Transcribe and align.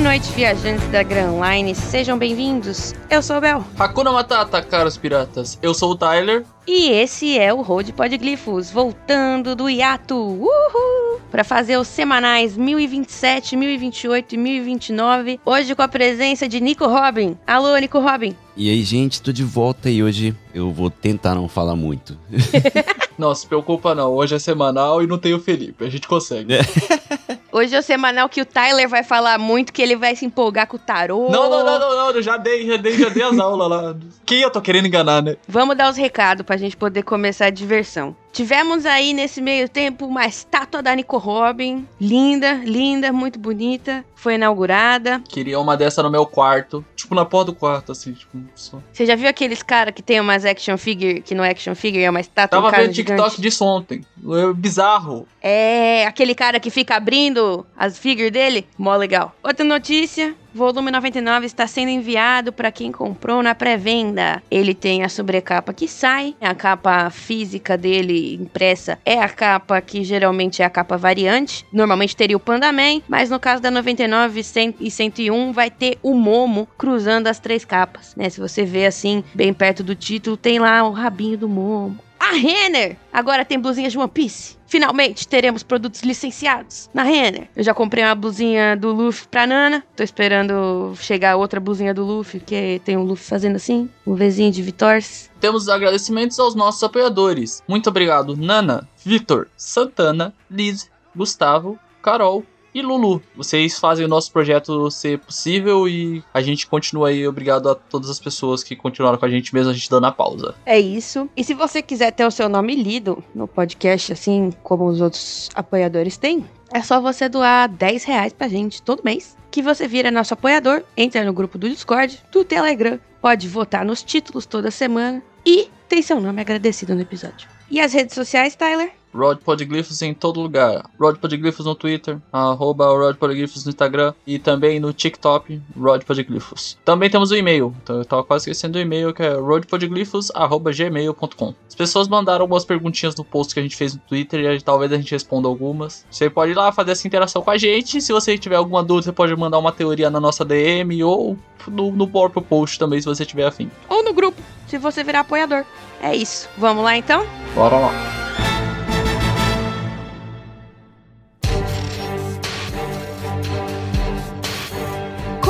noite, 0.00 0.32
viajantes 0.32 0.86
da 0.88 1.02
Grand 1.02 1.34
Line, 1.38 1.74
sejam 1.74 2.16
bem-vindos. 2.16 2.94
Eu 3.10 3.22
sou 3.22 3.36
o 3.36 3.40
Bel. 3.40 3.62
Hakuna 3.78 4.10
Matata, 4.10 4.62
caros 4.62 4.96
piratas. 4.96 5.58
Eu 5.60 5.74
sou 5.74 5.92
o 5.92 5.94
Tyler. 5.94 6.42
E 6.66 6.88
esse 6.88 7.38
é 7.38 7.52
o 7.52 7.60
Road 7.60 7.92
Podglifos, 7.92 8.70
voltando 8.70 9.54
do 9.54 9.68
hiato, 9.68 10.14
uhul! 10.14 11.20
Para 11.30 11.44
fazer 11.44 11.76
os 11.76 11.86
semanais 11.86 12.56
1027, 12.56 13.56
1028 13.56 14.34
e 14.34 14.38
1029. 14.38 15.40
Hoje 15.44 15.74
com 15.74 15.82
a 15.82 15.88
presença 15.88 16.48
de 16.48 16.60
Nico 16.60 16.86
Robin. 16.86 17.36
Alô, 17.46 17.76
Nico 17.76 18.00
Robin. 18.00 18.34
E 18.56 18.70
aí, 18.70 18.82
gente, 18.82 19.20
tô 19.20 19.32
de 19.32 19.44
volta 19.44 19.90
e 19.90 20.02
hoje 20.02 20.34
eu 20.54 20.72
vou 20.72 20.88
tentar 20.88 21.34
não 21.34 21.46
falar 21.46 21.76
muito. 21.76 22.16
não, 23.18 23.34
se 23.34 23.46
preocupa 23.46 23.94
não, 23.94 24.14
hoje 24.14 24.34
é 24.34 24.38
semanal 24.38 25.02
e 25.02 25.06
não 25.06 25.18
tem 25.18 25.34
o 25.34 25.40
Felipe, 25.40 25.84
a 25.84 25.90
gente 25.90 26.08
consegue. 26.08 26.54
Hoje 27.52 27.74
é 27.74 27.78
o 27.78 27.82
semanal 27.82 28.28
que 28.28 28.40
o 28.40 28.46
Tyler 28.46 28.88
vai 28.88 29.02
falar 29.02 29.38
muito, 29.38 29.72
que 29.72 29.82
ele 29.82 29.96
vai 29.96 30.14
se 30.14 30.24
empolgar 30.24 30.66
com 30.66 30.76
o 30.76 30.78
tarô. 30.78 31.28
Não, 31.30 31.50
não, 31.50 31.64
não, 31.64 31.78
não, 31.78 32.12
não, 32.12 32.22
já 32.22 32.36
dei, 32.36 32.66
já 32.66 32.76
dei, 32.76 32.96
já 32.96 33.08
dei 33.08 33.22
as 33.22 33.38
aulas 33.38 33.68
lá. 33.68 33.96
Quem 34.24 34.40
eu 34.40 34.50
tô 34.50 34.60
querendo 34.60 34.86
enganar, 34.86 35.22
né? 35.22 35.36
Vamos 35.48 35.76
dar 35.76 35.90
os 35.90 35.96
recados 35.96 36.46
pra 36.46 36.56
gente 36.56 36.76
poder 36.76 37.02
começar 37.02 37.46
a 37.46 37.50
diversão. 37.50 38.14
Tivemos 38.32 38.86
aí 38.86 39.12
nesse 39.12 39.40
meio 39.40 39.68
tempo 39.68 40.06
uma 40.06 40.24
estátua 40.24 40.82
da 40.82 40.94
Nico 40.94 41.18
Robin, 41.18 41.86
linda, 42.00 42.54
linda, 42.64 43.12
muito 43.12 43.38
bonita, 43.38 44.04
foi 44.14 44.34
inaugurada. 44.34 45.20
Queria 45.28 45.58
uma 45.58 45.76
dessa 45.76 46.02
no 46.02 46.10
meu 46.10 46.24
quarto, 46.24 46.84
tipo 46.94 47.14
na 47.14 47.24
porta 47.24 47.50
do 47.50 47.58
quarto, 47.58 47.90
assim, 47.90 48.12
tipo. 48.12 48.38
Só. 48.54 48.78
Você 48.92 49.04
já 49.04 49.16
viu 49.16 49.28
aqueles 49.28 49.62
cara 49.62 49.90
que 49.90 50.02
tem 50.02 50.20
umas 50.20 50.44
action 50.44 50.76
figure, 50.76 51.22
que 51.22 51.34
no 51.34 51.42
action 51.42 51.74
figure 51.74 52.04
é 52.04 52.10
uma 52.10 52.20
estátua 52.20 52.62
Tava 52.62 52.76
vendo 52.76 52.92
TikTok 52.92 53.40
disso 53.40 53.64
ontem, 53.64 54.04
é 54.24 54.52
bizarro. 54.52 55.26
É, 55.42 56.06
aquele 56.06 56.34
cara 56.34 56.60
que 56.60 56.70
fica 56.70 56.94
abrindo 56.94 57.66
as 57.76 57.98
figures 57.98 58.30
dele, 58.30 58.66
mó 58.78 58.94
legal. 58.94 59.34
Outra 59.42 59.64
notícia, 59.64 60.34
Volume 60.52 60.90
99 60.90 61.46
está 61.46 61.66
sendo 61.66 61.90
enviado 61.90 62.52
para 62.52 62.72
quem 62.72 62.90
comprou 62.90 63.40
na 63.40 63.54
pré-venda. 63.54 64.42
Ele 64.50 64.74
tem 64.74 65.04
a 65.04 65.08
sobrecapa 65.08 65.72
que 65.72 65.86
sai, 65.86 66.34
a 66.40 66.54
capa 66.54 67.08
física 67.08 67.78
dele 67.78 68.34
impressa 68.34 68.98
é 69.04 69.20
a 69.20 69.28
capa 69.28 69.80
que 69.80 70.02
geralmente 70.02 70.60
é 70.60 70.64
a 70.64 70.70
capa 70.70 70.96
variante. 70.96 71.64
Normalmente 71.72 72.16
teria 72.16 72.36
o 72.36 72.40
Pandaman, 72.40 73.00
mas 73.08 73.30
no 73.30 73.38
caso 73.38 73.62
da 73.62 73.70
99 73.70 74.42
100 74.42 74.74
e 74.80 74.90
101 74.90 75.52
vai 75.52 75.70
ter 75.70 75.98
o 76.02 76.14
Momo 76.14 76.66
cruzando 76.76 77.28
as 77.28 77.38
três 77.38 77.64
capas, 77.64 78.16
né? 78.16 78.28
Se 78.28 78.40
você 78.40 78.64
vê 78.64 78.86
assim, 78.86 79.22
bem 79.32 79.54
perto 79.54 79.84
do 79.84 79.94
título, 79.94 80.36
tem 80.36 80.58
lá 80.58 80.82
o 80.82 80.90
rabinho 80.90 81.38
do 81.38 81.48
Momo. 81.48 82.09
A 82.20 82.32
Renner 82.32 82.98
agora 83.10 83.46
tem 83.46 83.58
blusinhas 83.58 83.92
de 83.92 83.98
One 83.98 84.10
Piece. 84.10 84.58
Finalmente 84.66 85.26
teremos 85.26 85.62
produtos 85.62 86.02
licenciados 86.02 86.90
na 86.92 87.02
Renner. 87.02 87.48
Eu 87.56 87.64
já 87.64 87.72
comprei 87.72 88.04
uma 88.04 88.14
blusinha 88.14 88.76
do 88.76 88.92
Luffy 88.92 89.26
pra 89.26 89.46
Nana. 89.46 89.82
Tô 89.96 90.02
esperando 90.02 90.94
chegar 91.00 91.36
outra 91.36 91.58
blusinha 91.58 91.94
do 91.94 92.04
Luffy, 92.04 92.38
que 92.38 92.80
tem 92.84 92.96
o 92.96 93.00
um 93.00 93.04
Luffy 93.04 93.24
fazendo 93.24 93.56
assim, 93.56 93.88
um 94.06 94.14
vizinho 94.14 94.52
de 94.52 94.62
Vitors. 94.62 95.30
Temos 95.40 95.68
agradecimentos 95.68 96.38
aos 96.38 96.54
nossos 96.54 96.82
apoiadores. 96.82 97.64
Muito 97.66 97.88
obrigado, 97.88 98.36
Nana, 98.36 98.86
Vitor, 99.02 99.48
Santana, 99.56 100.34
Liz, 100.48 100.90
Gustavo, 101.16 101.78
Carol, 102.02 102.44
e 102.74 102.82
Lulu. 102.82 103.22
Vocês 103.36 103.78
fazem 103.78 104.04
o 104.04 104.08
nosso 104.08 104.32
projeto 104.32 104.90
ser 104.90 105.18
possível 105.18 105.88
e 105.88 106.22
a 106.32 106.40
gente 106.40 106.66
continua 106.66 107.08
aí. 107.08 107.26
Obrigado 107.26 107.68
a 107.68 107.74
todas 107.74 108.10
as 108.10 108.20
pessoas 108.20 108.62
que 108.62 108.76
continuaram 108.76 109.18
com 109.18 109.24
a 109.24 109.28
gente, 109.28 109.54
mesmo 109.54 109.70
a 109.70 109.74
gente 109.74 109.90
dando 109.90 110.06
a 110.06 110.12
pausa. 110.12 110.54
É 110.64 110.78
isso. 110.78 111.28
E 111.36 111.44
se 111.44 111.54
você 111.54 111.82
quiser 111.82 112.10
ter 112.12 112.26
o 112.26 112.30
seu 112.30 112.48
nome 112.48 112.74
lido 112.74 113.22
no 113.34 113.46
podcast, 113.46 114.12
assim 114.12 114.50
como 114.62 114.86
os 114.86 115.00
outros 115.00 115.48
apoiadores 115.54 116.16
têm, 116.16 116.44
é 116.72 116.82
só 116.82 117.00
você 117.00 117.28
doar 117.28 117.68
10 117.68 118.04
reais 118.04 118.32
pra 118.32 118.48
gente 118.48 118.82
todo 118.82 119.04
mês. 119.04 119.36
Que 119.50 119.62
você 119.62 119.88
vira 119.88 120.10
nosso 120.10 120.34
apoiador, 120.34 120.84
entra 120.96 121.24
no 121.24 121.32
grupo 121.32 121.58
do 121.58 121.68
Discord, 121.68 122.22
do 122.30 122.44
Telegram, 122.44 123.00
pode 123.20 123.48
votar 123.48 123.84
nos 123.84 124.02
títulos 124.02 124.46
toda 124.46 124.70
semana 124.70 125.22
e 125.44 125.68
tem 125.88 126.02
seu 126.02 126.20
nome 126.20 126.40
agradecido 126.40 126.94
no 126.94 127.00
episódio. 127.00 127.48
E 127.70 127.80
as 127.80 127.92
redes 127.92 128.14
sociais, 128.14 128.54
Tyler? 128.54 128.99
Rod 129.14 129.38
Podglyphos 129.38 130.02
em 130.02 130.12
todo 130.14 130.40
lugar. 130.40 130.88
Rod 130.98 131.16
Podglyphos 131.16 131.66
no 131.66 131.74
Twitter, 131.74 132.18
arroba 132.32 132.86
Rod 132.86 133.16
Podglyphos 133.16 133.64
no 133.64 133.70
Instagram 133.70 134.14
e 134.26 134.38
também 134.38 134.78
no 134.80 134.92
TikTok, 134.92 135.60
Rod 135.76 136.02
Podglyphos. 136.04 136.78
Também 136.84 137.10
temos 137.10 137.30
o 137.30 137.36
e-mail, 137.36 137.74
então 137.82 137.98
eu 137.98 138.04
tava 138.04 138.22
quase 138.24 138.42
esquecendo 138.42 138.78
o 138.78 138.80
e-mail 138.80 139.12
que 139.12 139.22
é 139.22 139.34
rodpodglyphos.gmail.com. 139.34 141.54
As 141.68 141.74
pessoas 141.74 142.08
mandaram 142.08 142.42
algumas 142.42 142.64
perguntinhas 142.64 143.14
no 143.16 143.24
post 143.24 143.52
que 143.54 143.60
a 143.60 143.62
gente 143.62 143.76
fez 143.76 143.94
no 143.94 144.00
Twitter 144.00 144.40
e 144.40 144.60
talvez 144.60 144.92
a 144.92 144.96
gente 144.96 145.12
responda 145.12 145.46
algumas. 145.48 146.04
Você 146.10 146.28
pode 146.30 146.52
ir 146.52 146.56
lá 146.56 146.72
fazer 146.72 146.92
essa 146.92 147.06
interação 147.06 147.42
com 147.42 147.50
a 147.50 147.58
gente. 147.58 148.00
Se 148.00 148.12
você 148.12 148.38
tiver 148.38 148.56
alguma 148.56 148.82
dúvida, 148.82 149.04
você 149.04 149.12
pode 149.12 149.36
mandar 149.36 149.58
uma 149.58 149.72
teoria 149.72 150.08
na 150.10 150.20
nossa 150.20 150.44
DM 150.44 151.02
ou 151.02 151.36
no, 151.66 151.90
no 151.90 152.08
próprio 152.08 152.42
post 152.42 152.78
também, 152.78 153.00
se 153.00 153.06
você 153.06 153.24
tiver 153.24 153.46
afim. 153.46 153.70
Ou 153.88 154.04
no 154.04 154.12
grupo, 154.12 154.40
se 154.66 154.76
você 154.78 155.02
virar 155.02 155.20
apoiador. 155.20 155.64
É 156.02 156.14
isso. 156.14 156.48
Vamos 156.56 156.84
lá 156.84 156.96
então? 156.96 157.26
Bora 157.54 157.78
lá. 157.78 158.29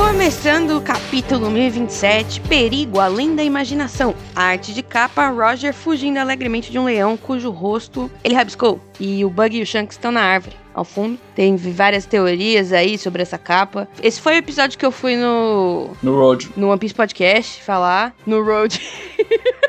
Começando 0.01 0.77
o 0.77 0.81
capítulo 0.81 1.51
1027, 1.51 2.41
Perigo 2.41 2.99
Além 2.99 3.35
da 3.35 3.43
Imaginação. 3.43 4.15
A 4.35 4.45
arte 4.45 4.73
de 4.73 4.81
capa, 4.81 5.29
Roger 5.29 5.73
fugindo 5.75 6.17
alegremente 6.17 6.71
de 6.71 6.79
um 6.79 6.85
leão 6.85 7.15
cujo 7.15 7.51
rosto 7.51 8.09
ele 8.23 8.33
rabiscou. 8.33 8.81
E 8.99 9.23
o 9.23 9.29
Bug 9.29 9.55
e 9.55 9.61
o 9.61 9.65
Shanks 9.65 9.95
estão 9.95 10.11
na 10.11 10.21
árvore. 10.21 10.57
Ao 10.73 10.83
fundo, 10.83 11.19
tem 11.35 11.55
várias 11.55 12.07
teorias 12.07 12.73
aí 12.73 12.97
sobre 12.97 13.21
essa 13.21 13.37
capa. 13.37 13.87
Esse 14.01 14.19
foi 14.19 14.33
o 14.33 14.37
episódio 14.37 14.77
que 14.77 14.85
eu 14.85 14.91
fui 14.91 15.15
no. 15.15 15.91
No 16.01 16.15
Road. 16.15 16.49
No 16.57 16.69
One 16.69 16.79
Piece 16.79 16.95
Podcast 16.95 17.61
falar. 17.61 18.13
No 18.25 18.43
Road. 18.43 18.81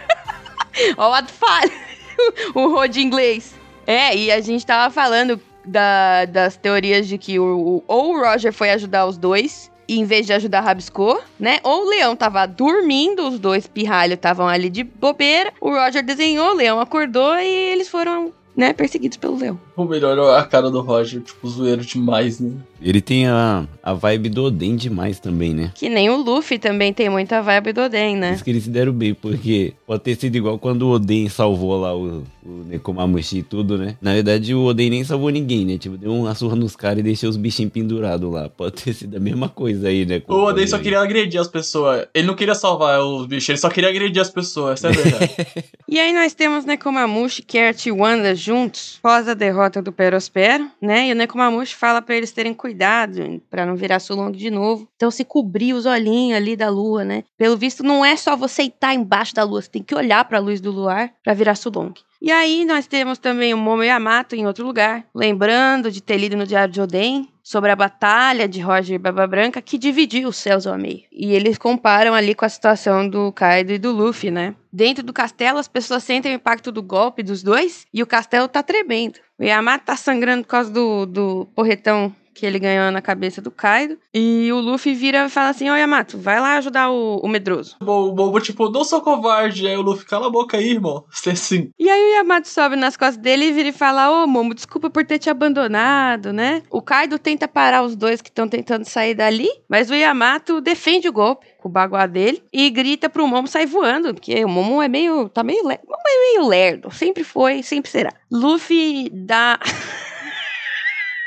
Ó, 0.97 1.11
o 1.11 1.13
ato 1.13 1.31
falha. 1.31 1.73
o 2.55 2.69
Road 2.69 2.99
em 2.99 3.05
inglês. 3.05 3.55
É, 3.87 4.17
e 4.17 4.33
a 4.33 4.41
gente 4.41 4.65
tava 4.65 4.93
falando 4.93 5.39
da, 5.65 6.25
das 6.25 6.57
teorias 6.57 7.07
de 7.07 7.19
que 7.19 7.39
o, 7.39 7.45
o, 7.45 7.85
ou 7.87 8.15
o 8.15 8.21
Roger 8.21 8.53
foi 8.53 8.71
ajudar 8.71 9.07
os 9.07 9.19
dois 9.19 9.71
e 9.89 9.99
em 9.99 10.05
vez 10.05 10.27
de 10.27 10.33
ajudar, 10.33 10.61
rabiscou, 10.61 11.21
né? 11.39 11.59
Ou 11.63 11.85
o 11.85 11.89
leão 11.89 12.15
tava 12.17 12.47
dormindo, 12.47 13.29
os 13.29 13.39
dois 13.39 13.67
pirralhos 13.67 14.15
estavam 14.15 14.49
ali 14.49 14.71
de 14.71 14.85
bobeira. 14.85 15.53
O 15.61 15.71
Roger 15.71 16.03
desenhou, 16.03 16.51
o 16.51 16.55
leão 16.55 16.81
acordou 16.81 17.35
e 17.37 17.47
eles 17.47 17.89
foram, 17.89 18.33
né, 18.57 18.73
perseguidos 18.73 19.17
pelo 19.17 19.39
leão. 19.39 19.59
O 19.77 19.85
melhor 19.85 20.19
é 20.19 20.39
a 20.39 20.45
cara 20.45 20.71
do 20.71 20.81
Roger, 20.81 21.21
tipo, 21.21 21.49
zoeiro 21.49 21.85
demais, 21.85 22.39
né? 22.39 22.53
Ele 22.81 23.01
tem 23.01 23.27
a, 23.29 23.67
a 23.83 23.95
vibe 23.95 24.29
do 24.29 24.45
Oden 24.45 24.75
demais 24.75 25.21
também, 25.21 25.55
né? 25.55 25.71
Que 25.75 25.89
nem 25.89 26.11
o 26.11 26.17
Luffy 26.17 26.59
também 26.59 26.93
tem 26.93 27.09
muita 27.09 27.41
vibe 27.41 27.73
do 27.73 27.83
Oden, 27.83 28.17
né? 28.17 28.35
Isso 28.35 28.43
que 28.45 28.51
eles 28.51 28.65
se 28.65 28.71
deram 28.71 28.93
bem, 28.93 29.15
porque 29.15 29.73
pode 29.87 30.03
ter 30.03 30.17
sido 30.17 30.35
igual 30.37 30.59
quando 30.59 30.83
o 30.83 30.91
Oden 30.91 31.29
salvou 31.29 31.81
lá 31.81 31.95
o, 31.95 32.25
o 32.45 32.65
Nekomamushi 32.67 33.39
e 33.39 33.43
tudo, 33.43 33.79
né? 33.79 33.97
Na 34.01 34.13
verdade, 34.13 34.53
o 34.53 34.65
Oden 34.65 34.91
nem 34.91 35.05
salvou 35.05 35.31
ninguém, 35.31 35.65
né? 35.65 35.79
Tipo, 35.79 35.97
deu 35.97 36.13
uma 36.13 36.35
surra 36.35 36.57
nos 36.57 36.75
caras 36.75 36.99
e 36.99 37.03
deixou 37.03 37.31
os 37.31 37.37
bichinhos 37.37 37.73
pendurados 37.73 38.31
lá. 38.31 38.49
Pode 38.49 38.83
ter 38.83 38.93
sido 38.93 39.17
a 39.17 39.21
mesma 39.21 39.49
coisa 39.49 39.89
aí, 39.89 40.05
né? 40.05 40.21
O 40.27 40.35
Oden 40.35 40.67
só 40.67 40.79
queria 40.79 41.01
agredir 41.01 41.41
as 41.41 41.49
pessoas. 41.49 42.07
Ele 42.13 42.27
não 42.27 42.35
queria 42.35 42.55
salvar 42.55 43.01
os 43.01 43.27
bichos, 43.27 43.49
ele 43.49 43.59
só 43.59 43.71
queria 43.71 43.91
agredir 43.91 44.21
as 44.21 44.31
pessoas, 44.31 44.85
essa 44.85 44.89
é 44.89 44.91
a 44.91 45.03
verdade. 45.03 45.33
e 45.89 46.01
aí 46.01 46.13
nós 46.13 46.35
temos 46.35 46.65
Nekomamushi, 46.65 47.43
Kert 47.43 47.87
e 47.87 47.93
Wanda 47.93 48.35
juntos, 48.43 48.99
após 48.99 49.29
a 49.29 49.35
derrota 49.35 49.81
do 49.81 49.93
Perospero, 49.93 50.71
né? 50.81 51.09
E 51.09 51.13
o 51.13 51.15
Nekomamushi 51.15 51.75
fala 51.75 52.03
para 52.03 52.17
eles 52.17 52.33
terem 52.33 52.53
cuidado 52.53 53.41
para 53.49 53.65
não 53.65 53.77
virar 53.77 54.01
Sulong 54.01 54.33
de 54.33 54.51
novo. 54.51 54.89
Então 54.97 55.11
se 55.11 55.25
cobrir 55.25 55.73
os 55.73 55.87
olhinhos 55.87 56.37
ali 56.37 56.57
da 56.57 56.69
lua, 56.69 57.05
né? 57.05 57.25
Pelo 57.37 57.57
visto 57.57 57.83
não 57.83 58.05
é 58.05 58.17
só 58.17 58.37
você 58.37 58.65
estar 58.65 58.95
embaixo 58.95 59.35
da 59.35 59.45
lua, 59.45 59.63
você 59.63 59.71
tem 59.71 59.83
que 59.83 59.95
olhar 59.95 60.25
para 60.25 60.39
a 60.39 60.41
luz 60.41 60.61
do 60.61 60.71
luar 60.71 61.13
para 61.23 61.35
virar 61.35 61.55
Sulong. 61.55 61.95
E 62.21 62.31
aí 62.31 62.65
nós 62.65 62.87
temos 62.87 63.19
também 63.19 63.53
o 63.53 63.59
Momo 63.59 63.83
Yamato 63.83 64.37
em 64.37 64.47
outro 64.47 64.65
lugar, 64.65 65.05
lembrando 65.13 65.91
de 65.91 66.01
ter 66.01 66.17
lido 66.17 66.37
no 66.37 66.47
Diário 66.47 66.73
de 66.73 66.81
Oden 66.81 67.32
sobre 67.43 67.71
a 67.71 67.77
batalha 67.77 68.49
de 68.49 68.61
Roger 68.61 68.95
e 68.95 68.99
Baba 68.99 69.27
Branca 69.27 69.61
que 69.61 69.77
dividiu 69.77 70.29
os 70.29 70.37
céus 70.37 70.67
ao 70.67 70.79
meio. 70.79 71.03
E 71.11 71.35
eles 71.35 71.59
comparam 71.59 72.15
ali 72.15 72.35
com 72.35 72.45
a 72.45 72.49
situação 72.49 73.09
do 73.09 73.33
Kaido 73.33 73.73
e 73.73 73.79
do 73.79 73.91
Luffy, 73.91 74.31
né? 74.31 74.55
Dentro 74.73 75.03
do 75.03 75.13
castelo, 75.13 75.59
as 75.59 75.69
pessoas 75.69 76.05
sentem 76.05 76.33
o 76.33 76.37
impacto 76.37 76.71
do 76.71 76.83
golpe 76.83 77.23
dos 77.23 77.43
dois 77.43 77.87
e 77.93 78.03
o 78.03 78.07
castelo 78.07 78.49
tá 78.49 78.63
tremendo. 78.63 79.19
O 79.39 79.43
Yamato 79.43 79.87
tá 79.87 79.97
sangrando 79.97 80.45
por 80.45 80.51
causa 80.51 80.71
do, 80.71 81.05
do 81.05 81.47
porretão 81.55 82.15
que 82.35 82.47
ele 82.47 82.59
ganhou 82.59 82.91
na 82.91 83.03
cabeça 83.03 83.41
do 83.41 83.51
Kaido. 83.51 83.99
E 84.13 84.51
o 84.53 84.61
Luffy 84.61 84.95
vira 84.95 85.27
e 85.27 85.29
fala 85.29 85.51
assim: 85.51 85.71
Ô 85.71 85.75
Yamato, 85.77 86.19
vai 86.19 86.41
lá 86.41 86.57
ajudar 86.57 86.91
o, 86.91 87.17
o 87.23 87.29
medroso. 87.29 87.77
O 87.81 88.13
Bobo, 88.13 88.41
tipo, 88.41 88.71
não 88.71 88.85
sou 88.85 89.01
covarde. 89.01 89.67
Aí 89.67 89.77
o 89.77 89.83
Luffy, 89.83 90.07
cala 90.07 90.27
a 90.27 90.31
boca 90.31 90.57
aí, 90.57 90.71
irmão. 90.71 91.05
Você 91.11 91.31
é 91.31 91.35
sim. 91.35 91.71
E 91.79 91.89
aí 91.89 92.13
o 92.13 92.17
Yamato 92.17 92.49
sobe 92.49 92.77
nas 92.77 92.97
costas 92.97 93.17
dele 93.17 93.47
e 93.47 93.53
vira 93.53 93.69
e 93.69 93.73
fala: 93.73 94.23
Ô 94.23 94.27
Momo, 94.27 94.55
desculpa 94.55 94.91
por 94.91 95.05
ter 95.05 95.19
te 95.19 95.31
abandonado, 95.31 96.33
né? 96.33 96.63
O 96.71 96.81
Kaido 96.81 97.19
tenta 97.19 97.47
parar 97.47 97.83
os 97.83 97.97
dois 97.97 98.21
que 98.21 98.29
estão 98.29 98.49
tentando 98.49 98.85
sair 98.85 99.15
dali, 99.15 99.49
mas 99.69 99.91
o 99.91 99.95
Yamato 99.95 100.61
defende 100.61 101.09
o 101.09 101.13
golpe 101.13 101.47
com 101.59 101.69
o 101.69 101.73
baguá 101.73 102.07
dele 102.07 102.43
e 102.53 102.69
grita 102.71 103.09
pro 103.09 103.27
Momo 103.27 103.47
sair 103.47 103.67
voando, 103.67 104.13
porque 104.15 104.45
o 104.45 104.49
Momo 104.49 104.83
é 104.83 104.89
meio. 104.89 105.29
tá 105.29 105.43
meio. 105.43 105.63
Momo 105.63 105.77
é 105.77 106.33
meio 106.33 106.49
lerdo. 106.49 106.91
Sempre 106.91 107.25
foi, 107.25 107.63
sempre 107.63 107.91
será. 107.91 108.13
Luffy 108.31 109.11
dá. 109.13 109.59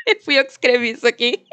Fui 0.24 0.38
eu 0.38 0.46
que 0.46 0.52
escrevi 0.52 0.92
isso 0.92 1.08
aqui. 1.08 1.44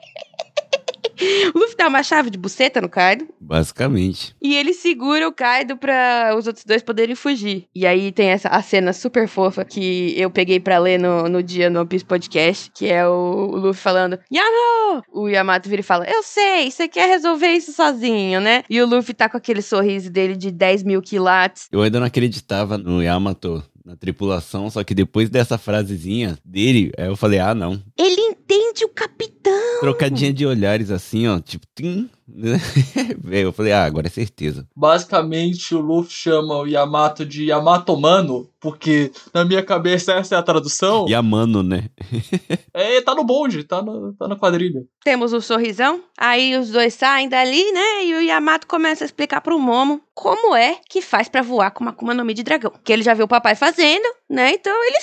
o 1.55 1.59
Luffy 1.59 1.77
dá 1.77 1.89
uma 1.89 2.03
chave 2.03 2.31
de 2.31 2.39
buceta 2.39 2.81
no 2.81 2.89
Kaido. 2.89 3.29
Basicamente. 3.41 4.35
E 4.43 4.55
ele 4.55 4.73
segura 4.73 5.29
o 5.29 5.33
Kaido 5.33 5.77
pra 5.77 6.35
os 6.37 6.47
outros 6.47 6.65
dois 6.65 6.83
poderem 6.83 7.15
fugir. 7.15 7.67
E 7.75 7.87
aí 7.87 8.13
tem 8.13 8.29
essa 8.29 8.49
a 8.49 8.63
cena 8.63 8.93
super 8.93 9.29
fofa 9.29 9.65
que 9.65 10.15
eu 10.19 10.31
peguei 10.31 10.61
pra 10.61 10.79
ler 10.79 10.99
no, 10.99 11.29
no 11.29 11.43
dia 11.43 11.71
no 11.71 11.81
One 11.81 11.89
Piece 11.89 12.05
Podcast, 12.05 12.71
que 12.75 12.87
é 12.87 13.07
o, 13.07 13.51
o 13.53 13.57
Luffy 13.57 13.83
falando, 13.83 14.19
Yano! 14.33 15.03
O 15.13 15.29
Yamato 15.29 15.69
vira 15.69 15.81
e 15.81 15.85
fala, 15.85 16.05
eu 16.09 16.23
sei, 16.23 16.71
você 16.71 16.89
quer 16.89 17.09
resolver 17.09 17.51
isso 17.53 17.73
sozinho, 17.73 18.41
né? 18.41 18.65
E 18.69 18.81
o 18.81 18.87
Luffy 18.87 19.15
tá 19.15 19.29
com 19.29 19.37
aquele 19.37 19.63
sorriso 19.63 20.11
dele 20.11 20.37
de 20.37 20.51
10 20.51 20.83
mil 20.83 21.03
quilates. 21.03 21.69
Eu 21.71 21.83
ainda 21.83 21.99
não 22.01 22.07
acreditava 22.07 22.77
no 22.77 23.03
Yamato 23.03 23.63
na 23.85 23.97
tripulação, 23.97 24.71
só 24.71 24.85
que 24.85 24.95
depois 24.95 25.29
dessa 25.29 25.59
frasezinha 25.59 26.39
dele, 26.45 26.93
aí 26.97 27.07
eu 27.07 27.17
falei, 27.17 27.39
ah, 27.41 27.55
não. 27.55 27.83
Ele 27.99 28.37
entende 28.53 28.85
o 28.85 28.89
capitão! 28.89 29.81
Trocadinha 29.81 30.33
de 30.33 30.47
olhares 30.47 30.91
assim, 30.91 31.27
ó, 31.27 31.41
tipo, 31.41 31.67
tim, 31.75 32.09
né? 32.29 32.59
Eu 33.31 33.53
falei, 33.53 33.73
ah, 33.73 33.85
agora 33.85 34.07
é 34.07 34.11
certeza. 34.11 34.67
Basicamente, 34.77 35.75
o 35.75 35.81
Luffy 35.81 36.13
chama 36.13 36.59
o 36.59 36.67
Yamato 36.67 37.25
de 37.25 37.47
Yamato 37.47 37.97
Mano, 37.97 38.49
porque 38.61 39.11
na 39.33 39.45
minha 39.45 39.63
cabeça 39.63 40.13
essa 40.13 40.35
é 40.35 40.39
a 40.39 40.43
tradução. 40.43 41.07
E 41.09 41.15
a 41.15 41.23
mano, 41.23 41.63
né? 41.63 41.89
É, 42.75 43.01
tá 43.03 43.15
no 43.15 43.23
bonde, 43.23 43.65
tá, 43.65 43.83
no, 43.83 44.15
tá 44.15 44.27
na 44.27 44.35
quadrilha. 44.35 44.83
Temos 45.05 45.33
o 45.35 45.43
sorrisão, 45.43 46.03
aí 46.19 46.57
os 46.57 46.71
dois 46.71 46.95
saem 46.95 47.29
dali, 47.29 47.71
né? 47.71 48.07
E 48.07 48.15
o 48.15 48.23
Yamato 48.23 48.67
começa 48.67 49.05
a 49.05 49.07
explicar 49.07 49.43
pro 49.43 49.59
Momo 49.59 50.01
como 50.15 50.57
é 50.57 50.79
que 50.89 51.03
faz 51.03 51.29
pra 51.29 51.43
voar 51.43 51.71
com 51.71 51.85
uma 51.85 51.91
Akuma 51.91 52.15
no 52.15 52.25
Mi 52.25 52.33
de 52.33 52.43
dragão. 52.43 52.73
Que 52.83 52.93
ele 52.93 53.03
já 53.03 53.13
viu 53.13 53.27
o 53.27 53.29
papai 53.29 53.55
fazendo, 53.55 54.09
né? 54.29 54.53
Então 54.55 54.73
ele. 54.85 54.99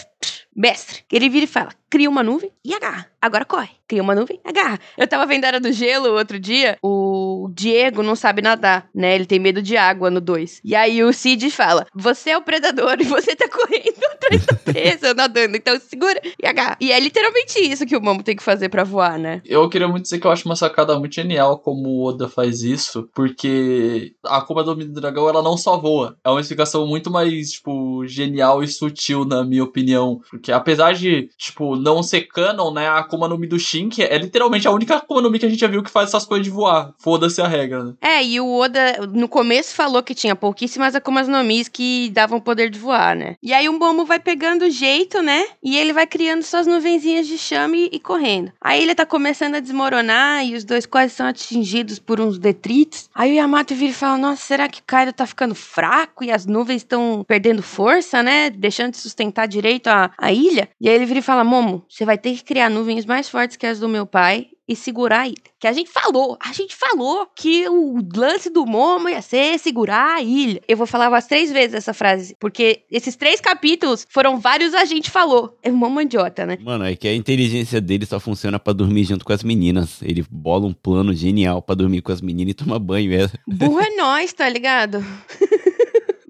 Mestre. 0.55 1.03
Ele 1.11 1.29
vira 1.29 1.45
e 1.45 1.47
fala: 1.47 1.69
cria 1.89 2.09
uma 2.09 2.24
nuvem 2.24 2.51
e 2.63 2.74
agarra. 2.74 3.07
Agora 3.21 3.44
corre. 3.44 3.69
Cria 3.88 4.03
uma 4.03 4.13
nuvem, 4.13 4.39
agarra. 4.45 4.80
Eu 4.97 5.07
tava 5.07 5.25
vendo 5.25 5.44
a 5.44 5.47
Era 5.47 5.59
do 5.59 5.71
Gelo 5.71 6.13
outro 6.13 6.39
dia. 6.39 6.77
O 6.81 7.50
Diego 7.53 8.03
não 8.03 8.15
sabe 8.15 8.41
nadar, 8.41 8.88
né? 8.94 9.15
Ele 9.15 9.25
tem 9.25 9.39
medo 9.39 9.62
de 9.63 9.75
água 9.75 10.12
no 10.12 10.21
2. 10.21 10.62
E 10.63 10.75
aí 10.75 11.03
o 11.03 11.12
Cid 11.12 11.50
fala: 11.50 11.88
Você 11.94 12.30
é 12.30 12.38
o 12.38 12.41
predador 12.44 12.95
e 13.00 13.03
você 13.03 13.36
tá 13.36 13.50
correndo 13.50 14.06
atrás 14.12 14.45
da 14.45 14.53
presa, 14.53 15.13
nadando. 15.15 15.57
Então 15.57 15.77
segura 15.80 16.21
e 16.41 16.45
agarra. 16.45 16.77
E 16.80 16.91
é 16.91 17.00
literalmente 17.00 17.59
isso 17.59 17.86
que 17.86 17.97
o 17.97 18.01
Momo 18.01 18.21
tem 18.21 18.35
que 18.35 18.44
fazer 18.44 18.69
pra 18.69 18.83
voar, 18.83 19.18
né? 19.18 19.42
Eu 19.44 19.68
queria 19.68 19.88
muito 19.88 20.03
dizer 20.03 20.19
que 20.19 20.27
eu 20.27 20.31
acho 20.31 20.45
uma 20.45 20.56
sacada 20.56 20.97
muito 21.00 21.15
genial 21.15 21.57
como 21.57 21.89
o 21.89 22.06
Oda 22.06 22.30
faz 22.30 22.62
isso, 22.62 23.09
porque 23.15 24.13
a 24.24 24.38
Akuma 24.38 24.63
do 24.63 24.75
Dragão 24.75 25.27
ela 25.27 25.42
não 25.42 25.57
só 25.57 25.77
voa. 25.77 26.15
É 26.24 26.30
uma 26.30 26.42
explicação 26.42 26.85
muito 26.85 27.09
mais, 27.09 27.53
tipo, 27.53 28.06
genial 28.06 28.63
e 28.63 28.68
sutil, 28.68 29.25
na 29.25 29.44
minha 29.44 29.63
opinião. 29.63 30.19
Porque 30.30 30.51
apesar 30.51 30.94
de, 30.94 31.30
tipo, 31.38 31.75
não 31.79 32.03
ser 32.03 32.21
canon, 32.21 32.71
né, 32.71 32.87
a 32.87 32.99
Akuma 32.99 33.27
no 33.27 33.37
Mi 33.37 33.47
do 33.47 33.59
Shink 33.59 34.01
é 34.01 34.17
literalmente 34.17 34.67
a 34.67 34.71
única 34.71 34.95
Akuma 34.95 35.21
no 35.21 35.31
Mi 35.31 35.39
que 35.39 35.45
a 35.45 35.49
gente 35.49 35.59
já 35.59 35.67
viu 35.67 35.83
que 35.83 35.89
faz 35.89 36.09
essas 36.09 36.25
coisas 36.25 36.45
de 36.45 36.51
voar. 36.51 36.93
Foda-se 36.99 37.41
a 37.41 37.47
regra, 37.47 37.83
né? 37.83 37.93
É, 38.01 38.23
e 38.23 38.39
o 38.39 38.51
Oda 38.51 39.07
no 39.13 39.27
começo 39.27 39.73
falou 39.73 40.03
que 40.03 40.13
tinha 40.13 40.35
pouquíssimas 40.35 40.95
Akumas 40.95 41.27
no 41.27 41.43
Mis 41.43 41.67
que 41.67 42.09
davam 42.11 42.39
poder 42.39 42.69
de 42.69 42.79
voar, 42.79 43.15
né? 43.15 43.35
E 43.41 43.53
aí 43.53 43.69
o 43.69 43.79
Momo 43.79 44.05
vai 44.05 44.19
pegando 44.19 44.65
o 44.65 44.69
jeito, 44.69 45.21
né? 45.21 45.45
E 45.63 45.77
ele 45.77 45.93
vai 45.93 46.05
criando 46.05 46.43
suas 46.43 46.67
nuvenzinhas 46.67 47.27
de 47.27 47.37
chame 47.37 47.89
e 47.91 47.99
correndo. 47.99 48.51
Aí 48.61 48.81
ele 48.81 48.95
tá 48.95 49.05
começando 49.05 49.55
a 49.55 49.59
desmoronar 49.59 50.45
e 50.45 50.55
os 50.55 50.63
dois 50.63 50.85
quase 50.85 51.13
são 51.13 51.27
atingidos 51.27 51.99
por 51.99 52.19
uns 52.19 52.37
detritos. 52.37 53.09
Aí 53.13 53.31
o 53.31 53.35
Yamato 53.35 53.75
vira 53.75 53.91
e 53.91 53.93
fala: 53.95 54.17
Nossa, 54.17 54.41
será 54.41 54.67
que 54.67 54.81
Kaido 54.81 55.13
tá 55.13 55.25
ficando 55.25 55.55
fraco 55.55 56.23
e 56.23 56.31
as 56.31 56.45
nuvens 56.45 56.81
estão 56.81 57.23
perdendo 57.27 57.61
força, 57.61 58.23
né? 58.23 58.49
Deixando 58.49 58.91
de 58.91 58.97
sustentar 58.97 59.47
direito 59.47 59.87
a, 59.87 60.11
a 60.17 60.31
ilha? 60.31 60.69
E 60.79 60.89
aí 60.89 60.95
ele 60.95 61.05
vira 61.05 61.19
e 61.19 61.23
fala: 61.23 61.43
Momo, 61.43 61.69
você 61.89 62.06
vai 62.06 62.18
ter 62.18 62.36
que 62.36 62.44
criar 62.44 62.69
nuvens 62.69 63.06
mais 63.06 63.30
fortes 63.30 63.57
que 63.57 63.66
as 63.66 63.80
do 63.80 63.88
meu 63.88 64.06
pai 64.06 64.48
e 64.69 64.75
segurar 64.75 65.21
a 65.21 65.27
ilha. 65.27 65.36
Que 65.60 65.68
a 65.68 65.74
gente 65.74 65.89
falou, 65.89 66.38
a 66.39 66.54
gente 66.54 66.75
falou 66.75 67.27
que 67.36 67.68
o 67.68 68.00
lance 68.16 68.51
do 68.51 68.68
Momo 68.68 69.10
ia 69.10 69.21
ser 69.21 69.57
segurar 69.57 70.18
a 70.18 70.21
ilha. 70.21 70.62
Eu 70.68 70.77
vou 70.77 70.86
falar 70.86 71.10
umas 71.10 71.25
três 71.25 71.51
vezes 71.51 71.74
essa 71.74 71.92
frase, 71.92 72.36
porque 72.39 72.83
esses 72.92 73.16
três 73.16 73.42
capítulos 73.42 74.06
foram 74.10 74.39
vários 74.39 74.75
a 74.75 74.86
gente 74.86 75.10
falou. 75.10 75.57
É 75.63 75.71
um 75.71 75.75
Momo 75.75 76.00
idiota, 76.00 76.45
né? 76.45 76.57
Mano, 76.62 76.86
é 76.86 76.95
que 76.95 77.07
a 77.07 77.16
inteligência 77.16 77.81
dele 77.81 78.06
só 78.06 78.19
funciona 78.19 78.60
pra 78.60 78.71
dormir 78.71 79.06
junto 79.06 79.25
com 79.25 79.33
as 79.33 79.44
meninas. 79.44 80.01
Ele 80.04 80.24
bola 80.30 80.68
um 80.68 80.74
plano 80.74 81.13
genial 81.16 81.62
pra 81.63 81.74
dormir 81.74 82.01
com 82.01 82.12
as 82.12 82.21
meninas 82.21 82.51
e 82.51 82.54
tomar 82.54 82.77
banho. 82.77 83.12
É. 83.13 83.27
Burro 83.48 83.80
é 83.80 83.89
nós, 83.98 84.31
tá 84.33 84.48
ligado? 84.48 85.04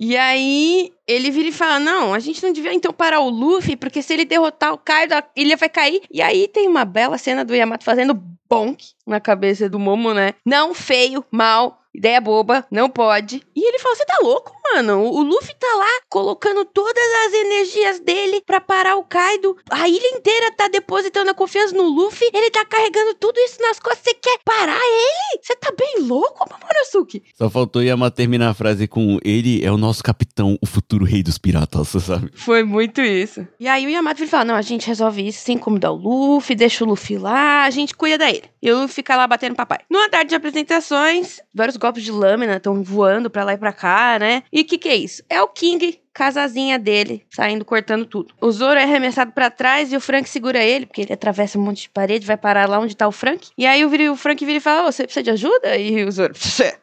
E 0.01 0.15
aí 0.15 0.93
ele 1.05 1.29
vira 1.29 1.49
e 1.49 1.51
fala: 1.51 1.77
Não, 1.77 2.13
a 2.13 2.19
gente 2.19 2.41
não 2.41 2.53
devia 2.53 2.73
então 2.73 2.93
parar 2.93 3.19
o 3.19 3.29
Luffy, 3.29 3.75
porque 3.75 4.01
se 4.01 4.13
ele 4.13 4.23
derrotar 4.23 4.73
o 4.73 4.77
Kaido, 4.77 5.13
a 5.13 5.23
ilha 5.35 5.57
vai 5.57 5.67
cair. 5.67 6.01
E 6.09 6.21
aí 6.21 6.47
tem 6.47 6.69
uma 6.69 6.85
bela 6.85 7.17
cena 7.17 7.43
do 7.43 7.53
Yamato 7.53 7.83
fazendo 7.83 8.13
bonk 8.49 8.93
na 9.05 9.19
cabeça 9.19 9.69
do 9.69 9.77
Momo, 9.77 10.13
né? 10.13 10.33
Não, 10.45 10.73
feio, 10.73 11.25
mal. 11.29 11.78
Ideia 11.99 12.21
boba, 12.21 12.65
não 12.71 12.89
pode. 12.89 13.43
E 13.53 13.67
ele 13.67 13.77
fala: 13.77 13.93
Você 13.93 14.05
tá 14.05 14.19
louco, 14.21 14.55
mano? 14.73 15.03
O 15.03 15.21
Luffy 15.21 15.53
tá 15.59 15.67
lá 15.75 16.01
colocando 16.07 16.63
todas 16.63 17.03
as 17.25 17.33
energias 17.33 17.99
dele 17.99 18.41
pra 18.45 18.61
parar 18.61 18.95
o 18.95 19.03
Kaido. 19.03 19.57
A 19.69 19.85
ilha 19.85 20.15
inteira 20.15 20.49
tá 20.53 20.69
depositando 20.69 21.29
a 21.29 21.33
confiança 21.33 21.75
no 21.75 21.83
Luffy. 21.83 22.29
Ele 22.33 22.49
tá 22.51 22.63
carregando 22.63 23.15
tudo 23.15 23.37
isso 23.39 23.61
nas 23.61 23.81
costas. 23.81 23.99
Você 24.05 24.13
quer 24.13 24.39
parar 24.45 24.79
ele? 24.79 25.41
Você 25.43 25.53
tá 25.57 25.73
bem 25.77 26.07
louco, 26.07 26.47
Momonosuke? 26.49 27.21
Só 27.37 27.49
faltou 27.49 27.83
Yamato 27.83 28.15
terminar 28.15 28.51
a 28.51 28.53
frase 28.53 28.87
com 28.87 29.19
ele 29.21 29.65
é 29.65 29.69
o 29.69 29.77
nosso 29.77 30.01
capitão, 30.01 30.57
o 30.61 30.65
futuro 30.65 31.03
rei 31.03 31.21
dos 31.21 31.37
piratas, 31.37 31.89
sabe? 32.01 32.31
Foi 32.33 32.63
muito 32.63 33.01
isso. 33.01 33.45
E 33.59 33.67
aí 33.67 33.85
o 33.85 33.89
Yamato 33.89 34.25
fala: 34.25 34.45
Não, 34.45 34.55
a 34.55 34.61
gente 34.61 34.87
resolve 34.87 35.27
isso 35.27 35.43
sem 35.43 35.57
incomodar 35.57 35.91
o 35.91 35.97
Luffy, 35.97 36.55
deixa 36.55 36.85
o 36.85 36.87
Luffy 36.87 37.17
lá, 37.17 37.65
a 37.65 37.69
gente 37.69 37.93
cuida 37.93 38.19
da 38.19 38.31
ilha. 38.31 38.49
E 38.61 38.71
o 38.71 38.79
Luffy 38.79 38.95
fica 38.95 39.17
lá 39.17 39.27
batendo 39.27 39.53
papai. 39.55 39.79
No 39.89 39.99
andar 39.99 40.23
de 40.23 40.33
apresentações, 40.33 41.41
vários 41.53 41.75
golpes 41.75 41.88
de 41.97 42.11
lâmina 42.11 42.57
estão 42.57 42.83
voando 42.83 43.29
pra 43.29 43.43
lá 43.43 43.53
e 43.53 43.57
pra 43.57 43.73
cá, 43.73 44.17
né? 44.19 44.43
E 44.51 44.61
o 44.61 44.65
que, 44.65 44.77
que 44.77 44.89
é 44.89 44.95
isso? 44.95 45.23
É 45.29 45.41
o 45.41 45.47
King, 45.47 45.99
casazinha 46.13 46.77
dele, 46.77 47.25
saindo 47.29 47.63
cortando 47.63 48.05
tudo. 48.05 48.33
O 48.41 48.51
Zoro 48.51 48.79
é 48.79 48.83
arremessado 48.83 49.31
pra 49.31 49.49
trás 49.49 49.91
e 49.91 49.97
o 49.97 50.01
Frank 50.01 50.27
segura 50.27 50.63
ele, 50.63 50.85
porque 50.85 51.01
ele 51.01 51.13
atravessa 51.13 51.57
um 51.57 51.61
monte 51.61 51.83
de 51.83 51.89
parede, 51.89 52.25
vai 52.25 52.37
parar 52.37 52.67
lá 52.67 52.79
onde 52.79 52.95
tá 52.95 53.07
o 53.07 53.11
Frank. 53.11 53.49
E 53.57 53.65
aí 53.65 53.83
o, 53.85 54.15
Frank 54.15 54.45
vira 54.45 54.57
e 54.57 54.61
fala: 54.61 54.87
Ô, 54.87 54.91
você 54.91 55.03
precisa 55.03 55.23
de 55.23 55.31
ajuda? 55.31 55.77
E 55.77 56.03
o 56.03 56.11
Zoro, 56.11 56.33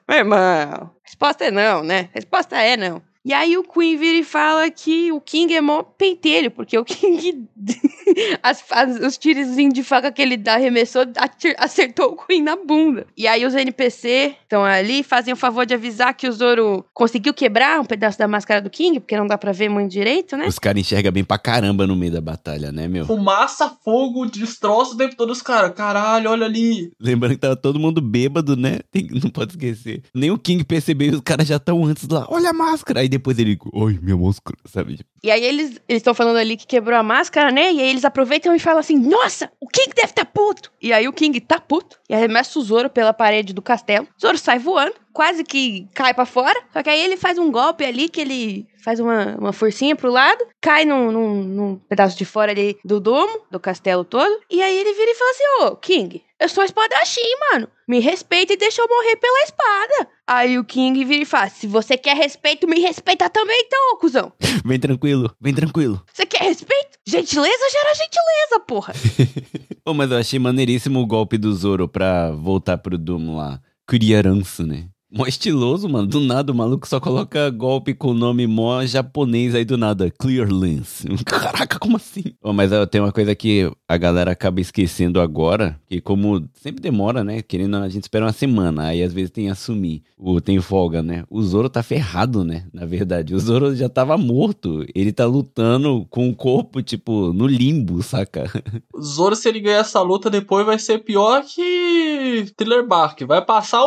meu 0.09 0.19
irmão, 0.19 0.91
resposta 1.05 1.45
é 1.45 1.51
não, 1.51 1.83
né? 1.83 2.09
Resposta 2.15 2.57
é 2.57 2.77
não. 2.77 3.03
E 3.27 3.33
aí 3.33 3.59
o 3.59 3.65
Queen 3.65 3.97
vira 3.97 4.19
e 4.19 4.23
fala 4.23 4.71
que 4.71 5.11
o 5.11 5.21
King 5.21 5.53
é 5.53 5.61
mó 5.61 5.83
pentelho, 5.83 6.49
porque 6.49 6.79
o 6.79 6.85
King. 6.85 7.45
as, 8.41 8.63
as- 8.71 9.01
os 9.01 9.19
tirozinhos 9.19 9.75
de 9.75 9.83
faca 9.83 10.13
que 10.13 10.23
ele 10.23 10.37
dá, 10.37 10.55
arremessou, 10.55 11.03
atir- 11.17 11.57
acertou 11.59 12.13
o 12.13 12.17
Queen 12.17 12.41
na 12.41 12.55
bunda. 12.55 13.05
E 13.17 13.27
aí 13.27 13.45
os 13.45 13.53
NPC 13.53 14.37
estão 14.43 14.65
ali, 14.65 15.03
fazem 15.03 15.35
o 15.35 15.37
favor 15.37 15.67
de 15.67 15.75
avisar 15.75 16.15
que 16.15 16.29
o 16.29 16.33
Zoro 16.33 16.85
conseguiu 16.95 17.35
quebrar 17.35 17.81
um 17.81 17.85
pedaço 17.85 18.17
da 18.17 18.29
máscara 18.29 18.63
do 18.63 18.71
King, 18.71 19.01
porque 19.01 19.17
não 19.17 19.27
dá 19.27 19.37
pra 19.37 19.51
ver 19.51 19.69
muito 19.69 19.91
direito, 19.91 20.37
né? 20.37 20.47
Os 20.47 20.61
caras 20.61 20.81
enxergam 20.81 21.11
bem 21.11 21.25
pra 21.25 21.37
caramba 21.37 21.85
no 21.85 21.97
meio 21.97 22.13
da 22.13 22.21
batalha, 22.21 22.71
né, 22.71 22.87
meu? 22.87 23.07
Fumaça, 23.07 23.69
fogo, 23.85 24.25
destroço 24.27 24.95
o 24.95 24.97
tempo 24.97 25.17
todo 25.17 25.31
os 25.31 25.43
caras. 25.43 25.73
Caralho, 25.75 26.31
olha 26.31 26.47
ali. 26.47 26.93
Lembrando 27.01 27.33
que 27.33 27.41
tava 27.41 27.57
todo 27.57 27.81
mundo 27.81 28.01
bêbado, 28.01 28.57
né? 28.57 28.79
Tem- 28.93 29.09
não 29.21 29.31
pode 29.31 29.51
esquecer. 29.53 30.03
Nem 30.15 30.31
o 30.31 30.39
King 30.39 30.63
percebeu, 30.63 31.13
os 31.15 31.21
caras 31.23 31.49
já 31.49 31.57
estão 31.57 31.85
antes 31.85 32.07
lá. 32.09 32.25
Olha 32.31 32.51
a 32.51 32.53
máscara! 32.53 33.01
Aí 33.01 33.09
depois 33.19 33.39
ele, 33.39 33.59
oi, 33.73 33.99
minha 34.01 34.17
máscara, 34.17 34.59
sabe? 34.67 35.01
E 35.23 35.31
aí 35.31 35.45
eles 35.45 35.81
estão 35.89 36.15
falando 36.15 36.37
ali 36.37 36.57
que 36.57 36.67
quebrou 36.67 36.99
a 36.99 37.03
máscara, 37.03 37.51
né? 37.51 37.73
E 37.73 37.81
aí 37.81 37.89
eles 37.89 38.05
aproveitam 38.05 38.55
e 38.55 38.59
falam 38.59 38.79
assim: 38.79 38.97
Nossa, 38.97 39.51
o 39.61 39.67
King 39.67 39.93
deve 39.95 40.13
tá 40.13 40.25
puto. 40.25 40.71
E 40.81 40.93
aí 40.93 41.09
o 41.09 41.13
King 41.13 41.41
tá 41.41 41.59
puto 41.59 41.99
e 42.09 42.15
arremessa 42.15 42.59
o 42.59 42.63
Zoro 42.63 42.89
pela 42.89 43.13
parede 43.13 43.53
do 43.53 43.63
castelo. 43.63 44.07
O 44.17 44.21
Zoro 44.21 44.39
sai 44.39 44.59
voando, 44.59 44.95
quase 45.13 45.43
que 45.43 45.89
cai 45.95 46.15
pra 46.15 46.27
fora. 46.27 46.61
Só 46.73 46.83
que 46.83 46.91
aí 46.91 47.01
ele 47.01 47.17
faz 47.17 47.39
um 47.39 47.51
golpe 47.51 47.85
ali 47.85 48.09
que 48.09 48.21
ele 48.21 48.69
faz 48.85 49.01
uma, 49.01 49.35
uma 49.37 49.53
forcinha 49.53 49.97
pro 49.97 50.13
lado, 50.13 50.47
cai 50.61 50.85
num, 50.85 51.11
num, 51.11 51.43
num 51.43 51.77
pedaço 51.89 52.17
de 52.17 52.25
fora 52.25 52.53
ali 52.53 52.79
do 52.85 53.01
domo, 53.01 53.41
do 53.51 53.59
castelo 53.59 54.05
todo. 54.05 54.41
E 54.49 54.63
aí 54.63 54.79
ele 54.79 54.93
vira 54.93 55.11
e 55.11 55.15
fala 55.15 55.31
assim: 55.31 55.45
Ô, 55.65 55.77
King, 55.77 56.23
eu 56.39 56.49
sou 56.49 56.63
espadachim, 56.63 57.21
mano. 57.51 57.69
Me 57.89 57.99
respeita 57.99 58.53
e 58.53 58.57
deixa 58.57 58.83
eu 58.83 58.89
morrer 58.89 59.17
pela 59.17 59.43
espada. 59.45 60.09
Aí 60.29 60.59
o 60.59 60.65
King 60.65 61.05
vira 61.05 61.23
e 61.23 61.27
fala: 61.27 61.49
Se 61.49 61.67
você 61.67 61.97
quer 61.97 62.17
respeito, 62.17 62.67
me 62.67 62.81
respeita 62.81 63.31
também, 63.31 63.63
então, 63.65 63.95
ô 63.95 63.97
cuzão. 63.99 64.33
Vem 64.65 64.81
tranquilo, 64.81 65.33
vem 65.41 65.55
tranquilo. 65.55 66.03
Você 66.13 66.27
quer 66.27 66.43
respeito? 66.43 66.99
Gentileza 67.07 67.71
gera 67.71 67.95
gentileza, 67.95 68.61
porra. 68.67 68.93
Pô, 69.85 69.95
mas 69.95 70.11
eu 70.11 70.17
achei 70.17 70.41
maneiríssimo 70.41 70.99
o 71.01 71.07
golpe 71.07 71.39
do 71.39 71.55
Zoro 71.55 71.87
pra 71.87 72.33
voltar 72.33 72.79
pro 72.79 72.99
Doom 72.99 73.37
lá. 73.37 73.61
Criarança, 73.87 74.67
né? 74.67 74.89
Mó 75.17 75.27
estiloso, 75.27 75.89
mano. 75.89 76.07
Do 76.07 76.21
nada 76.21 76.53
o 76.53 76.55
maluco 76.55 76.87
só 76.87 77.01
coloca 77.01 77.49
golpe 77.49 77.95
com 77.95 78.09
o 78.09 78.15
nome 78.15 78.47
mó 78.47 78.85
japonês 78.85 79.55
aí 79.55 79.65
do 79.65 79.79
nada. 79.79 80.11
Clear 80.11 80.53
Lens. 80.53 81.07
Caraca, 81.25 81.79
como 81.79 81.97
assim? 81.97 82.25
Pô, 82.41 82.53
mas 82.53 82.71
ó, 82.71 82.85
tem 82.85 83.01
uma 83.01 83.13
coisa 83.13 83.35
que 83.35 83.71
a 83.89 83.97
galera 83.97 84.33
acaba 84.33 84.61
esquecendo 84.61 85.19
agora, 85.19 85.81
que 85.89 86.01
como 86.03 86.47
sempre 86.53 86.83
demora, 86.83 87.25
né? 87.25 87.41
Querendo, 87.41 87.79
ou 87.79 87.83
a 87.83 87.89
gente 87.89 88.03
espera 88.03 88.27
uma 88.27 88.33
semana, 88.33 88.89
aí 88.89 89.03
às 89.03 89.15
vezes 89.15 89.31
tem 89.31 89.49
assumir, 89.49 90.03
o 90.19 90.39
tem 90.39 90.61
folga, 90.61 91.03
né? 91.03 91.25
O 91.31 91.43
Zoro 91.43 91.71
tá 91.71 91.83
ferrado, 91.83 92.45
né? 92.45 92.67
Na 92.73 92.85
verdade, 92.85 93.35
o 93.35 93.39
Zoro 93.39 93.75
já 93.75 93.89
tava 93.89 94.19
morto. 94.19 94.85
Ele 94.95 95.13
tá 95.13 95.25
lutando 95.25 96.07
com 96.11 96.29
o 96.29 96.35
corpo, 96.35 96.83
tipo, 96.83 97.33
no 97.33 97.47
limbo, 97.47 98.03
saca? 98.03 98.45
O 98.95 99.03
Zoro, 99.03 99.37
se 99.37 99.49
ele 99.49 99.61
ganhar 99.61 99.81
essa 99.81 100.01
luta 100.01 100.31
depois, 100.31 100.65
vai 100.65 100.79
ser 100.79 100.99
pior 100.99 101.43
que 101.45 102.47
Thriller 102.57 102.87
Bark. 102.87 103.21
Vai 103.27 103.45
passar 103.45 103.85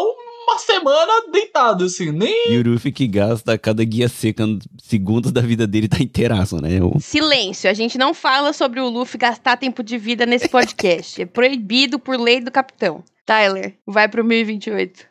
uma 0.50 0.58
semana 0.58 1.32
deitado, 1.32 1.86
assim, 1.86 2.12
nem. 2.12 2.51
E 2.51 2.58
o 2.58 2.74
Ruffy 2.74 2.91
que 2.91 3.08
gasta 3.08 3.58
cada 3.58 3.84
guia 3.84 4.10
seca 4.10 4.44
segundos 4.82 5.32
da 5.32 5.41
vida 5.41 5.68
dele 5.68 5.88
tá 5.88 6.01
inteiraço, 6.01 6.60
né? 6.62 6.82
O... 6.82 7.00
Silêncio, 7.00 7.70
a 7.70 7.74
gente 7.74 7.98
não 7.98 8.13
fala 8.13 8.51
sobre 8.51 8.79
o 8.79 8.89
Luffy 8.89 9.20
gastar 9.20 9.58
tempo 9.58 9.84
de 9.84 9.98
vida 9.98 10.25
nesse 10.25 10.50
podcast. 10.50 11.22
é 11.22 11.25
proibido 11.25 12.00
por 12.00 12.20
lei 12.20 12.41
do 12.41 12.51
capitão. 12.51 13.03
Tyler, 13.25 13.75
vai 13.86 14.08
pro 14.08 14.24
1028. 14.24 15.08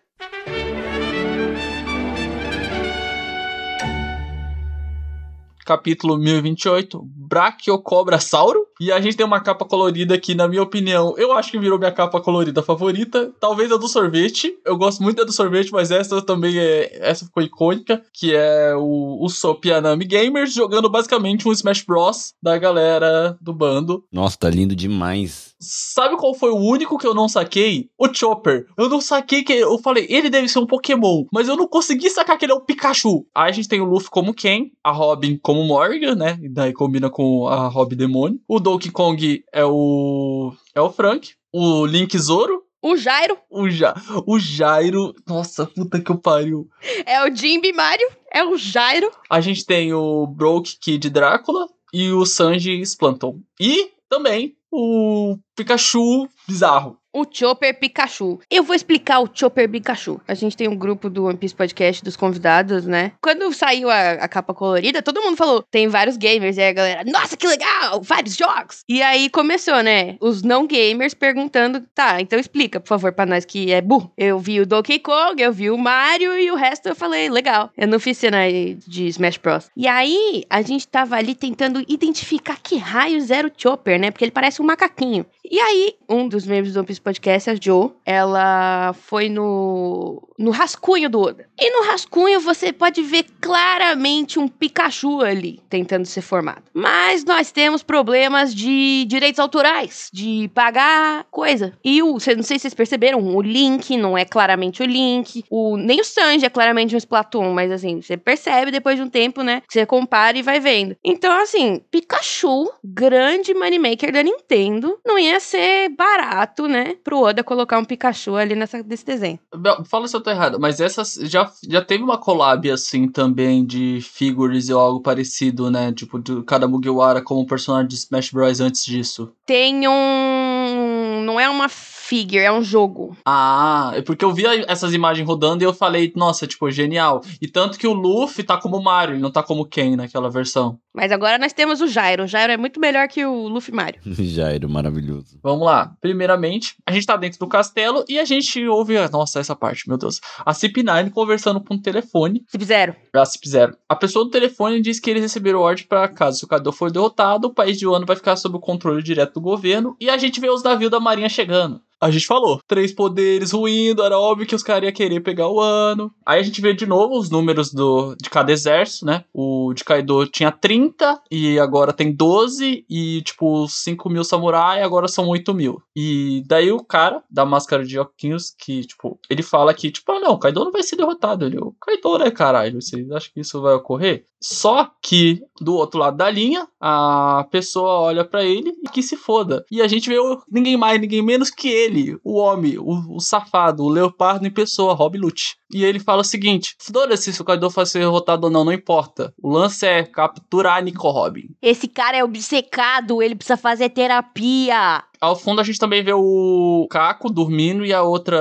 Capítulo 5.68 6.16
1028, 6.16 6.98
Brachiocobrasauro. 7.04 8.66
E 8.80 8.90
a 8.90 8.98
gente 9.00 9.16
tem 9.16 9.26
uma 9.26 9.40
capa 9.40 9.66
colorida 9.66 10.18
que, 10.18 10.34
na 10.34 10.48
minha 10.48 10.62
opinião, 10.62 11.14
eu 11.18 11.32
acho 11.32 11.50
que 11.50 11.58
virou 11.58 11.78
minha 11.78 11.92
capa 11.92 12.20
colorida 12.22 12.62
favorita. 12.62 13.30
Talvez 13.38 13.70
a 13.70 13.76
do 13.76 13.86
sorvete. 13.86 14.56
Eu 14.64 14.78
gosto 14.78 15.02
muito 15.02 15.18
da 15.18 15.24
do 15.24 15.32
sorvete, 15.32 15.70
mas 15.70 15.90
essa 15.90 16.22
também 16.22 16.58
é. 16.58 16.98
Essa 17.06 17.26
ficou 17.26 17.42
icônica. 17.42 18.00
Que 18.14 18.34
é 18.34 18.74
o, 18.76 19.18
o 19.22 19.28
Sopianami 19.28 20.06
Gamers 20.06 20.54
jogando 20.54 20.88
basicamente 20.88 21.46
um 21.46 21.52
Smash 21.52 21.82
Bros. 21.82 22.32
da 22.42 22.56
galera 22.56 23.36
do 23.40 23.52
bando. 23.52 24.04
Nossa, 24.10 24.38
tá 24.38 24.48
lindo 24.48 24.74
demais. 24.74 25.48
Sabe 25.60 26.16
qual 26.16 26.34
foi 26.34 26.50
o 26.50 26.56
único 26.56 26.96
que 26.96 27.06
eu 27.06 27.14
não 27.14 27.28
saquei? 27.28 27.90
O 27.98 28.12
Chopper. 28.14 28.66
Eu 28.78 28.88
não 28.88 29.00
saquei 29.00 29.42
que. 29.42 29.52
Eu 29.52 29.78
falei, 29.78 30.06
ele 30.08 30.30
deve 30.30 30.48
ser 30.48 30.60
um 30.60 30.66
Pokémon. 30.66 31.24
Mas 31.32 31.48
eu 31.48 31.56
não 31.56 31.66
consegui 31.66 32.08
sacar 32.08 32.38
que 32.38 32.44
ele 32.44 32.52
é 32.52 32.54
um 32.54 32.64
Pikachu. 32.64 33.26
Aí 33.34 33.50
a 33.50 33.52
gente 33.52 33.68
tem 33.68 33.80
o 33.80 33.84
Luffy 33.84 34.08
como 34.08 34.32
Ken, 34.32 34.70
a 34.84 34.92
Robin 34.92 35.36
como 35.42 35.57
Morgan, 35.64 36.14
né? 36.14 36.38
E 36.42 36.48
daí 36.48 36.72
combina 36.72 37.10
com 37.10 37.46
a 37.46 37.68
Robin 37.68 37.96
Demônio. 37.96 38.40
O 38.46 38.60
Donkey 38.60 38.90
Kong 38.90 39.44
é 39.52 39.64
o. 39.64 40.52
É 40.74 40.80
o 40.80 40.90
Frank. 40.90 41.32
O 41.52 41.86
Link 41.86 42.16
Zoro. 42.18 42.62
O 42.80 42.96
Jairo. 42.96 43.36
O, 43.50 43.68
ja 43.68 43.94
o 44.26 44.38
Jairo. 44.38 45.12
Nossa, 45.26 45.66
puta 45.66 46.00
que 46.00 46.10
eu 46.10 46.18
pariu. 46.18 46.68
É 47.04 47.24
o 47.24 47.34
Jimby 47.34 47.72
Mario. 47.72 48.08
É 48.32 48.44
o 48.44 48.56
Jairo. 48.56 49.10
A 49.28 49.40
gente 49.40 49.64
tem 49.64 49.92
o 49.92 50.26
Broke 50.26 50.78
Kid 50.80 51.10
Drácula. 51.10 51.66
E 51.92 52.12
o 52.12 52.26
Sanji 52.26 52.80
Splanton. 52.82 53.40
E 53.58 53.90
também 54.08 54.54
o 54.70 55.38
Pikachu 55.56 56.28
bizarro. 56.46 56.98
O 57.18 57.26
Chopper 57.28 57.76
Pikachu. 57.76 58.38
Eu 58.48 58.62
vou 58.62 58.76
explicar 58.76 59.18
o 59.18 59.28
Chopper 59.34 59.68
Pikachu. 59.68 60.20
A 60.28 60.34
gente 60.34 60.56
tem 60.56 60.68
um 60.68 60.76
grupo 60.76 61.10
do 61.10 61.24
One 61.24 61.36
Piece 61.36 61.52
Podcast 61.52 62.04
dos 62.04 62.14
convidados, 62.14 62.86
né? 62.86 63.10
Quando 63.20 63.52
saiu 63.52 63.90
a, 63.90 64.12
a, 64.12 64.28
capa 64.28 64.54
colorida, 64.54 65.02
todo 65.02 65.20
mundo 65.20 65.36
falou: 65.36 65.64
tem 65.68 65.88
vários 65.88 66.16
gamers. 66.16 66.56
E 66.56 66.60
aí 66.60 66.68
a 66.68 66.72
galera, 66.72 67.04
nossa, 67.10 67.36
que 67.36 67.48
legal! 67.48 68.00
Vários 68.02 68.36
jogos! 68.36 68.84
E 68.88 69.02
aí 69.02 69.28
começou, 69.30 69.82
né? 69.82 70.16
Os 70.20 70.44
não 70.44 70.64
gamers 70.64 71.12
perguntando: 71.12 71.80
tá, 71.92 72.20
então 72.20 72.38
explica, 72.38 72.78
por 72.78 72.86
favor, 72.86 73.12
pra 73.12 73.26
nós 73.26 73.44
que 73.44 73.72
é 73.72 73.80
burro. 73.80 74.12
Eu 74.16 74.38
vi 74.38 74.60
o 74.60 74.66
Donkey 74.66 75.00
Kong, 75.00 75.42
eu 75.42 75.52
vi 75.52 75.72
o 75.72 75.76
Mario 75.76 76.38
e 76.38 76.52
o 76.52 76.54
resto 76.54 76.88
eu 76.88 76.94
falei: 76.94 77.28
legal. 77.28 77.72
Eu 77.76 77.88
não 77.88 77.98
fiz 77.98 78.16
cena 78.16 78.42
de 78.86 79.08
Smash 79.08 79.38
Bros. 79.38 79.68
E 79.76 79.88
aí 79.88 80.44
a 80.48 80.62
gente 80.62 80.86
tava 80.86 81.16
ali 81.16 81.34
tentando 81.34 81.84
identificar 81.88 82.60
que 82.62 82.76
raios 82.76 83.32
era 83.32 83.48
o 83.48 83.52
Chopper, 83.56 83.98
né? 83.98 84.12
Porque 84.12 84.24
ele 84.24 84.30
parece 84.30 84.62
um 84.62 84.64
macaquinho. 84.64 85.26
E 85.50 85.58
aí, 85.58 85.94
um 86.06 86.28
dos 86.28 86.46
membros 86.46 86.74
do 86.74 86.80
One 86.80 86.86
Piece 86.86 87.00
Podcast, 87.08 87.48
a 87.48 87.54
Jo, 87.54 87.94
ela 88.04 88.92
foi 88.92 89.30
no, 89.30 90.22
no 90.38 90.50
rascunho 90.50 91.08
do 91.08 91.18
Oda. 91.18 91.48
E 91.58 91.70
no 91.70 91.86
rascunho 91.86 92.38
você 92.38 92.70
pode 92.70 93.00
ver 93.00 93.24
claramente 93.40 94.38
um 94.38 94.46
Pikachu 94.46 95.22
ali 95.22 95.58
tentando 95.70 96.04
ser 96.04 96.20
formado. 96.20 96.64
Mas 96.74 97.24
nós 97.24 97.50
temos 97.50 97.82
problemas 97.82 98.54
de 98.54 99.06
direitos 99.06 99.38
autorais, 99.38 100.10
de 100.12 100.50
pagar 100.52 101.24
coisa. 101.30 101.72
E 101.82 102.02
o, 102.02 102.12
não 102.12 102.18
sei 102.18 102.58
se 102.58 102.58
vocês 102.58 102.74
perceberam, 102.74 103.34
o 103.34 103.40
Link 103.40 103.96
não 103.96 104.18
é 104.18 104.26
claramente 104.26 104.82
o 104.82 104.86
Link, 104.86 105.42
o, 105.48 105.78
nem 105.78 106.02
o 106.02 106.04
Sanji 106.04 106.44
é 106.44 106.50
claramente 106.50 106.94
um 106.94 106.98
Splatoon, 106.98 107.54
mas 107.54 107.72
assim, 107.72 108.02
você 108.02 108.18
percebe 108.18 108.70
depois 108.70 108.96
de 108.96 109.02
um 109.02 109.08
tempo, 109.08 109.42
né? 109.42 109.62
Você 109.66 109.86
compara 109.86 110.36
e 110.36 110.42
vai 110.42 110.60
vendo. 110.60 110.94
Então, 111.02 111.32
assim, 111.40 111.80
Pikachu, 111.90 112.70
grande 112.84 113.54
moneymaker 113.54 114.12
da 114.12 114.22
Nintendo, 114.22 114.98
não 115.06 115.18
ia 115.18 115.40
ser 115.40 115.88
barato, 115.88 116.68
né, 116.68 116.87
pro 116.96 117.22
Oda 117.22 117.44
colocar 117.44 117.78
um 117.78 117.84
Pikachu 117.84 118.34
ali 118.36 118.54
nessa, 118.54 118.82
desse 118.82 119.04
desenho. 119.04 119.38
Fala 119.86 120.08
se 120.08 120.16
eu 120.16 120.20
tô 120.20 120.30
errado, 120.30 120.58
mas 120.60 120.80
essas 120.80 121.14
já, 121.22 121.50
já 121.68 121.82
teve 121.82 122.02
uma 122.02 122.18
collab 122.18 122.70
assim 122.70 123.08
também 123.08 123.64
de 123.64 124.00
figures 124.00 124.68
ou 124.68 124.80
algo 124.80 125.00
parecido, 125.00 125.70
né? 125.70 125.92
Tipo, 125.92 126.18
de 126.18 126.42
cada 126.42 126.68
Mugiwara 126.68 127.22
como 127.22 127.46
personagem 127.46 127.88
de 127.88 127.94
Smash 127.94 128.30
Bros. 128.30 128.60
antes 128.60 128.84
disso. 128.84 129.32
Tem 129.46 129.88
um. 129.88 131.22
Não 131.24 131.38
é 131.38 131.48
uma 131.48 131.68
figure, 131.68 132.38
é 132.38 132.50
um 132.50 132.62
jogo. 132.62 133.14
Ah, 133.24 133.92
é 133.94 134.00
porque 134.00 134.24
eu 134.24 134.32
vi 134.32 134.44
essas 134.66 134.94
imagens 134.94 135.26
rodando 135.26 135.62
e 135.62 135.66
eu 135.66 135.74
falei, 135.74 136.10
nossa, 136.16 136.46
tipo, 136.46 136.70
genial. 136.70 137.20
E 137.40 137.46
tanto 137.46 137.78
que 137.78 137.86
o 137.86 137.92
Luffy 137.92 138.42
tá 138.42 138.56
como 138.56 138.82
Mario, 138.82 139.14
ele 139.14 139.22
não 139.22 139.30
tá 139.30 139.42
como 139.42 139.66
Ken 139.66 139.94
naquela 139.94 140.30
versão. 140.30 140.78
Mas 140.98 141.12
agora 141.12 141.38
nós 141.38 141.52
temos 141.52 141.80
o 141.80 141.86
Jairo. 141.86 142.24
O 142.24 142.26
Jairo 142.26 142.52
é 142.52 142.56
muito 142.56 142.80
melhor 142.80 143.06
que 143.06 143.24
o 143.24 143.46
Luffy 143.46 143.72
Mario. 143.72 144.00
Jairo, 144.18 144.68
maravilhoso. 144.68 145.38
Vamos 145.40 145.64
lá. 145.64 145.92
Primeiramente, 146.00 146.74
a 146.84 146.90
gente 146.90 147.06
tá 147.06 147.16
dentro 147.16 147.38
do 147.38 147.46
castelo 147.46 148.04
e 148.08 148.18
a 148.18 148.24
gente 148.24 148.66
ouve. 148.66 148.94
Nossa, 149.08 149.38
essa 149.38 149.54
parte, 149.54 149.88
meu 149.88 149.96
Deus. 149.96 150.20
A 150.44 150.52
CP9 150.52 151.12
conversando 151.12 151.60
com 151.60 151.74
o 151.74 151.80
telefone. 151.80 152.44
Cip 152.48 152.64
Zero. 152.64 152.96
A 153.14 153.24
Cip 153.24 153.48
Zero. 153.48 153.76
A 153.88 153.94
pessoa 153.94 154.24
do 154.24 154.30
telefone 154.32 154.82
diz 154.82 154.98
que 154.98 155.08
eles 155.08 155.22
receberam 155.22 155.60
ordem 155.60 155.86
para 155.86 156.08
caso 156.08 156.44
o 156.44 156.48
Kaido 156.48 156.72
for 156.72 156.90
derrotado, 156.90 157.46
o 157.46 157.54
país 157.54 157.78
de 157.78 157.86
Wano 157.86 158.04
vai 158.04 158.16
ficar 158.16 158.34
sob 158.34 158.56
o 158.56 158.60
controle 158.60 159.00
direto 159.00 159.34
do 159.34 159.40
governo. 159.40 159.96
E 160.00 160.10
a 160.10 160.18
gente 160.18 160.40
vê 160.40 160.50
os 160.50 160.64
navios 160.64 160.90
da 160.90 160.98
marinha 160.98 161.28
chegando. 161.28 161.80
A 162.00 162.12
gente 162.12 162.26
falou, 162.26 162.60
três 162.66 162.92
poderes 162.92 163.50
ruindo, 163.50 164.04
era 164.04 164.16
óbvio 164.16 164.46
que 164.46 164.54
os 164.54 164.62
caras 164.62 164.84
iam 164.84 164.92
querer 164.92 165.20
pegar 165.20 165.48
o 165.48 165.60
ano. 165.60 166.12
Aí 166.24 166.38
a 166.38 166.42
gente 166.42 166.60
vê 166.60 166.72
de 166.72 166.86
novo 166.86 167.18
os 167.18 167.28
números 167.28 167.72
do, 167.72 168.14
de 168.14 168.30
cada 168.30 168.52
exército, 168.52 169.04
né? 169.04 169.24
O 169.34 169.72
de 169.74 169.82
Kaido 169.82 170.24
tinha 170.26 170.52
30 170.52 170.87
e 171.30 171.58
agora 171.58 171.92
tem 171.92 172.12
12 172.12 172.84
e, 172.88 173.22
tipo, 173.22 173.68
5 173.68 174.08
mil 174.10 174.24
samurai 174.24 174.82
agora 174.82 175.08
são 175.08 175.28
8 175.28 175.54
mil. 175.54 175.82
E 175.94 176.42
daí 176.46 176.70
o 176.70 176.84
cara 176.84 177.22
da 177.30 177.44
máscara 177.44 177.84
de 177.84 177.98
Oquinhos, 177.98 178.54
que, 178.56 178.84
tipo, 178.84 179.18
ele 179.28 179.42
fala 179.42 179.74
que, 179.74 179.90
tipo, 179.90 180.10
ah, 180.12 180.20
não, 180.20 180.38
Kaido 180.38 180.64
não 180.64 180.72
vai 180.72 180.82
ser 180.82 180.96
derrotado. 180.96 181.44
Ele, 181.46 181.58
o 181.58 181.74
Kaido, 181.80 182.18
né, 182.18 182.30
caralho? 182.30 182.80
Vocês 182.80 183.10
acham 183.10 183.30
que 183.32 183.40
isso 183.40 183.60
vai 183.60 183.74
ocorrer? 183.74 184.26
Só 184.40 184.90
que 185.02 185.42
do 185.60 185.74
outro 185.74 185.98
lado 185.98 186.16
da 186.16 186.30
linha, 186.30 186.66
a 186.80 187.46
pessoa 187.50 188.00
olha 188.00 188.24
para 188.24 188.44
ele 188.44 188.72
e 188.84 188.88
que 188.88 189.02
se 189.02 189.16
foda. 189.16 189.64
E 189.70 189.82
a 189.82 189.88
gente 189.88 190.08
vê 190.08 190.16
ninguém 190.50 190.76
mais, 190.76 191.00
ninguém 191.00 191.22
menos 191.22 191.50
que 191.50 191.68
ele, 191.68 192.16
o 192.22 192.36
homem, 192.36 192.78
o, 192.78 193.16
o 193.16 193.20
safado, 193.20 193.82
o 193.82 193.88
leopardo 193.88 194.46
em 194.46 194.50
pessoa, 194.50 194.94
Rob 194.94 195.18
Lute. 195.18 195.56
E 195.72 195.84
ele 195.84 195.98
fala 195.98 196.22
o 196.22 196.24
seguinte: 196.24 196.76
foda-se 196.78 197.32
se 197.32 197.42
o 197.42 197.44
Kaido 197.44 197.68
vai 197.68 197.84
ser 197.84 197.98
derrotado 197.98 198.44
ou 198.46 198.50
não, 198.50 198.64
não 198.64 198.72
importa. 198.72 199.34
O 199.42 199.50
lance 199.50 199.84
é 199.84 200.04
capturar 200.04 200.77
Nico 200.80 201.08
Robin. 201.10 201.48
Esse 201.60 201.88
cara 201.88 202.16
é 202.16 202.24
obcecado, 202.24 203.22
ele 203.22 203.34
precisa 203.34 203.56
fazer 203.56 203.90
terapia. 203.90 205.02
Ao 205.20 205.36
fundo 205.36 205.60
a 205.60 205.64
gente 205.64 205.78
também 205.78 206.02
vê 206.02 206.12
o 206.12 206.86
Caco 206.90 207.30
dormindo 207.30 207.84
e 207.84 207.92
a 207.92 208.02
outra. 208.02 208.38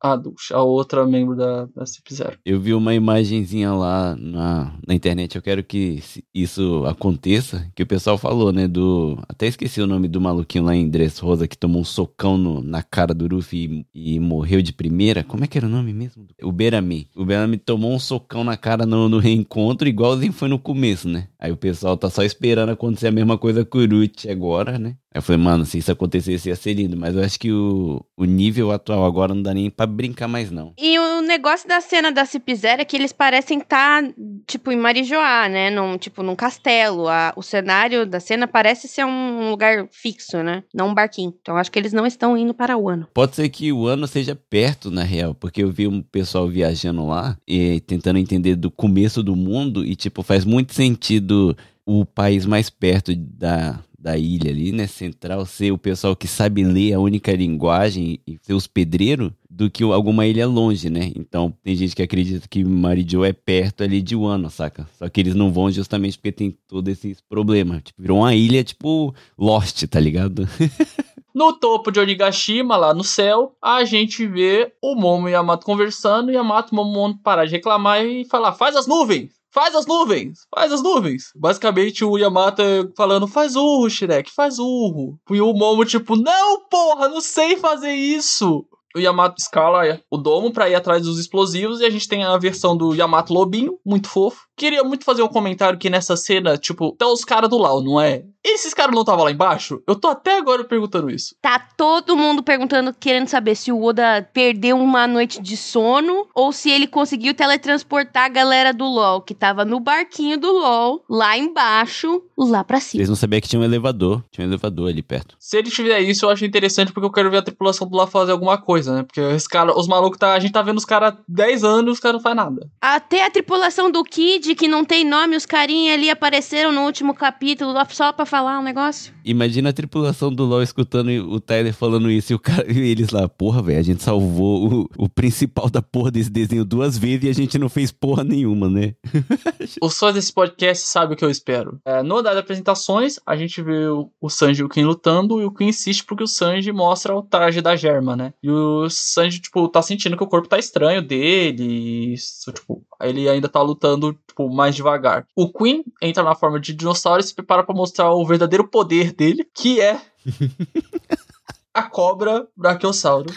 A, 0.00 0.20
a 0.52 0.62
outra 0.62 1.06
membro 1.06 1.36
da, 1.36 1.66
da 1.66 1.84
CIP0. 1.84 2.38
Eu 2.44 2.60
vi 2.60 2.74
uma 2.74 2.94
imagenzinha 2.94 3.72
lá 3.72 4.16
na, 4.16 4.74
na 4.86 4.94
internet. 4.94 5.36
Eu 5.36 5.42
quero 5.42 5.62
que 5.62 6.02
isso 6.34 6.84
aconteça. 6.86 7.70
Que 7.74 7.82
o 7.82 7.86
pessoal 7.86 8.16
falou, 8.18 8.52
né? 8.52 8.66
Do. 8.66 9.18
Até 9.28 9.46
esqueci 9.46 9.80
o 9.80 9.86
nome 9.86 10.08
do 10.08 10.20
maluquinho 10.20 10.64
lá 10.64 10.74
em 10.74 10.88
Dressrosa 10.88 11.48
que 11.48 11.58
tomou 11.58 11.82
um 11.82 11.84
socão 11.84 12.36
no, 12.36 12.62
na 12.62 12.82
cara 12.82 13.14
do 13.14 13.26
Ruffy 13.26 13.86
e, 13.94 14.14
e, 14.14 14.20
morreu 14.20 14.62
de 14.62 14.72
primeira. 14.72 15.22
Como 15.24 15.44
é 15.44 15.46
que 15.46 15.58
era 15.58 15.66
o 15.66 15.70
nome 15.70 15.92
mesmo? 15.92 16.26
O 16.42 16.52
Berami. 16.52 17.08
O 17.14 17.24
Berami 17.24 17.56
tomou 17.56 17.92
um 17.92 17.98
socão 17.98 18.44
na 18.44 18.56
cara 18.56 18.86
no, 18.86 19.08
no 19.08 19.18
reencontro, 19.18 19.88
igualzinho 19.88 20.32
foi 20.32 20.48
no 20.48 20.58
começo, 20.58 21.08
né? 21.08 21.28
Aí 21.38 21.52
o 21.52 21.56
pessoal 21.56 21.96
tá 21.96 22.08
só 22.08 22.22
esperando 22.22 22.70
acontecer 22.70 23.08
a 23.08 23.12
mesma 23.12 23.36
coisa 23.36 23.64
com 23.64 23.78
o 23.78 23.86
Ruth 23.86 24.26
agora, 24.30 24.78
né? 24.78 24.96
Aí 25.14 25.18
eu 25.18 25.22
falei, 25.22 25.40
mano, 25.40 25.64
se 25.64 25.78
isso 25.78 25.92
acontecesse 25.92 26.48
ia 26.48 26.56
ser 26.56 26.74
lindo, 26.74 26.96
mas 26.96 27.14
eu 27.14 27.22
acho 27.22 27.38
que 27.38 27.52
o, 27.52 28.04
o 28.16 28.24
nível 28.24 28.72
atual 28.72 29.04
agora 29.04 29.32
não 29.32 29.42
dá 29.42 29.54
nem 29.54 29.70
pra 29.70 29.86
brincar 29.86 30.26
mais, 30.26 30.50
não. 30.50 30.72
E 30.76 30.98
o 30.98 31.22
negócio 31.22 31.68
da 31.68 31.80
cena 31.80 32.10
da 32.10 32.24
Cip0 32.24 32.80
é 32.80 32.84
que 32.84 32.96
eles 32.96 33.12
parecem 33.12 33.58
estar, 33.58 34.02
tá, 34.02 34.14
tipo, 34.44 34.72
em 34.72 34.76
Marijoá, 34.76 35.48
né? 35.48 35.70
Num, 35.70 35.96
tipo, 35.96 36.20
num 36.24 36.34
castelo. 36.34 37.06
A, 37.06 37.32
o 37.36 37.42
cenário 37.42 38.04
da 38.04 38.18
cena 38.18 38.48
parece 38.48 38.88
ser 38.88 39.04
um 39.04 39.50
lugar 39.50 39.86
fixo, 39.92 40.42
né? 40.42 40.64
Não 40.74 40.88
um 40.88 40.94
barquinho. 40.94 41.32
Então 41.40 41.56
acho 41.56 41.70
que 41.70 41.78
eles 41.78 41.92
não 41.92 42.06
estão 42.06 42.36
indo 42.36 42.52
para 42.52 42.76
o 42.76 42.88
ano. 42.88 43.06
Pode 43.14 43.36
ser 43.36 43.48
que 43.50 43.72
o 43.72 43.86
ano 43.86 44.08
seja 44.08 44.34
perto, 44.34 44.90
na 44.90 45.04
real, 45.04 45.32
porque 45.32 45.62
eu 45.62 45.70
vi 45.70 45.86
um 45.86 46.02
pessoal 46.02 46.48
viajando 46.48 47.06
lá 47.06 47.36
e 47.46 47.80
tentando 47.82 48.18
entender 48.18 48.56
do 48.56 48.68
começo 48.68 49.22
do 49.22 49.36
mundo 49.36 49.84
e, 49.84 49.94
tipo, 49.94 50.24
faz 50.24 50.44
muito 50.44 50.74
sentido 50.74 51.56
o 51.86 52.04
país 52.04 52.46
mais 52.46 52.68
perto 52.68 53.14
da, 53.14 53.78
da 54.04 54.18
ilha 54.18 54.50
ali, 54.50 54.70
né, 54.70 54.86
central, 54.86 55.46
ser 55.46 55.72
o 55.72 55.78
pessoal 55.78 56.14
que 56.14 56.28
sabe 56.28 56.62
ler 56.62 56.92
a 56.92 57.00
única 57.00 57.32
linguagem 57.32 58.20
e 58.26 58.38
ser 58.42 58.52
os 58.52 58.66
pedreiros, 58.66 59.32
do 59.48 59.70
que 59.70 59.82
alguma 59.82 60.26
ilha 60.26 60.46
longe, 60.46 60.90
né? 60.90 61.10
Então, 61.16 61.54
tem 61.62 61.74
gente 61.74 61.96
que 61.96 62.02
acredita 62.02 62.46
que 62.46 62.62
Marijo 62.62 63.24
é 63.24 63.32
perto 63.32 63.82
ali 63.82 64.02
de 64.02 64.14
Wano, 64.14 64.50
saca? 64.50 64.86
Só 64.98 65.08
que 65.08 65.20
eles 65.20 65.34
não 65.34 65.50
vão 65.50 65.70
justamente 65.70 66.18
porque 66.18 66.32
tem 66.32 66.50
todo 66.68 66.88
esse 66.88 67.16
problema. 67.30 67.80
Tipo, 67.80 68.02
virou 68.02 68.18
uma 68.18 68.34
ilha, 68.34 68.62
tipo, 68.62 69.14
Lost, 69.38 69.84
tá 69.86 69.98
ligado? 69.98 70.46
No 71.34 71.52
topo 71.52 71.90
de 71.90 71.98
Onigashima, 71.98 72.76
lá 72.76 72.94
no 72.94 73.02
céu, 73.02 73.56
a 73.60 73.84
gente 73.84 74.24
vê 74.24 74.72
o 74.80 74.94
Momo 74.94 75.28
e 75.28 75.32
Yamato 75.32 75.66
conversando, 75.66 76.30
e 76.30 76.34
Yamato 76.34 76.72
Momo 76.72 77.18
parar 77.24 77.44
de 77.44 77.50
reclamar 77.50 78.06
e 78.06 78.24
falar, 78.24 78.52
faz 78.52 78.76
as 78.76 78.86
nuvens! 78.86 79.32
Faz 79.54 79.72
as 79.76 79.86
nuvens! 79.86 80.40
Faz 80.52 80.72
as 80.72 80.82
nuvens! 80.82 81.30
Basicamente, 81.36 82.04
o 82.04 82.18
Yamato 82.18 82.60
falando, 82.96 83.28
faz 83.28 83.54
urro, 83.54 83.88
Shrek, 83.88 84.28
faz 84.32 84.58
urro. 84.58 85.16
E 85.30 85.40
o 85.40 85.54
Momo, 85.54 85.84
tipo, 85.84 86.16
não, 86.16 86.66
porra, 86.68 87.08
não 87.08 87.20
sei 87.20 87.56
fazer 87.56 87.92
isso! 87.92 88.66
o 88.96 89.00
Yamato 89.00 89.40
escala 89.40 90.00
o 90.08 90.16
domo 90.16 90.52
para 90.52 90.70
ir 90.70 90.74
atrás 90.76 91.02
dos 91.02 91.18
explosivos 91.18 91.80
e 91.80 91.84
a 91.84 91.90
gente 91.90 92.08
tem 92.08 92.22
a 92.22 92.38
versão 92.38 92.76
do 92.76 92.94
Yamato 92.94 93.34
Lobinho, 93.34 93.76
muito 93.84 94.08
fofo. 94.08 94.46
Queria 94.56 94.84
muito 94.84 95.04
fazer 95.04 95.22
um 95.22 95.28
comentário 95.28 95.78
que 95.78 95.90
nessa 95.90 96.16
cena, 96.16 96.56
tipo, 96.56 96.92
tá 96.92 97.06
os 97.06 97.24
caras 97.24 97.50
do 97.50 97.58
Lau, 97.58 97.82
não 97.82 98.00
é? 98.00 98.24
Esses 98.44 98.74
caras 98.74 98.94
não 98.94 99.00
estavam 99.00 99.24
lá 99.24 99.30
embaixo? 99.30 99.82
Eu 99.88 99.96
tô 99.96 100.08
até 100.08 100.36
agora 100.36 100.62
perguntando 100.64 101.10
isso. 101.10 101.34
Tá 101.40 101.58
todo 101.58 102.14
mundo 102.14 102.42
perguntando, 102.42 102.92
querendo 102.92 103.26
saber 103.26 103.54
se 103.54 103.72
o 103.72 103.82
Oda 103.82 104.28
perdeu 104.34 104.76
uma 104.76 105.06
noite 105.06 105.40
de 105.40 105.56
sono 105.56 106.28
ou 106.34 106.52
se 106.52 106.70
ele 106.70 106.86
conseguiu 106.86 107.32
teletransportar 107.32 108.24
a 108.24 108.28
galera 108.28 108.74
do 108.74 108.84
LoL, 108.84 109.22
que 109.22 109.34
tava 109.34 109.64
no 109.64 109.80
barquinho 109.80 110.38
do 110.38 110.52
LoL, 110.52 111.02
lá 111.08 111.38
embaixo, 111.38 112.22
lá 112.36 112.62
pra 112.62 112.80
cima. 112.80 113.00
Eles 113.00 113.08
não 113.08 113.16
sabiam 113.16 113.40
que 113.40 113.48
tinha 113.48 113.58
um 113.58 113.64
elevador. 113.64 114.22
Tinha 114.30 114.46
um 114.46 114.50
elevador 114.50 114.90
ali 114.90 115.02
perto. 115.02 115.36
Se 115.38 115.56
ele 115.56 115.70
tiver 115.70 116.00
isso, 116.00 116.26
eu 116.26 116.30
acho 116.30 116.44
interessante 116.44 116.92
porque 116.92 117.06
eu 117.06 117.12
quero 117.12 117.30
ver 117.30 117.38
a 117.38 117.42
tripulação 117.42 117.88
do 117.88 117.96
LoL 117.96 118.06
fazer 118.06 118.32
alguma 118.32 118.58
coisa, 118.58 118.94
né? 118.94 119.02
Porque 119.04 119.22
os, 119.22 119.46
cara, 119.46 119.74
os 119.74 119.88
malucos, 119.88 120.18
tá, 120.18 120.34
a 120.34 120.38
gente 120.38 120.52
tá 120.52 120.60
vendo 120.60 120.76
os 120.76 120.84
caras 120.84 121.14
10 121.26 121.64
anos 121.64 121.88
e 121.88 121.92
os 121.94 122.00
caras 122.00 122.16
não 122.16 122.22
fazem 122.22 122.36
nada. 122.36 122.68
Até 122.78 123.24
a 123.24 123.30
tripulação 123.30 123.90
do 123.90 124.04
Kid, 124.04 124.43
que 124.52 124.66
não 124.66 124.84
tem 124.84 125.04
nome, 125.04 125.36
os 125.36 125.46
carinha 125.46 125.94
ali 125.94 126.10
apareceram 126.10 126.72
no 126.72 126.80
último 126.80 127.14
capítulo 127.14 127.72
só 127.90 128.12
pra 128.12 128.26
falar 128.26 128.58
um 128.58 128.64
negócio. 128.64 129.14
Imagina 129.24 129.70
a 129.70 129.72
tripulação 129.72 130.32
do 130.32 130.44
LoL 130.44 130.62
escutando 130.62 131.10
o 131.10 131.38
Tyler 131.38 131.72
falando 131.72 132.10
isso 132.10 132.32
e, 132.32 132.34
o 132.34 132.38
cara, 132.38 132.70
e 132.70 132.78
eles 132.90 133.10
lá, 133.10 133.28
porra, 133.28 133.62
velho, 133.62 133.78
a 133.78 133.82
gente 133.82 134.02
salvou 134.02 134.88
o, 134.98 135.04
o 135.04 135.08
principal 135.08 135.70
da 135.70 135.80
porra 135.80 136.10
desse 136.10 136.30
desenho 136.30 136.64
duas 136.64 136.98
vezes 136.98 137.24
e 137.24 137.28
a 137.28 137.32
gente 137.32 137.56
não 137.58 137.68
fez 137.68 137.92
porra 137.92 138.24
nenhuma, 138.24 138.68
né? 138.68 138.94
Os 139.80 139.96
fãs 139.96 140.14
desse 140.14 140.32
podcast 140.32 140.86
sabem 140.88 141.14
o 141.14 141.16
que 141.16 141.24
eu 141.24 141.30
espero. 141.30 141.80
É, 141.84 142.02
no 142.02 142.20
das 142.22 142.36
apresentações, 142.36 143.20
a 143.24 143.36
gente 143.36 143.62
vê 143.62 143.86
o, 143.86 144.10
o 144.20 144.28
Sanji 144.28 144.62
e 144.62 144.64
o 144.64 144.68
Queen 144.68 144.84
lutando 144.84 145.40
e 145.40 145.44
o 145.44 145.52
Queen 145.52 145.70
insiste 145.70 146.04
porque 146.04 146.24
o 146.24 146.28
Sanji 146.28 146.72
mostra 146.72 147.14
o 147.14 147.22
traje 147.22 147.60
da 147.60 147.76
Germa, 147.76 148.16
né? 148.16 148.32
E 148.42 148.50
o 148.50 148.88
Sanji, 148.90 149.40
tipo, 149.40 149.68
tá 149.68 149.82
sentindo 149.82 150.16
que 150.16 150.24
o 150.24 150.28
corpo 150.28 150.48
tá 150.48 150.58
estranho 150.58 151.02
dele. 151.02 152.14
Isso, 152.14 152.50
tipo, 152.52 152.82
ele 153.08 153.28
ainda 153.28 153.48
tá 153.48 153.60
lutando, 153.62 154.12
tipo, 154.26 154.48
mais 154.48 154.74
devagar. 154.74 155.26
O 155.34 155.52
Queen 155.52 155.84
entra 156.00 156.22
na 156.22 156.34
forma 156.34 156.58
de 156.58 156.72
dinossauro 156.72 157.20
e 157.20 157.24
se 157.24 157.34
prepara 157.34 157.62
para 157.62 157.74
mostrar 157.74 158.12
o 158.12 158.26
verdadeiro 158.26 158.68
poder 158.68 159.12
dele, 159.12 159.48
que 159.54 159.80
é 159.80 160.00
a 161.72 161.82
cobra 161.82 162.46
Brachiosauro. 162.56 163.32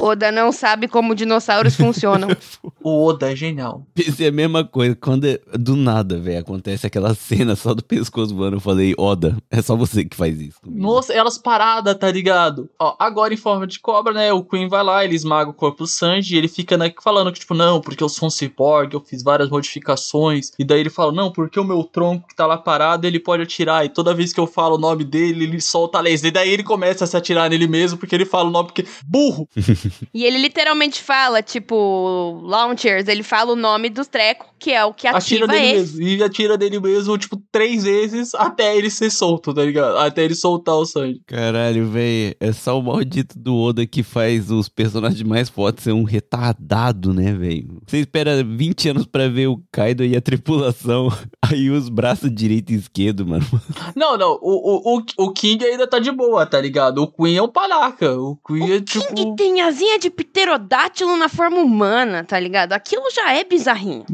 Oda 0.00 0.32
não 0.32 0.50
sabe 0.50 0.88
como 0.88 1.14
dinossauros 1.14 1.76
funcionam. 1.76 2.28
O 2.84 3.06
Oda 3.06 3.30
é 3.30 3.36
genial. 3.36 3.86
Pensei 3.94 4.26
a 4.26 4.32
mesma 4.32 4.64
coisa. 4.64 4.96
Quando 4.96 5.24
é, 5.24 5.38
do 5.56 5.76
nada, 5.76 6.18
velho, 6.18 6.40
acontece 6.40 6.84
aquela 6.84 7.14
cena 7.14 7.54
só 7.54 7.72
do 7.72 7.84
pescoço 7.84 8.34
voando, 8.34 8.56
eu 8.56 8.60
falei, 8.60 8.92
Oda, 8.98 9.36
é 9.48 9.62
só 9.62 9.76
você 9.76 10.04
que 10.04 10.16
faz 10.16 10.40
isso. 10.40 10.60
Comigo. 10.60 10.82
Nossa, 10.82 11.12
elas 11.12 11.38
paradas, 11.38 11.96
tá 11.96 12.10
ligado? 12.10 12.68
Ó, 12.80 12.96
agora 12.98 13.32
em 13.32 13.36
forma 13.36 13.68
de 13.68 13.78
cobra, 13.78 14.12
né? 14.12 14.32
O 14.32 14.42
Queen 14.42 14.68
vai 14.68 14.82
lá, 14.82 15.04
ele 15.04 15.14
esmaga 15.14 15.50
o 15.50 15.54
corpo 15.54 15.84
do 15.84 15.86
Sanji 15.86 16.34
e 16.34 16.38
ele 16.38 16.48
fica 16.48 16.76
né, 16.76 16.92
falando 17.00 17.32
que, 17.32 17.38
tipo, 17.38 17.54
não, 17.54 17.80
porque 17.80 18.02
eu 18.02 18.08
sou 18.08 18.26
um 18.26 18.30
cyborg, 18.30 18.94
eu 18.94 19.00
fiz 19.00 19.22
várias 19.22 19.48
modificações. 19.48 20.50
E 20.58 20.64
daí 20.64 20.80
ele 20.80 20.90
fala, 20.90 21.12
não, 21.12 21.30
porque 21.30 21.60
o 21.60 21.64
meu 21.64 21.84
tronco 21.84 22.26
que 22.26 22.34
tá 22.34 22.46
lá 22.46 22.58
parado, 22.58 23.06
ele 23.06 23.20
pode 23.20 23.44
atirar. 23.44 23.84
E 23.84 23.88
toda 23.88 24.12
vez 24.12 24.32
que 24.32 24.40
eu 24.40 24.46
falo 24.48 24.74
o 24.74 24.80
nome 24.80 25.04
dele, 25.04 25.44
ele 25.44 25.60
solta 25.60 25.98
a 25.98 26.00
laser. 26.00 26.28
E 26.28 26.32
daí 26.32 26.50
ele 26.50 26.64
começa 26.64 27.04
a 27.04 27.06
se 27.06 27.16
atirar 27.16 27.48
nele 27.48 27.68
mesmo, 27.68 27.96
porque 27.96 28.14
ele 28.14 28.26
fala 28.26 28.48
o 28.48 28.52
nome, 28.52 28.66
porque. 28.68 28.84
Burro! 29.06 29.48
e 30.12 30.24
ele 30.24 30.38
literalmente 30.38 31.02
fala, 31.02 31.42
tipo, 31.42 32.40
launchers, 32.44 33.08
ele 33.08 33.22
fala 33.22 33.52
o 33.52 33.56
nome 33.56 33.88
dos 33.90 34.06
trecos, 34.06 34.46
que 34.58 34.70
é 34.70 34.84
o 34.84 34.92
que 34.94 35.06
ativa 35.06 35.18
atira 35.18 35.46
dele 35.46 35.66
ele. 35.66 35.78
mesmo. 35.78 36.02
E 36.02 36.22
atira 36.22 36.58
dele 36.58 36.80
mesmo, 36.80 37.18
tipo, 37.18 37.40
três 37.50 37.84
vezes 37.84 38.34
até 38.34 38.76
ele 38.76 38.90
ser 38.90 39.10
solto, 39.10 39.52
tá 39.52 39.64
ligado? 39.64 39.98
Até 39.98 40.24
ele 40.24 40.34
soltar 40.34 40.74
o 40.76 40.84
Sanji. 40.86 41.20
Caralho, 41.26 41.88
velho, 41.88 42.36
é 42.38 42.52
só 42.52 42.78
o 42.78 42.82
maldito 42.82 43.38
do 43.38 43.56
Oda 43.56 43.86
que 43.86 44.02
faz 44.02 44.50
os 44.50 44.68
personagens 44.68 45.22
mais 45.22 45.48
fortes 45.48 45.84
ser 45.84 45.92
um 45.92 46.04
retardado, 46.04 47.12
né, 47.12 47.32
velho? 47.32 47.80
Você 47.86 47.98
espera 47.98 48.42
20 48.44 48.88
anos 48.90 49.06
pra 49.06 49.28
ver 49.28 49.48
o 49.48 49.62
Kaido 49.72 50.04
e 50.04 50.16
a 50.16 50.20
tripulação, 50.20 51.08
aí 51.42 51.70
os 51.70 51.88
braços 51.88 52.32
direito 52.32 52.72
e 52.72 52.76
esquerdo, 52.76 53.26
mano. 53.26 53.44
Não, 53.94 54.16
não, 54.16 54.38
o, 54.40 54.96
o, 54.96 55.02
o 55.18 55.32
King 55.32 55.64
ainda 55.64 55.86
tá 55.86 55.98
de 55.98 56.10
boa, 56.10 56.46
tá 56.46 56.60
ligado? 56.60 57.02
O 57.02 57.06
Queen 57.06 57.36
é 57.36 57.42
um 57.42 57.48
panaca. 57.48 58.12
O 58.18 58.36
Queen 58.46 58.70
o 58.70 58.74
é 58.74 58.80
tipo. 58.80 59.14
King 59.14 59.36
tem 59.36 59.60
asinha 59.72 59.98
de 59.98 60.10
pterodátilo 60.10 61.16
na 61.16 61.28
forma 61.28 61.58
humana, 61.58 62.22
tá 62.22 62.38
ligado? 62.38 62.72
Aquilo 62.74 63.02
já 63.10 63.32
é 63.32 63.42
bizarrinho. 63.42 64.04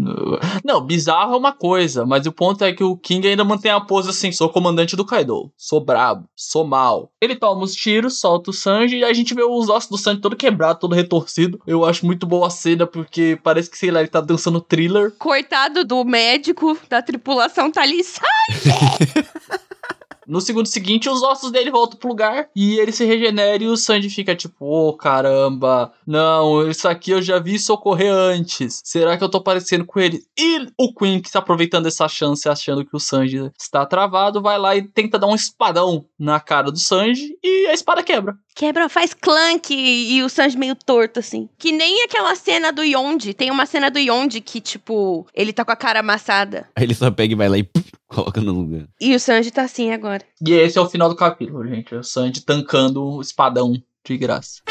Não, 0.64 0.80
bizarro 0.80 1.34
é 1.34 1.36
uma 1.36 1.52
coisa, 1.52 2.06
mas 2.06 2.26
o 2.26 2.32
ponto 2.32 2.64
é 2.64 2.72
que 2.72 2.82
o 2.82 2.96
King 2.96 3.26
ainda 3.26 3.44
mantém 3.44 3.70
a 3.70 3.80
pose 3.80 4.08
assim: 4.08 4.32
sou 4.32 4.48
comandante 4.48 4.96
do 4.96 5.04
Kaido, 5.04 5.52
sou 5.56 5.84
brabo, 5.84 6.28
sou 6.34 6.64
mal. 6.64 7.10
Ele 7.20 7.34
toma 7.34 7.64
os 7.64 7.74
tiros, 7.74 8.20
solta 8.20 8.50
o 8.50 8.54
Sanji 8.54 8.98
e 8.98 9.04
a 9.04 9.12
gente 9.12 9.34
vê 9.34 9.42
os 9.42 9.68
ossos 9.68 9.90
do 9.90 9.98
Sanji 9.98 10.20
todo 10.20 10.36
quebrado, 10.36 10.78
todo 10.78 10.94
retorcido. 10.94 11.60
Eu 11.66 11.84
acho 11.84 12.06
muito 12.06 12.26
boa 12.26 12.46
a 12.46 12.50
cena 12.50 12.86
porque 12.86 13.38
parece 13.42 13.68
que, 13.68 13.76
sei 13.76 13.90
lá, 13.90 14.00
ele 14.00 14.08
tá 14.08 14.20
dançando 14.20 14.60
thriller. 14.60 15.12
Coitado 15.18 15.84
do 15.84 16.04
médico 16.04 16.78
da 16.88 17.02
tripulação 17.02 17.70
tá 17.70 17.82
ali, 17.82 18.02
sai! 18.04 18.28
No 20.28 20.42
segundo 20.42 20.66
seguinte, 20.66 21.08
os 21.08 21.22
ossos 21.22 21.50
dele 21.50 21.70
voltam 21.70 21.98
pro 21.98 22.10
lugar 22.10 22.50
e 22.54 22.78
ele 22.78 22.92
se 22.92 23.06
regenera 23.06 23.64
e 23.64 23.66
o 23.66 23.78
Sanji 23.78 24.10
fica 24.10 24.36
tipo, 24.36 24.62
ô 24.66 24.88
oh, 24.88 24.92
caramba, 24.92 25.90
não, 26.06 26.68
isso 26.68 26.86
aqui 26.86 27.12
eu 27.12 27.22
já 27.22 27.38
vi 27.38 27.58
socorrer 27.58 28.12
antes. 28.12 28.82
Será 28.84 29.16
que 29.16 29.24
eu 29.24 29.28
tô 29.30 29.40
parecendo 29.40 29.86
com 29.86 29.98
ele? 29.98 30.22
E 30.38 30.66
o 30.78 30.92
Queen, 30.92 31.22
que 31.22 31.28
está 31.28 31.38
aproveitando 31.38 31.86
essa 31.86 32.06
chance, 32.08 32.46
achando 32.46 32.84
que 32.84 32.94
o 32.94 33.00
Sanji 33.00 33.50
está 33.58 33.86
travado, 33.86 34.42
vai 34.42 34.58
lá 34.58 34.76
e 34.76 34.82
tenta 34.82 35.18
dar 35.18 35.28
um 35.28 35.34
espadão 35.34 36.04
na 36.18 36.38
cara 36.38 36.70
do 36.70 36.78
Sanji 36.78 37.34
e 37.42 37.66
a 37.66 37.72
espada 37.72 38.02
quebra. 38.02 38.36
Quebra, 38.54 38.88
faz 38.88 39.14
clank 39.14 39.72
e 39.72 40.22
o 40.22 40.28
Sanji 40.28 40.58
meio 40.58 40.74
torto, 40.74 41.20
assim. 41.20 41.48
Que 41.56 41.72
nem 41.72 42.02
aquela 42.02 42.34
cena 42.34 42.72
do 42.72 42.82
Yonde. 42.82 43.32
Tem 43.32 43.50
uma 43.50 43.64
cena 43.64 43.88
do 43.88 43.98
Yonde 43.98 44.40
que, 44.40 44.60
tipo, 44.60 45.26
ele 45.32 45.52
tá 45.52 45.64
com 45.64 45.70
a 45.70 45.76
cara 45.76 46.00
amassada. 46.00 46.68
Aí 46.76 46.84
ele 46.84 46.94
só 46.94 47.10
pega 47.10 47.32
e 47.32 47.36
vai 47.36 47.48
lá 47.48 47.56
e 47.56 47.62
coloca 48.18 48.40
no 48.40 48.52
lugar. 48.52 48.88
E 49.00 49.14
o 49.14 49.20
Sanji 49.20 49.50
tá 49.50 49.62
assim 49.62 49.92
agora. 49.92 50.24
E 50.44 50.52
esse 50.52 50.78
é 50.78 50.80
o 50.80 50.88
final 50.88 51.08
do 51.08 51.16
capítulo, 51.16 51.66
gente. 51.66 51.94
O 51.94 52.02
Sanji 52.02 52.40
tancando 52.40 53.04
o 53.04 53.20
espadão 53.20 53.74
de 54.04 54.16
graça. 54.16 54.62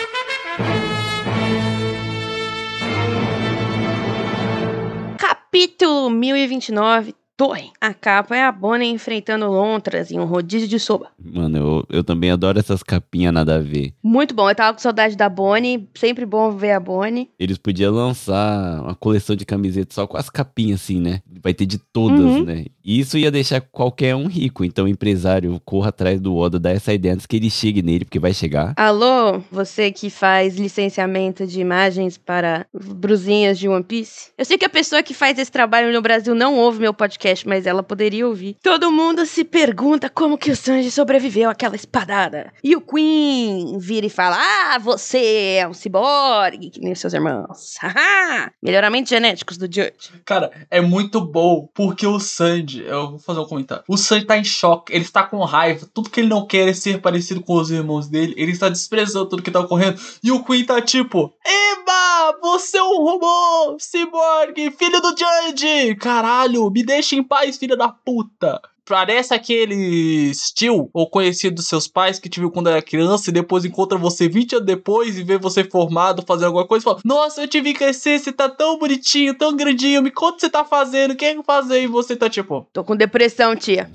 Capítulo 5.18 6.10
1029 6.10 7.16
Torre. 7.38 7.70
A 7.80 7.94
capa 7.94 8.36
é 8.36 8.42
a 8.42 8.52
Bonnie 8.52 8.90
enfrentando 8.90 9.46
lontras 9.46 10.12
em 10.12 10.20
um 10.20 10.26
rodízio 10.26 10.68
de 10.68 10.80
soba. 10.80 11.12
Mano, 11.24 11.58
eu, 11.58 11.98
eu 11.98 12.04
também 12.04 12.32
adoro 12.32 12.58
essas 12.58 12.82
capinhas 12.82 13.32
nada 13.32 13.58
a 13.58 13.60
ver. 13.60 13.94
Muito 14.02 14.34
bom. 14.34 14.50
Eu 14.50 14.56
tava 14.56 14.74
com 14.74 14.80
saudade 14.80 15.16
da 15.16 15.30
Bonnie. 15.30 15.88
Sempre 15.94 16.26
bom 16.26 16.52
ver 16.52 16.72
a 16.72 16.80
Bonnie. 16.80 17.30
Eles 17.38 17.60
podiam 17.60 17.94
lançar 17.94 18.82
uma 18.82 18.96
coleção 18.96 19.36
de 19.36 19.46
camisetas 19.46 19.94
só 19.94 20.08
com 20.08 20.18
as 20.18 20.32
capinhas, 20.32 20.82
assim, 20.82 21.00
né? 21.00 21.22
Vai 21.44 21.54
ter 21.54 21.68
de 21.68 21.78
todas, 21.78 22.20
uhum. 22.20 22.44
né? 22.44 22.66
E 22.84 23.00
isso 23.00 23.20
ia 23.20 23.30
deixar 23.30 23.62
qualquer 23.62 24.16
um 24.16 24.26
rico. 24.26 24.66
Então 24.66 24.86
o 24.86 24.88
empresário 24.88 25.62
corra 25.64 25.90
atrás 25.90 26.20
do 26.20 26.36
Oda, 26.36 26.58
dá 26.58 26.72
essa 26.72 26.92
ideia 26.92 27.14
antes 27.14 27.28
que 27.28 27.36
ele 27.36 27.52
chegue 27.52 27.84
nele, 27.84 28.06
porque 28.06 28.18
vai 28.18 28.34
chegar. 28.34 28.74
Alô, 28.76 29.44
você 29.52 29.92
que 29.92 30.10
faz 30.10 30.56
licenciamento 30.56 31.46
de 31.46 31.62
imagens 31.62 32.18
para 32.18 32.66
brusinhas 32.74 33.60
de 33.60 33.70
One 33.70 33.84
Piece? 33.84 34.32
Eu 34.36 34.46
sei 34.46 34.58
que 34.58 34.66
a 34.66 34.70
pessoa 34.70 35.04
que 35.04 35.14
faz 35.14 35.38
esse 35.38 35.52
trabalho 35.52 35.94
no 35.94 36.02
Brasil 36.02 36.34
não 36.34 36.58
ouve 36.58 36.80
meu 36.80 36.94
podcast 36.94 37.27
podcast, 37.28 37.48
mas 37.48 37.66
ela 37.66 37.84
poderia 37.84 38.28
ouvir. 38.28 38.56
Todo 38.64 38.92
mundo 38.92 39.26
se 39.26 39.44
pergunta 39.44 40.10
como 40.10 40.38
que 40.38 40.52
o 40.52 40.56
Sanji 40.56 40.90
sobreviveu 40.90 41.50
àquela 41.50 41.76
espadada. 41.76 42.52
E 42.64 42.76
o 42.76 42.82
Queen 42.82 43.78
vira 43.80 44.06
e 44.06 44.10
fala: 44.10 44.38
Ah, 44.38 44.80
você 44.80 45.58
é 45.60 45.68
um 45.68 45.74
ciborgue, 45.74 46.70
que 46.70 46.80
nem 46.80 46.96
seus 46.96 47.14
irmãos. 47.14 47.76
Haha! 47.82 48.52
Melhoramentos 48.62 49.10
genéticos 49.10 49.58
do 49.58 49.66
Judge. 49.66 50.12
Cara, 50.26 50.52
é 50.70 50.80
muito 50.80 51.20
bom, 51.22 51.70
porque 51.74 52.08
o 52.08 52.20
Sanji, 52.20 52.84
eu 52.86 53.12
vou 53.12 53.20
fazer 53.20 53.40
um 53.40 53.46
comentário. 53.46 53.84
O 53.88 53.98
Sanji 53.98 54.26
tá 54.26 54.38
em 54.38 54.44
choque, 54.44 54.94
ele 54.94 55.04
está 55.04 55.24
com 55.24 55.44
raiva, 55.44 55.88
tudo 55.94 56.10
que 56.10 56.20
ele 56.20 56.30
não 56.30 56.46
quer 56.46 56.68
é 56.68 56.74
ser 56.74 57.02
parecido 57.02 57.42
com 57.42 57.56
os 57.56 57.72
irmãos 57.72 58.08
dele, 58.08 58.34
ele 58.38 58.52
está 58.52 58.70
desprezando 58.70 59.30
tudo 59.30 59.44
que 59.44 59.52
tá 59.52 59.60
ocorrendo. 59.60 60.00
E 60.24 60.32
o 60.32 60.44
Queen 60.44 60.66
tá 60.66 60.82
tipo: 60.82 61.34
Eba, 61.46 61.97
você 62.42 62.78
é 62.78 62.84
um 62.84 63.04
robô, 63.04 63.78
ciborgue, 63.80 64.72
filho 64.72 65.02
do 65.02 65.10
Judge! 65.10 65.96
Caralho, 65.96 66.70
me 66.70 66.84
deixa 66.84 67.16
em 67.16 67.24
paz, 67.24 67.58
filha 67.58 67.76
da 67.76 67.90
puta. 67.90 68.62
Parece 68.86 69.34
aquele 69.34 70.34
Steel, 70.34 70.90
ou 70.94 71.10
conhecido 71.10 71.56
dos 71.56 71.68
seus 71.68 71.88
pais, 71.88 72.20
que 72.20 72.30
te 72.30 72.40
viu 72.40 72.50
quando 72.50 72.70
era 72.70 72.82
criança 72.82 73.30
e 73.30 73.34
depois 73.34 73.66
encontra 73.66 73.98
você 73.98 74.30
20 74.30 74.56
anos 74.56 74.66
depois 74.66 75.18
e 75.18 75.24
vê 75.24 75.38
você 75.38 75.64
formado 75.64 76.24
fazendo 76.26 76.48
alguma 76.48 76.66
coisa 76.66 76.84
e 76.84 76.86
fala: 76.86 77.02
Nossa, 77.04 77.42
eu 77.42 77.48
te 77.48 77.60
vi 77.60 77.74
crescer, 77.74 78.18
você 78.18 78.32
tá 78.32 78.48
tão 78.48 78.80
bonitinho, 78.80 79.38
tão 79.38 79.56
grandinho, 79.56 80.02
me 80.02 80.10
conta 80.10 80.34
o 80.34 80.36
que 80.36 80.42
você 80.42 80.50
tá 80.50 80.64
fazendo, 80.64 81.12
o 81.12 81.16
que 81.18 81.26
é 81.26 81.36
que 81.36 81.44
fazer? 81.44 81.84
E 81.84 81.88
você 81.88 82.16
tá 82.16 82.30
tipo: 82.30 82.66
Tô 82.72 82.84
com 82.84 82.96
depressão, 82.96 83.56
tia. 83.56 83.92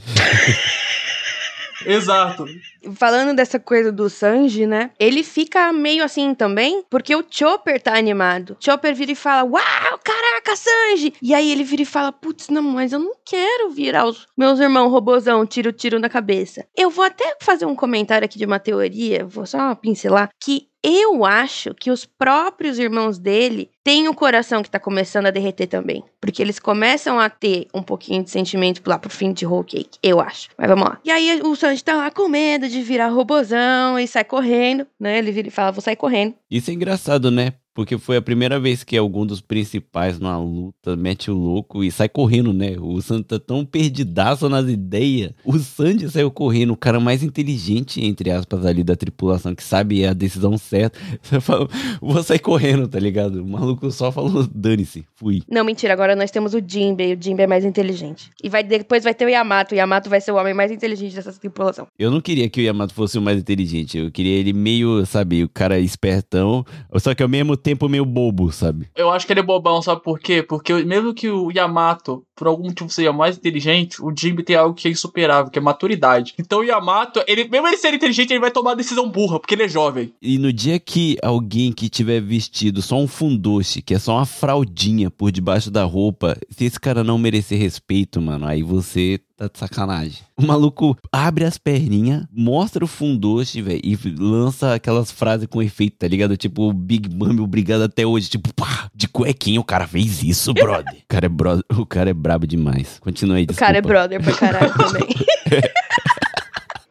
Exato. 1.87 2.47
Falando 2.95 3.35
dessa 3.35 3.59
coisa 3.59 3.92
do 3.92 4.09
Sanji, 4.09 4.66
né? 4.66 4.90
Ele 4.99 5.23
fica 5.23 5.73
meio 5.73 6.05
assim 6.05 6.35
também, 6.35 6.85
porque 6.90 7.14
o 7.14 7.25
Chopper 7.29 7.81
tá 7.81 7.97
animado. 7.97 8.57
Chopper 8.61 8.95
vira 8.95 9.12
e 9.12 9.16
fala: 9.16 9.45
Uau, 9.45 9.99
caraca, 10.03 10.57
Sanji! 10.57 11.14
E 11.23 11.35
aí 11.35 11.51
ele 11.51 11.64
vira 11.64 11.83
e 11.83 11.87
fala: 11.87 12.12
Putz, 12.12 12.49
não, 12.49 12.62
mas 12.62 12.92
eu 12.92 12.99
não 12.99 13.12
quero 13.25 13.71
virar 13.71 14.07
os 14.07 14.27
meus 14.37 14.61
irmãos 14.61 14.88
robozão, 14.88 15.47
tiro, 15.47 15.73
tiro 15.73 15.99
na 15.99 16.09
cabeça. 16.09 16.66
Eu 16.77 16.90
vou 16.90 17.05
até 17.05 17.37
fazer 17.40 17.66
um 17.66 17.75
comentário 17.75 18.25
aqui 18.25 18.38
de 18.38 18.45
uma 18.45 18.59
teoria, 18.59 19.25
vou 19.25 19.47
só 19.47 19.75
pincelar, 19.75 20.31
que 20.42 20.68
eu 20.83 21.25
acho 21.25 21.73
que 21.75 21.92
os 21.92 22.05
próprios 22.05 22.77
irmãos 22.77 23.16
dele 23.16 23.71
têm 23.85 24.09
o 24.09 24.14
coração 24.14 24.62
que 24.62 24.71
tá 24.71 24.81
começando 24.81 25.27
a 25.27 25.31
derreter 25.31 25.68
também. 25.68 26.03
Porque 26.21 26.42
eles 26.42 26.59
começam 26.59 27.21
a 27.21 27.31
ter 27.31 27.68
um 27.73 27.83
pouquinho 27.83 28.25
de 28.25 28.31
sentimento 28.31 28.83
lá 28.85 28.99
pro 28.99 29.09
fim 29.09 29.33
de 29.33 29.47
Whole 29.47 29.64
Cake, 29.64 29.99
eu 30.03 30.21
acho. 30.21 30.49
Mas 30.59 30.68
vamos 30.68 30.85
lá. 30.85 30.99
E 31.05 31.11
aí 31.11 31.40
o 31.42 31.55
Sanji 31.55 31.85
tá 31.85 31.95
lá 31.95 32.11
com 32.11 32.29
medo 32.29 32.68
de 32.73 32.83
virar 32.83 33.09
robozão 33.09 33.99
e 33.99 34.07
sai 34.09 34.25
correndo, 34.25 34.87
né? 34.99 35.19
Ele 35.19 35.31
vira 35.31 35.49
e 35.49 35.51
fala, 35.51 35.71
vou 35.71 35.83
sair 35.83 35.97
correndo. 35.97 36.35
Isso 36.51 36.71
é 36.71 36.75
engraçado, 36.75 37.31
né? 37.31 37.53
Porque 37.75 37.97
foi 37.97 38.17
a 38.17 38.23
primeira 38.23 38.61
vez 38.61 38.85
que 38.85 38.97
algum 38.97 39.25
dos 39.25 39.41
principais 39.41 40.19
numa 40.19 40.39
luta 40.39 40.95
mete 40.95 41.31
o 41.31 41.35
louco 41.35 41.83
e 41.83 41.91
sai 41.91 42.09
correndo, 42.09 42.53
né? 42.53 42.77
O 42.79 43.01
Sanji 43.01 43.25
tá 43.25 43.39
tão 43.39 43.65
perdidaço 43.65 44.49
nas 44.49 44.69
ideias. 44.69 45.33
O 45.45 45.59
Sanji 45.59 46.09
saiu 46.11 46.31
correndo, 46.31 46.75
o 46.75 46.77
cara 46.77 47.01
mais 47.01 47.23
inteligente, 47.23 48.05
entre 48.05 48.31
aspas, 48.31 48.67
ali 48.67 48.85
da 48.85 48.95
tripulação, 48.95 49.55
que 49.55 49.63
sabe 49.63 50.05
a 50.05 50.13
decisão 50.13 50.59
certa. 50.59 50.99
Você 51.23 51.41
fala, 51.41 51.67
vou 52.01 52.23
sair 52.23 52.41
correndo, 52.41 52.87
tá 52.87 52.99
ligado? 52.99 53.43
O 53.43 53.47
maluco 53.47 53.91
só 53.91 54.13
falou, 54.13 54.47
dane-se, 54.55 55.07
fui. 55.15 55.43
Não, 55.49 55.65
mentira, 55.65 55.95
agora 55.95 56.15
nós 56.15 56.31
temos 56.31 56.53
o 56.53 56.61
Jinbei, 56.67 57.15
o 57.15 57.19
Jinbei 57.23 57.45
é 57.45 57.49
mais 57.49 57.65
inteligente. 57.65 58.31
E 58.43 58.51
vai, 58.51 58.63
depois 58.63 59.03
vai 59.03 59.15
ter 59.15 59.25
o 59.25 59.31
Yamato, 59.31 59.75
o 59.75 59.79
Yamato 59.79 60.11
vai 60.11 60.21
ser 60.21 60.33
o 60.33 60.37
homem 60.37 60.53
mais 60.53 60.71
inteligente 60.71 61.15
dessa 61.15 61.33
tripulação. 61.33 61.87
Eu 61.99 62.11
não 62.11 62.21
queria 62.21 62.51
que 62.51 62.61
o 62.61 62.65
Yamato 62.65 62.93
fosse 62.93 63.17
o 63.17 63.23
mais 63.23 63.39
inteligente, 63.39 63.97
eu 63.97 64.11
queria 64.11 64.39
ele 64.39 64.53
meio, 64.53 65.07
sabe, 65.07 65.45
o 65.45 65.49
cara 65.49 65.79
espertão, 65.79 66.65
só 66.99 67.15
que 67.15 67.23
ao 67.23 67.29
mesmo 67.29 67.57
tempo 67.62 67.88
meio 67.88 68.05
bobo, 68.05 68.51
sabe? 68.53 68.88
Eu 68.96 69.11
acho 69.11 69.27
que 69.27 69.33
ele 69.33 69.40
é 69.40 69.42
bobão, 69.42 69.81
sabe 69.81 70.03
por 70.03 70.18
quê? 70.18 70.42
Porque 70.42 70.72
mesmo 70.85 71.14
que 71.14 71.31
o 71.31 71.51
Yamato, 71.51 72.25
por 72.35 72.46
algum 72.46 72.64
motivo, 72.64 72.90
seja 72.90 73.12
mais 73.12 73.37
inteligente, 73.37 74.03
o 74.03 74.12
Jinbe 74.16 74.42
tem 74.42 74.57
algo 74.57 74.75
que 74.75 74.88
é 74.88 74.90
insuperável, 74.90 75.51
que 75.51 75.59
é 75.59 75.62
maturidade. 75.62 76.35
Então 76.38 76.61
o 76.61 76.64
Yamato, 76.64 77.22
ele, 77.27 77.48
mesmo 77.48 77.68
ele 77.68 77.77
ser 77.77 77.94
inteligente, 77.94 78.33
ele 78.33 78.40
vai 78.40 78.51
tomar 78.51 78.75
decisão 78.75 79.09
burra, 79.09 79.38
porque 79.38 79.55
ele 79.55 79.64
é 79.64 79.68
jovem. 79.68 80.12
E 80.20 80.38
no 80.38 80.53
dia 80.53 80.79
que 80.79 81.16
alguém 81.22 81.72
que 81.72 81.88
tiver 81.88 82.20
vestido 82.20 82.83
só 82.83 82.96
um 82.96 83.07
fundoshi, 83.07 83.83
que 83.83 83.94
é 83.94 83.98
só 83.98 84.16
uma 84.16 84.27
fraldinha 84.27 85.11
por 85.11 85.31
debaixo 85.31 85.70
da 85.70 85.85
roupa, 85.85 86.37
se 86.51 86.64
esse 86.64 86.81
cara 86.81 87.05
não 87.05 87.18
merecer 87.18 87.59
respeito, 87.59 88.20
mano, 88.20 88.46
aí 88.46 88.62
você 88.62 89.20
tá 89.48 89.52
de 89.52 89.59
sacanagem. 89.59 90.18
O 90.37 90.42
maluco 90.42 90.96
abre 91.11 91.44
as 91.44 91.59
perninhas, 91.59 92.24
mostra 92.33 92.85
o 92.85 92.88
fundoshi, 92.88 93.62
velho, 93.62 93.81
e 93.83 93.96
lança 94.18 94.74
aquelas 94.74 95.11
frases 95.11 95.46
com 95.46 95.62
efeito, 95.62 95.96
tá 95.98 96.09
ligado? 96.09 96.37
Tipo, 96.37 96.68
o 96.68 96.72
Big 96.72 97.14
Mami, 97.14 97.40
obrigado 97.40 97.83
até 97.83 98.07
hoje. 98.07 98.28
Tipo, 98.28 98.52
pá, 98.55 98.90
de 98.94 99.09
cuequinha 99.09 99.61
o 99.61 99.64
cara 99.64 99.87
fez 99.87 100.22
isso, 100.22 100.52
brother. 100.55 100.92
o 101.05 101.09
cara 101.09 101.26
é, 101.26 101.28
bro... 101.28 101.62
o 101.76 101.87
cara 101.87 102.11
é 102.11 102.14
brabo 102.14 102.46
demais. 102.46 102.98
Continua 103.00 103.37
aí, 103.37 103.44
O 103.44 103.46
desculpa. 103.46 103.66
cara 103.66 103.78
é 103.78 103.83
brother 103.83 104.22
pra 104.22 104.35
caralho 104.35 104.72
também. 104.74 105.09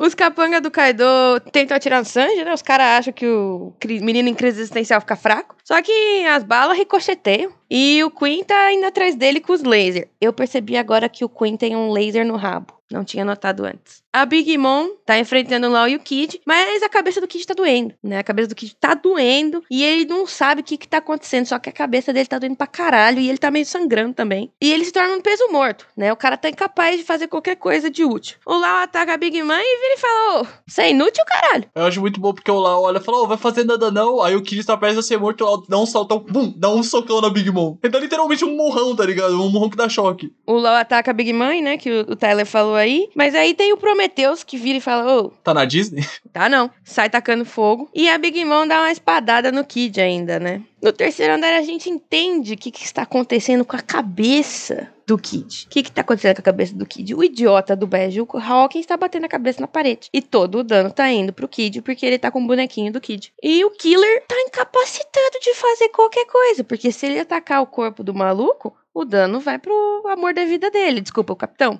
Os 0.01 0.15
capanga 0.15 0.59
do 0.59 0.71
Kaido 0.71 1.05
tentam 1.51 1.77
atirar 1.77 1.99
no 1.99 2.05
Sanji, 2.05 2.43
né? 2.43 2.51
Os 2.51 2.63
caras 2.63 2.87
acham 2.87 3.13
que 3.13 3.27
o 3.27 3.71
menino 3.85 4.27
em 4.27 4.33
crise 4.33 4.59
existencial 4.59 4.99
fica 4.99 5.15
fraco. 5.15 5.55
Só 5.63 5.79
que 5.79 6.25
as 6.25 6.43
balas 6.43 6.75
ricocheteiam. 6.75 7.53
E 7.69 8.03
o 8.03 8.09
Queen 8.09 8.43
tá 8.43 8.73
indo 8.73 8.87
atrás 8.87 9.13
dele 9.13 9.39
com 9.39 9.53
os 9.53 9.61
lasers. 9.61 10.07
Eu 10.19 10.33
percebi 10.33 10.75
agora 10.75 11.07
que 11.07 11.23
o 11.23 11.29
Queen 11.29 11.55
tem 11.55 11.75
um 11.75 11.91
laser 11.91 12.25
no 12.25 12.35
rabo. 12.35 12.80
Não 12.91 13.03
tinha 13.03 13.25
notado 13.25 13.65
antes. 13.65 14.01
A 14.13 14.25
Big 14.25 14.57
Mom 14.57 14.89
tá 15.05 15.17
enfrentando 15.17 15.67
o 15.67 15.71
Lau 15.71 15.87
e 15.87 15.95
o 15.95 15.99
Kid, 15.99 16.41
mas 16.45 16.83
a 16.83 16.89
cabeça 16.89 17.21
do 17.21 17.27
Kid 17.27 17.47
tá 17.47 17.53
doendo, 17.53 17.93
né? 18.03 18.17
A 18.19 18.23
cabeça 18.23 18.49
do 18.49 18.55
Kid 18.55 18.75
tá 18.75 18.93
doendo 18.93 19.63
e 19.71 19.83
ele 19.83 20.05
não 20.05 20.27
sabe 20.27 20.59
o 20.59 20.63
que 20.63 20.75
que 20.77 20.87
tá 20.87 20.97
acontecendo, 20.97 21.45
só 21.45 21.57
que 21.57 21.69
a 21.69 21.73
cabeça 21.73 22.11
dele 22.11 22.25
tá 22.25 22.37
doendo 22.37 22.57
pra 22.57 22.67
caralho 22.67 23.19
e 23.19 23.29
ele 23.29 23.37
tá 23.37 23.49
meio 23.49 23.65
sangrando 23.65 24.13
também. 24.13 24.51
E 24.61 24.71
ele 24.71 24.83
se 24.83 24.91
torna 24.91 25.15
um 25.15 25.21
peso 25.21 25.47
morto, 25.49 25.87
né? 25.95 26.11
O 26.11 26.17
cara 26.17 26.35
tá 26.35 26.49
incapaz 26.49 26.97
de 26.97 27.05
fazer 27.05 27.27
qualquer 27.27 27.55
coisa 27.55 27.89
de 27.89 28.03
útil. 28.03 28.37
O 28.45 28.57
Lau 28.57 28.83
ataca 28.83 29.13
a 29.13 29.17
Big 29.17 29.41
Mom 29.41 29.53
e 29.53 29.79
vira 29.79 29.93
e 29.95 29.97
fala, 29.97 30.41
ô, 30.41 30.47
você 30.67 30.81
é 30.81 30.89
inútil, 30.91 31.23
caralho? 31.25 31.65
Eu 31.73 31.85
acho 31.85 32.01
muito 32.01 32.19
bom 32.19 32.33
porque 32.33 32.51
o 32.51 32.59
Lau 32.59 32.83
olha 32.83 32.97
e 32.97 33.01
fala, 33.01 33.19
ô, 33.19 33.27
vai 33.27 33.37
fazer 33.37 33.63
nada 33.63 33.89
não. 33.89 34.21
Aí 34.21 34.35
o 34.35 34.41
Kid 34.41 34.65
tá 34.65 34.75
prestes 34.75 34.99
a 34.99 35.07
ser 35.07 35.17
morto, 35.17 35.41
o 35.41 35.45
Lau 35.45 35.63
dá 35.69 35.77
um 35.77 35.85
saltão, 35.85 36.19
bum, 36.19 36.53
dá 36.57 36.69
um 36.69 36.83
socão 36.83 37.21
na 37.21 37.29
Big 37.29 37.49
Mom. 37.49 37.77
Ele 37.81 37.93
dá 37.93 37.99
literalmente 37.99 38.43
um 38.43 38.57
morrão, 38.57 38.93
tá 38.93 39.05
ligado? 39.05 39.41
Um 39.41 39.49
morrão 39.49 39.69
que 39.69 39.77
dá 39.77 39.87
choque. 39.87 40.33
O 40.45 40.57
Lau 40.57 40.75
ataca 40.75 41.11
a 41.11 41.13
Big 41.13 41.31
Mom, 41.31 41.61
né? 41.61 41.77
Que 41.77 41.89
o, 41.89 42.11
o 42.11 42.15
Tyler 42.17 42.45
falou 42.45 42.75
aí. 42.81 43.09
Mas 43.15 43.33
aí 43.35 43.53
tem 43.53 43.71
o 43.71 43.77
Prometheus 43.77 44.43
que 44.43 44.57
vira 44.57 44.77
e 44.77 44.81
fala, 44.81 45.21
ô, 45.21 45.29
Tá 45.43 45.53
na 45.53 45.65
Disney? 45.65 46.05
Tá 46.31 46.47
não. 46.47 46.71
Sai 46.83 47.09
tacando 47.09 47.43
fogo. 47.43 47.89
E 47.93 48.09
a 48.09 48.17
Big 48.17 48.43
Mom 48.45 48.65
dá 48.65 48.79
uma 48.79 48.91
espadada 48.91 49.51
no 49.51 49.65
Kid 49.65 49.99
ainda, 49.99 50.39
né? 50.39 50.61
No 50.81 50.93
terceiro 50.93 51.33
andar 51.33 51.53
a 51.53 51.61
gente 51.61 51.89
entende 51.89 52.53
o 52.53 52.57
que, 52.57 52.71
que 52.71 52.83
está 52.83 53.01
acontecendo 53.01 53.63
com 53.65 53.75
a 53.75 53.81
cabeça 53.81 54.89
do 55.05 55.17
Kid. 55.17 55.65
O 55.65 55.69
que, 55.69 55.83
que 55.83 55.91
tá 55.91 56.01
acontecendo 56.01 56.35
com 56.35 56.41
a 56.41 56.45
cabeça 56.45 56.73
do 56.73 56.85
Kid? 56.85 57.13
O 57.13 57.23
idiota 57.23 57.75
do 57.75 57.85
beijo, 57.85 58.25
o 58.27 58.37
Hawkins 58.37 58.85
tá 58.85 58.95
batendo 58.95 59.25
a 59.25 59.29
cabeça 59.29 59.59
na 59.59 59.67
parede. 59.67 60.09
E 60.13 60.21
todo 60.21 60.59
o 60.59 60.63
dano 60.63 60.89
tá 60.91 61.11
indo 61.11 61.33
pro 61.33 61.47
Kid 61.47 61.81
porque 61.81 62.05
ele 62.05 62.17
tá 62.17 62.31
com 62.31 62.41
o 62.41 62.47
bonequinho 62.47 62.91
do 62.93 63.01
Kid. 63.01 63.33
E 63.43 63.63
o 63.65 63.71
Killer 63.71 64.23
tá 64.25 64.35
incapacitado 64.41 65.39
de 65.41 65.53
fazer 65.53 65.89
qualquer 65.89 66.25
coisa. 66.25 66.63
Porque 66.63 66.91
se 66.91 67.05
ele 67.05 67.19
atacar 67.19 67.61
o 67.61 67.67
corpo 67.67 68.03
do 68.03 68.13
maluco, 68.13 68.75
o 68.93 69.05
dano 69.05 69.39
vai 69.39 69.57
pro 69.57 70.03
amor 70.07 70.33
da 70.33 70.43
vida 70.45 70.69
dele. 70.69 71.01
Desculpa, 71.01 71.33
o 71.33 71.35
capitão. 71.35 71.79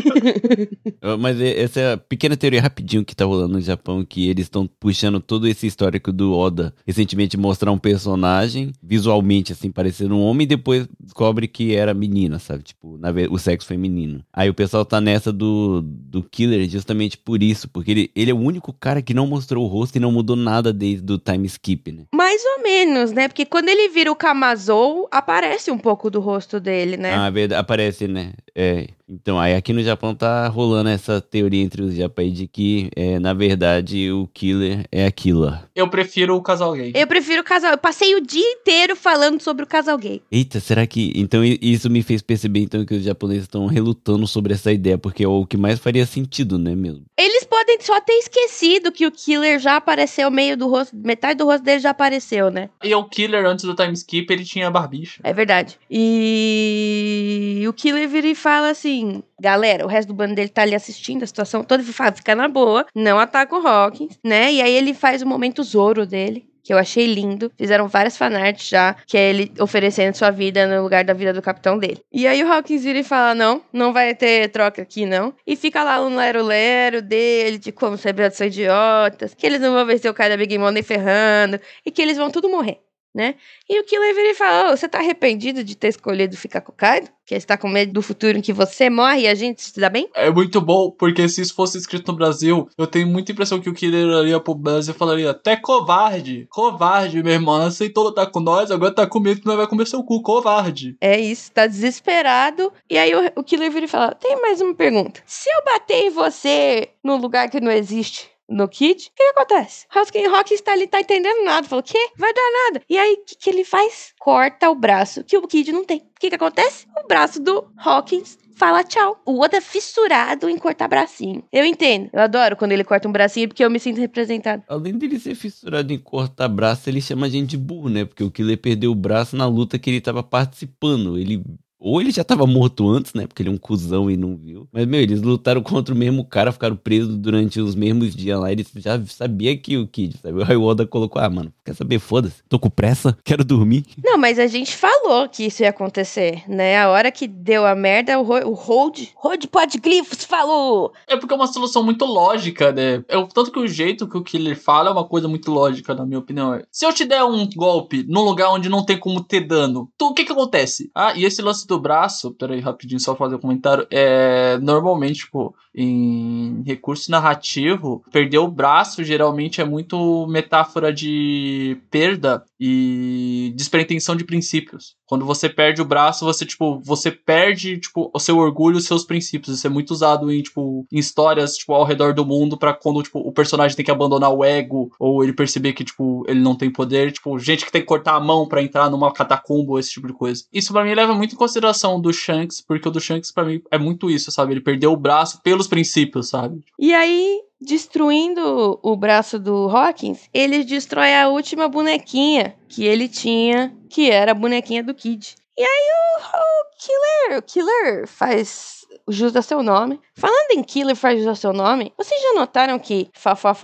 Mas 1.18 1.40
essa 1.40 1.80
é 1.80 1.96
pequena 1.96 2.36
teoria 2.36 2.60
rapidinho 2.60 3.04
que 3.04 3.16
tá 3.16 3.24
rolando 3.24 3.54
no 3.54 3.60
Japão, 3.60 4.04
que 4.04 4.28
eles 4.28 4.44
estão 4.46 4.66
puxando 4.66 5.20
todo 5.20 5.48
esse 5.48 5.66
histórico 5.66 6.12
do 6.12 6.36
Oda. 6.36 6.74
Recentemente 6.86 7.36
mostrar 7.36 7.72
um 7.72 7.78
personagem, 7.78 8.72
visualmente 8.82 9.52
assim, 9.52 9.70
parecendo 9.70 10.14
um 10.14 10.22
homem, 10.22 10.44
e 10.44 10.48
depois 10.48 10.86
descobre 10.98 11.48
que 11.48 11.74
era 11.74 11.94
menina, 11.94 12.38
sabe? 12.38 12.62
Tipo, 12.64 12.98
na 12.98 13.10
o 13.30 13.38
sexo 13.38 13.66
feminino. 13.66 14.22
Aí 14.32 14.48
o 14.48 14.54
pessoal 14.54 14.84
tá 14.84 15.00
nessa 15.00 15.32
do, 15.32 15.82
do 15.82 16.22
Killer 16.22 16.68
justamente 16.68 17.18
por 17.18 17.42
isso, 17.42 17.68
porque 17.68 17.90
ele, 17.90 18.10
ele 18.14 18.30
é 18.30 18.34
o 18.34 18.38
único 18.38 18.72
cara 18.72 19.02
que 19.02 19.14
não 19.14 19.26
mostrou 19.26 19.64
o 19.64 19.68
rosto 19.68 19.96
e 19.96 20.00
não 20.00 20.12
mudou 20.12 20.36
nada 20.36 20.72
desde 20.72 21.12
o 21.12 21.18
time 21.18 21.46
skip, 21.46 21.90
né? 21.92 22.04
Mais 22.14 22.40
ou 22.56 22.62
menos, 22.62 23.12
né? 23.12 23.26
Porque 23.28 23.44
quando 23.44 23.68
ele 23.68 23.88
vira 23.88 24.12
o 24.12 24.16
Kamazou, 24.16 25.08
aparece 25.10 25.70
um 25.70 25.78
pouco 25.78 26.09
do 26.10 26.20
rosto 26.20 26.60
dele, 26.60 26.96
né? 26.96 27.14
Ah, 27.14 27.30
verdade, 27.30 27.60
aparece, 27.60 28.06
né? 28.08 28.32
É. 28.54 28.88
Então, 29.10 29.40
aí 29.40 29.54
aqui 29.54 29.72
no 29.72 29.82
Japão 29.82 30.14
tá 30.14 30.46
rolando 30.46 30.88
essa 30.88 31.20
teoria 31.20 31.62
entre 31.62 31.82
os 31.82 31.94
japonês 31.94 32.34
de 32.34 32.46
que, 32.46 32.88
é, 32.94 33.18
na 33.18 33.34
verdade, 33.34 34.10
o 34.12 34.28
Killer 34.32 34.86
é 34.92 35.04
a 35.04 35.10
Killer. 35.10 35.58
Eu 35.74 35.88
prefiro 35.88 36.36
o 36.36 36.42
casal 36.42 36.74
gay. 36.74 36.92
Eu 36.94 37.06
prefiro 37.06 37.40
o 37.40 37.44
casal. 37.44 37.72
Eu 37.72 37.78
passei 37.78 38.14
o 38.14 38.20
dia 38.20 38.52
inteiro 38.52 38.94
falando 38.94 39.40
sobre 39.40 39.64
o 39.64 39.66
casal 39.66 39.98
gay. 39.98 40.22
Eita, 40.30 40.60
será 40.60 40.86
que. 40.86 41.12
Então 41.16 41.42
isso 41.44 41.90
me 41.90 42.02
fez 42.02 42.22
perceber 42.22 42.60
então 42.60 42.84
que 42.84 42.94
os 42.94 43.02
japoneses 43.02 43.44
estão 43.44 43.66
relutando 43.66 44.26
sobre 44.26 44.54
essa 44.54 44.70
ideia, 44.72 44.96
porque 44.96 45.24
é 45.24 45.28
o 45.28 45.44
que 45.44 45.56
mais 45.56 45.78
faria 45.78 46.06
sentido, 46.06 46.58
né 46.58 46.74
mesmo? 46.74 47.02
Eles 47.18 47.44
podem 47.44 47.80
só 47.80 48.00
ter 48.00 48.12
esquecido 48.12 48.92
que 48.92 49.06
o 49.06 49.10
Killer 49.10 49.58
já 49.58 49.76
apareceu 49.76 50.30
meio 50.30 50.56
do 50.56 50.68
rosto. 50.68 50.94
Metade 50.96 51.38
do 51.38 51.46
rosto 51.46 51.64
dele 51.64 51.80
já 51.80 51.90
apareceu, 51.90 52.50
né? 52.50 52.70
E 52.82 52.94
o 52.94 53.04
Killer, 53.04 53.44
antes 53.44 53.64
do 53.64 53.74
time 53.74 53.92
skip, 53.92 54.32
ele 54.32 54.44
tinha 54.44 54.70
barbicha. 54.70 55.20
É 55.24 55.32
verdade. 55.32 55.78
E 55.90 57.64
o 57.68 57.72
Killer 57.72 58.08
vira 58.08 58.26
e 58.26 58.34
fala 58.34 58.70
assim: 58.70 58.99
galera, 59.40 59.84
o 59.84 59.88
resto 59.88 60.08
do 60.08 60.14
bando 60.14 60.34
dele 60.34 60.48
tá 60.48 60.62
ali 60.62 60.74
assistindo 60.74 61.22
a 61.22 61.26
situação 61.26 61.62
toda, 61.64 61.82
fala, 61.82 62.12
fica 62.12 62.34
na 62.34 62.48
boa, 62.48 62.86
não 62.94 63.18
ataca 63.18 63.56
o 63.56 63.66
Hawkins, 63.66 64.18
né? 64.24 64.52
E 64.52 64.62
aí 64.62 64.72
ele 64.72 64.94
faz 64.94 65.22
o 65.22 65.26
momento 65.26 65.62
Zoro 65.62 66.06
dele. 66.06 66.48
Que 66.62 66.74
eu 66.74 66.78
achei 66.78 67.06
lindo. 67.06 67.50
Fizeram 67.56 67.88
várias 67.88 68.18
fanarts 68.18 68.68
já, 68.68 68.94
que 69.06 69.16
é 69.16 69.30
ele 69.30 69.50
oferecendo 69.58 70.14
sua 70.14 70.30
vida 70.30 70.66
no 70.66 70.82
lugar 70.82 71.02
da 71.02 71.14
vida 71.14 71.32
do 71.32 71.40
capitão 71.40 71.78
dele. 71.78 72.02
E 72.12 72.26
aí 72.26 72.44
o 72.44 72.52
Hawkins 72.52 72.84
vira 72.84 72.98
e 72.98 73.02
fala: 73.02 73.34
não, 73.34 73.62
não 73.72 73.94
vai 73.94 74.14
ter 74.14 74.50
troca 74.50 74.82
aqui, 74.82 75.06
não. 75.06 75.32
E 75.46 75.56
fica 75.56 75.82
lá 75.82 76.02
um 76.02 76.14
lero-lero 76.14 77.00
dele, 77.00 77.58
de 77.58 77.72
como 77.72 77.94
os 77.94 78.02
rebeldes 78.02 78.36
são 78.36 78.46
idiotas, 78.46 79.34
que 79.34 79.46
eles 79.46 79.58
não 79.58 79.72
vão 79.72 79.86
vencer 79.86 80.10
o 80.10 80.14
cara 80.14 80.30
da 80.30 80.36
Big 80.36 80.58
Mom 80.58 80.70
nem 80.70 80.82
ferrando, 80.82 81.58
e 81.84 81.90
que 81.90 82.02
eles 82.02 82.18
vão 82.18 82.30
tudo 82.30 82.48
morrer 82.50 82.78
né? 83.14 83.34
E 83.68 83.80
o 83.80 83.84
Killer 83.84 84.14
vira 84.14 84.30
e 84.30 84.34
fala: 84.34 84.72
Ô, 84.72 84.76
você 84.76 84.88
tá 84.88 84.98
arrependido 84.98 85.64
de 85.64 85.76
ter 85.76 85.88
escolhido 85.88 86.36
ficar 86.36 86.60
com 86.60 86.72
o 86.72 86.74
Kaido? 86.74 87.08
Que 87.26 87.38
você 87.38 87.46
tá 87.46 87.56
com 87.56 87.68
medo 87.68 87.92
do 87.92 88.02
futuro 88.02 88.38
em 88.38 88.40
que 88.40 88.52
você 88.52 88.90
morre 88.90 89.22
e 89.22 89.28
a 89.28 89.34
gente 89.34 89.62
se 89.62 89.78
dá 89.78 89.88
bem? 89.88 90.08
É 90.14 90.30
muito 90.30 90.60
bom, 90.60 90.90
porque 90.90 91.28
se 91.28 91.40
isso 91.40 91.54
fosse 91.54 91.78
escrito 91.78 92.10
no 92.10 92.18
Brasil, 92.18 92.68
eu 92.76 92.86
tenho 92.86 93.06
muita 93.06 93.30
impressão 93.30 93.60
que 93.60 93.70
o 93.70 93.74
Killer 93.74 94.06
olharia 94.06 94.40
pro 94.40 94.54
Brasil 94.54 94.94
e 94.94 94.98
falaria: 94.98 95.30
até 95.30 95.56
covarde, 95.56 96.46
covarde, 96.50 97.22
meu 97.22 97.32
irmão, 97.32 97.62
aceitou 97.62 98.04
lutar 98.04 98.30
com 98.30 98.40
nós, 98.40 98.70
agora 98.70 98.94
tá 98.94 99.06
com 99.06 99.20
medo 99.20 99.40
que 99.40 99.46
nós 99.46 99.56
vai 99.56 99.66
comer 99.66 99.86
seu 99.86 100.02
cu, 100.02 100.22
covarde. 100.22 100.96
É 101.00 101.18
isso, 101.18 101.50
tá 101.52 101.66
desesperado. 101.66 102.72
E 102.88 102.96
aí 102.96 103.12
o, 103.14 103.40
o 103.40 103.44
Killer 103.44 103.70
vira 103.70 103.86
e 103.86 103.88
fala: 103.88 104.14
Tem 104.14 104.40
mais 104.40 104.60
uma 104.60 104.74
pergunta. 104.74 105.20
Se 105.26 105.48
eu 105.50 105.64
bater 105.64 106.04
em 106.04 106.10
você 106.10 106.90
no 107.02 107.16
lugar 107.16 107.50
que 107.50 107.60
não 107.60 107.70
existe, 107.70 108.29
no 108.50 108.68
Kid, 108.68 109.06
o 109.06 109.16
que, 109.16 109.32
que 109.32 109.40
acontece? 109.40 109.86
Hawking 109.94 110.26
Rock 110.26 110.52
está 110.52 110.72
ali, 110.72 110.86
tá 110.86 111.00
entendendo 111.00 111.44
nada. 111.44 111.68
Falou, 111.68 111.82
quê? 111.82 112.10
Vai 112.18 112.32
dar 112.34 112.50
nada. 112.64 112.84
E 112.90 112.98
aí, 112.98 113.14
o 113.14 113.24
que, 113.24 113.36
que 113.36 113.50
ele 113.50 113.64
faz? 113.64 114.12
Corta 114.18 114.68
o 114.68 114.74
braço 114.74 115.22
que 115.22 115.38
o 115.38 115.46
Kid 115.46 115.72
não 115.72 115.84
tem. 115.84 115.98
O 115.98 116.20
que, 116.20 116.28
que 116.28 116.34
acontece? 116.34 116.86
O 117.02 117.06
braço 117.06 117.40
do 117.40 117.70
Hawkins 117.78 118.38
fala 118.56 118.84
tchau. 118.84 119.18
O 119.24 119.40
Oda 119.40 119.56
é 119.56 119.60
fissurado 119.60 120.48
em 120.48 120.58
cortar 120.58 120.86
bracinho. 120.86 121.42
Eu 121.50 121.64
entendo. 121.64 122.10
Eu 122.12 122.20
adoro 122.20 122.56
quando 122.56 122.72
ele 122.72 122.84
corta 122.84 123.08
um 123.08 123.12
bracinho 123.12 123.48
porque 123.48 123.64
eu 123.64 123.70
me 123.70 123.80
sinto 123.80 123.98
representado. 123.98 124.62
Além 124.68 124.98
dele 124.98 125.18
ser 125.18 125.34
fissurado 125.34 125.92
em 125.92 125.98
cortar 125.98 126.48
braço, 126.48 126.90
ele 126.90 127.00
chama 127.00 127.26
a 127.26 127.30
gente 127.30 127.50
de 127.50 127.56
burro, 127.56 127.88
né? 127.88 128.04
Porque 128.04 128.22
o 128.22 128.30
Killer 128.30 128.58
perdeu 128.58 128.90
o 128.90 128.94
braço 128.94 129.34
na 129.34 129.46
luta 129.46 129.78
que 129.78 129.88
ele 129.88 130.00
tava 130.00 130.22
participando. 130.22 131.16
Ele 131.16 131.42
ou 131.80 132.00
ele 132.00 132.10
já 132.10 132.22
tava 132.22 132.46
morto 132.46 132.88
antes, 132.88 133.14
né? 133.14 133.26
Porque 133.26 133.42
ele 133.42 133.48
é 133.48 133.52
um 133.52 133.56
cuzão 133.56 134.10
e 134.10 134.16
não 134.16 134.36
viu. 134.36 134.68
Mas, 134.70 134.86
meu, 134.86 135.00
eles 135.00 135.22
lutaram 135.22 135.62
contra 135.62 135.94
o 135.94 135.96
mesmo 135.96 136.24
cara, 136.24 136.52
ficaram 136.52 136.76
presos 136.76 137.16
durante 137.16 137.58
os 137.58 137.74
mesmos 137.74 138.14
dias 138.14 138.38
lá. 138.38 138.52
Eles 138.52 138.70
já 138.76 139.00
sabia 139.06 139.56
que 139.56 139.78
o 139.78 139.86
Kid, 139.86 140.18
sabe? 140.22 140.40
O 140.60 140.62
Oda 140.62 140.86
colocou, 140.86 141.22
ah, 141.22 141.30
mano, 141.30 141.52
quer 141.64 141.74
saber? 141.74 141.98
Foda-se. 141.98 142.42
Tô 142.48 142.58
com 142.58 142.68
pressa, 142.68 143.16
quero 143.24 143.42
dormir. 143.42 143.84
Não, 144.04 144.18
mas 144.18 144.38
a 144.38 144.46
gente 144.46 144.76
falou 144.76 145.26
que 145.28 145.44
isso 145.44 145.62
ia 145.62 145.70
acontecer, 145.70 146.42
né? 146.46 146.78
A 146.78 146.90
hora 146.90 147.10
que 147.10 147.26
deu 147.26 147.64
a 147.64 147.74
merda, 147.74 148.18
o, 148.18 148.22
Ro 148.22 148.50
o 148.50 148.52
Hold, 148.52 149.08
Hold 149.16 149.46
Podglifos 149.46 150.24
falou. 150.24 150.92
É 151.06 151.16
porque 151.16 151.32
é 151.32 151.36
uma 151.36 151.46
solução 151.46 151.82
muito 151.82 152.04
lógica, 152.04 152.72
né? 152.72 153.02
É, 153.08 153.26
tanto 153.32 153.50
que 153.50 153.58
o 153.58 153.66
jeito 153.66 154.06
que 154.06 154.18
o 154.18 154.22
Killer 154.22 154.60
fala 154.60 154.90
é 154.90 154.92
uma 154.92 155.04
coisa 155.04 155.26
muito 155.28 155.50
lógica, 155.50 155.94
na 155.94 156.04
minha 156.04 156.18
opinião. 156.18 156.60
Se 156.70 156.84
eu 156.84 156.92
te 156.92 157.04
der 157.04 157.24
um 157.24 157.48
golpe 157.56 158.04
num 158.06 158.22
lugar 158.22 158.50
onde 158.50 158.68
não 158.68 158.84
tem 158.84 158.98
como 158.98 159.22
ter 159.22 159.40
dano, 159.40 159.90
tu, 159.96 160.08
o 160.08 160.14
que 160.14 160.24
que 160.24 160.32
acontece? 160.32 160.90
Ah, 160.94 161.14
e 161.16 161.24
esse 161.24 161.40
lance 161.40 161.66
do 161.70 161.80
braço, 161.80 162.32
peraí, 162.32 162.60
rapidinho, 162.60 163.00
só 163.00 163.16
fazer 163.16 163.36
um 163.36 163.40
comentário. 163.40 163.86
É, 163.90 164.58
normalmente, 164.58 165.20
tipo, 165.20 165.54
em 165.74 166.62
recurso 166.66 167.10
narrativo, 167.10 168.04
perder 168.12 168.38
o 168.38 168.48
braço 168.48 169.02
geralmente 169.04 169.60
é 169.60 169.64
muito 169.64 170.26
metáfora 170.28 170.92
de 170.92 171.78
perda 171.90 172.44
e 172.58 173.52
despretensão 173.56 174.16
de 174.16 174.24
princípios. 174.24 174.96
Quando 175.06 175.24
você 175.24 175.48
perde 175.48 175.80
o 175.82 175.84
braço, 175.84 176.24
você, 176.24 176.44
tipo, 176.44 176.80
você 176.84 177.10
perde, 177.10 177.78
tipo, 177.78 178.10
o 178.14 178.18
seu 178.20 178.38
orgulho, 178.38 178.76
os 178.76 178.84
seus 178.84 179.04
princípios. 179.04 179.56
Isso 179.56 179.66
é 179.66 179.70
muito 179.70 179.90
usado 179.90 180.30
em, 180.30 180.42
tipo, 180.42 180.86
em 180.92 180.98
histórias, 180.98 181.56
tipo, 181.56 181.72
ao 181.72 181.84
redor 181.84 182.14
do 182.14 182.24
mundo 182.24 182.56
para 182.56 182.72
quando, 182.72 183.02
tipo, 183.02 183.18
o 183.18 183.32
personagem 183.32 183.76
tem 183.76 183.84
que 183.84 183.90
abandonar 183.90 184.32
o 184.32 184.44
ego 184.44 184.92
ou 184.98 185.24
ele 185.24 185.32
perceber 185.32 185.72
que, 185.72 185.84
tipo, 185.84 186.24
ele 186.28 186.40
não 186.40 186.54
tem 186.54 186.70
poder. 186.70 187.10
Tipo, 187.12 187.38
gente 187.38 187.64
que 187.64 187.72
tem 187.72 187.80
que 187.80 187.86
cortar 187.86 188.14
a 188.14 188.20
mão 188.20 188.46
para 188.46 188.62
entrar 188.62 188.90
numa 188.90 189.12
catacumba, 189.12 189.80
esse 189.80 189.90
tipo 189.90 190.06
de 190.06 190.12
coisa. 190.12 190.44
Isso 190.52 190.72
para 190.72 190.84
mim 190.84 190.94
leva 190.94 191.14
muito 191.14 191.34
em 191.34 191.38
consideração 191.38 191.59
do 192.00 192.12
Shanks, 192.12 192.60
porque 192.60 192.88
o 192.88 192.90
do 192.90 193.00
Shanks 193.00 193.30
para 193.30 193.44
mim 193.44 193.62
é 193.70 193.78
muito 193.78 194.10
isso, 194.10 194.30
sabe? 194.30 194.52
Ele 194.52 194.60
perdeu 194.60 194.92
o 194.92 194.96
braço 194.96 195.40
pelos 195.42 195.66
princípios, 195.66 196.28
sabe? 196.28 196.62
E 196.78 196.92
aí, 196.94 197.40
destruindo 197.60 198.78
o 198.82 198.96
braço 198.96 199.38
do 199.38 199.68
Hawkins, 199.68 200.28
ele 200.32 200.64
destrói 200.64 201.14
a 201.14 201.28
última 201.28 201.68
bonequinha 201.68 202.56
que 202.68 202.84
ele 202.84 203.08
tinha, 203.08 203.74
que 203.88 204.10
era 204.10 204.32
a 204.32 204.34
bonequinha 204.34 204.82
do 204.82 204.94
Kid. 204.94 205.34
E 205.56 205.62
aí 205.62 205.66
o, 205.66 206.36
o 206.36 206.60
Killer, 206.78 207.38
o 207.38 207.42
Killer 207.42 208.06
faz 208.06 208.86
jus 209.08 209.34
a 209.36 209.42
seu 209.42 209.62
nome. 209.62 210.00
Falando 210.14 210.52
em 210.52 210.62
Killer 210.62 210.96
faz 210.96 211.18
jus 211.18 211.28
a 211.28 211.34
seu 211.34 211.52
nome, 211.52 211.92
vocês 211.96 212.20
já 212.22 212.32
notaram 212.32 212.78
que 212.78 213.10
fa 213.12 213.34
fa 213.34 213.54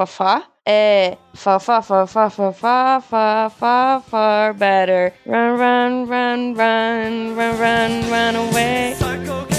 eh. 0.66 1.16
Far, 1.34 1.60
far, 1.60 1.82
far, 1.82 2.06
far, 2.06 2.30
far, 2.30 2.52
far, 2.52 3.00
far, 3.00 3.50
far, 3.50 4.00
far 4.00 4.52
better. 4.54 5.12
Run, 5.26 5.58
run, 5.58 6.06
run, 6.06 6.54
run, 6.54 7.36
run, 7.36 7.58
run, 7.58 8.10
run 8.10 8.36
away. 8.36 8.94
Psycho 8.98 9.55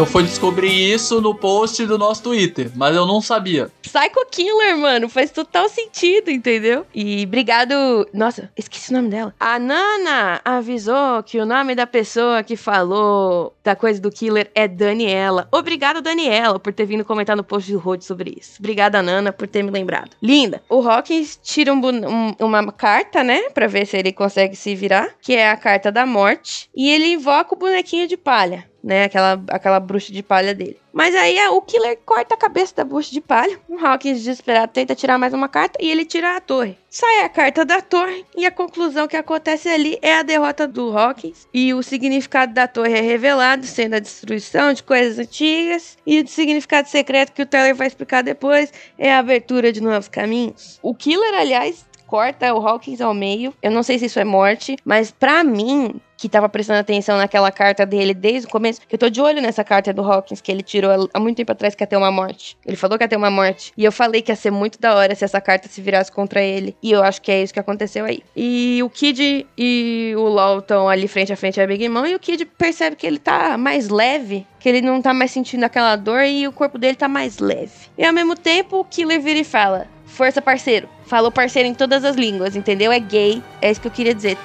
Eu 0.00 0.06
fui 0.06 0.22
descobrir 0.22 0.72
isso 0.94 1.20
no 1.20 1.34
post 1.34 1.84
do 1.84 1.98
nosso 1.98 2.22
Twitter, 2.22 2.70
mas 2.74 2.96
eu 2.96 3.04
não 3.04 3.20
sabia. 3.20 3.70
Psycho 3.82 4.24
Killer, 4.30 4.78
mano, 4.78 5.10
faz 5.10 5.30
total 5.30 5.68
sentido, 5.68 6.30
entendeu? 6.30 6.86
E 6.94 7.22
obrigado. 7.24 7.74
Nossa, 8.10 8.50
esqueci 8.56 8.90
o 8.92 8.96
nome 8.96 9.10
dela. 9.10 9.34
A 9.38 9.58
Nana 9.58 10.40
avisou 10.42 11.22
que 11.22 11.38
o 11.38 11.44
nome 11.44 11.74
da 11.74 11.86
pessoa 11.86 12.42
que 12.42 12.56
falou 12.56 13.54
da 13.62 13.76
coisa 13.76 14.00
do 14.00 14.10
Killer 14.10 14.50
é 14.54 14.66
Daniela. 14.66 15.46
Obrigado, 15.52 16.00
Daniela, 16.00 16.58
por 16.58 16.72
ter 16.72 16.86
vindo 16.86 17.04
comentar 17.04 17.36
no 17.36 17.44
post 17.44 17.70
do 17.70 17.78
Road 17.78 18.02
sobre 18.02 18.34
isso. 18.40 18.54
Obrigada, 18.58 19.02
Nana, 19.02 19.34
por 19.34 19.46
ter 19.46 19.62
me 19.62 19.70
lembrado. 19.70 20.12
Linda. 20.22 20.62
O 20.66 20.80
Hawkins 20.80 21.38
tira 21.42 21.74
um 21.74 21.78
um- 21.78 22.34
uma 22.46 22.72
carta, 22.72 23.22
né? 23.22 23.50
Pra 23.52 23.66
ver 23.66 23.84
se 23.86 23.98
ele 23.98 24.14
consegue 24.14 24.56
se 24.56 24.74
virar, 24.74 25.10
que 25.20 25.34
é 25.34 25.50
a 25.50 25.56
carta 25.58 25.92
da 25.92 26.06
morte. 26.06 26.70
E 26.74 26.88
ele 26.90 27.08
invoca 27.12 27.54
o 27.54 27.58
bonequinho 27.58 28.08
de 28.08 28.16
palha 28.16 28.64
né? 28.82 29.04
Aquela, 29.04 29.42
aquela 29.48 29.80
bruxa 29.80 30.12
de 30.12 30.22
palha 30.22 30.54
dele. 30.54 30.78
Mas 30.92 31.14
aí 31.14 31.38
é, 31.38 31.48
o 31.50 31.62
killer 31.62 31.98
corta 32.04 32.34
a 32.34 32.38
cabeça 32.38 32.74
da 32.76 32.84
bruxa 32.84 33.12
de 33.12 33.20
palha. 33.20 33.58
O 33.70 33.78
Hawkins, 33.78 34.18
desesperado, 34.18 34.72
tenta 34.72 34.94
tirar 34.94 35.16
mais 35.16 35.32
uma 35.32 35.48
carta 35.48 35.78
e 35.80 35.90
ele 35.90 36.04
tira 36.04 36.36
a 36.36 36.40
torre. 36.40 36.76
Sai 36.88 37.20
a 37.20 37.28
carta 37.28 37.64
da 37.64 37.80
torre 37.80 38.26
e 38.36 38.44
a 38.44 38.50
conclusão 38.50 39.06
que 39.06 39.16
acontece 39.16 39.68
ali 39.68 39.96
é 40.02 40.16
a 40.16 40.22
derrota 40.22 40.66
do 40.66 40.96
Hawkins. 40.96 41.46
E 41.54 41.72
o 41.72 41.82
significado 41.82 42.52
da 42.52 42.66
torre 42.66 42.98
é 42.98 43.00
revelado, 43.00 43.64
sendo 43.64 43.94
a 43.94 44.00
destruição 44.00 44.72
de 44.72 44.82
coisas 44.82 45.18
antigas. 45.18 45.96
E 46.04 46.20
o 46.20 46.26
significado 46.26 46.88
secreto 46.88 47.32
que 47.32 47.42
o 47.42 47.46
Tyler 47.46 47.74
vai 47.74 47.86
explicar 47.86 48.22
depois 48.22 48.72
é 48.98 49.12
a 49.12 49.20
abertura 49.20 49.72
de 49.72 49.80
novos 49.80 50.08
caminhos. 50.08 50.80
O 50.82 50.94
killer, 50.94 51.34
aliás, 51.34 51.86
corta 52.10 52.52
o 52.52 52.66
Hawkins 52.66 53.00
ao 53.00 53.14
meio. 53.14 53.54
Eu 53.62 53.70
não 53.70 53.84
sei 53.84 53.96
se 53.96 54.06
isso 54.06 54.18
é 54.18 54.24
morte, 54.24 54.76
mas 54.84 55.12
pra 55.12 55.44
mim, 55.44 56.00
que 56.18 56.28
tava 56.28 56.48
prestando 56.48 56.80
atenção 56.80 57.16
naquela 57.16 57.52
carta 57.52 57.86
dele 57.86 58.12
desde 58.12 58.48
o 58.48 58.50
começo, 58.50 58.80
eu 58.90 58.98
tô 58.98 59.08
de 59.08 59.20
olho 59.20 59.40
nessa 59.40 59.62
carta 59.62 59.92
do 59.92 60.02
Hawkins 60.02 60.40
que 60.40 60.50
ele 60.50 60.62
tirou 60.62 61.08
há 61.14 61.20
muito 61.20 61.36
tempo 61.36 61.52
atrás 61.52 61.76
que 61.76 61.84
ia 61.84 61.86
ter 61.86 61.96
uma 61.96 62.10
morte. 62.10 62.58
Ele 62.66 62.76
falou 62.76 62.98
que 62.98 63.04
ia 63.04 63.08
ter 63.08 63.14
uma 63.16 63.30
morte. 63.30 63.72
E 63.76 63.84
eu 63.84 63.92
falei 63.92 64.22
que 64.22 64.32
ia 64.32 64.36
ser 64.36 64.50
muito 64.50 64.80
da 64.80 64.96
hora 64.96 65.14
se 65.14 65.24
essa 65.24 65.40
carta 65.40 65.68
se 65.68 65.80
virasse 65.80 66.10
contra 66.10 66.42
ele. 66.42 66.76
E 66.82 66.90
eu 66.90 67.00
acho 67.00 67.22
que 67.22 67.30
é 67.30 67.44
isso 67.44 67.54
que 67.54 67.60
aconteceu 67.60 68.04
aí. 68.04 68.24
E 68.34 68.80
o 68.82 68.90
Kid 68.90 69.46
e 69.56 70.12
o 70.16 70.22
LOL 70.22 70.58
estão 70.58 70.88
ali 70.88 71.06
frente 71.06 71.32
a 71.32 71.36
frente 71.36 71.60
a 71.60 71.66
Big 71.66 71.88
Mom 71.88 72.06
e 72.06 72.16
o 72.16 72.18
Kid 72.18 72.44
percebe 72.44 72.96
que 72.96 73.06
ele 73.06 73.20
tá 73.20 73.56
mais 73.56 73.88
leve. 73.88 74.44
Que 74.58 74.68
ele 74.68 74.82
não 74.82 75.00
tá 75.00 75.14
mais 75.14 75.30
sentindo 75.30 75.62
aquela 75.62 75.94
dor 75.94 76.24
e 76.24 76.48
o 76.48 76.52
corpo 76.52 76.76
dele 76.76 76.96
tá 76.96 77.06
mais 77.06 77.38
leve. 77.38 77.88
E 77.96 78.04
ao 78.04 78.12
mesmo 78.12 78.34
tempo, 78.34 78.80
o 78.80 78.84
Killer 78.84 79.20
vira 79.20 79.38
e 79.38 79.44
fala: 79.44 79.86
Força, 80.04 80.42
parceiro. 80.42 80.88
Falou 81.10 81.32
parceiro 81.32 81.68
em 81.68 81.74
todas 81.74 82.04
as 82.04 82.14
línguas, 82.14 82.54
entendeu? 82.54 82.92
É 82.92 83.00
gay. 83.00 83.42
É 83.60 83.68
isso 83.68 83.80
que 83.80 83.88
eu 83.88 83.90
queria 83.90 84.14
dizer. 84.14 84.38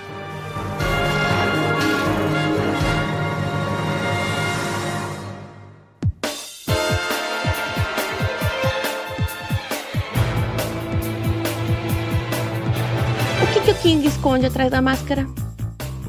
O 13.43 13.53
que, 13.53 13.61
que 13.61 13.69
o 13.69 13.75
King 13.75 14.07
esconde 14.07 14.47
atrás 14.47 14.71
da 14.71 14.81
máscara? 14.81 15.27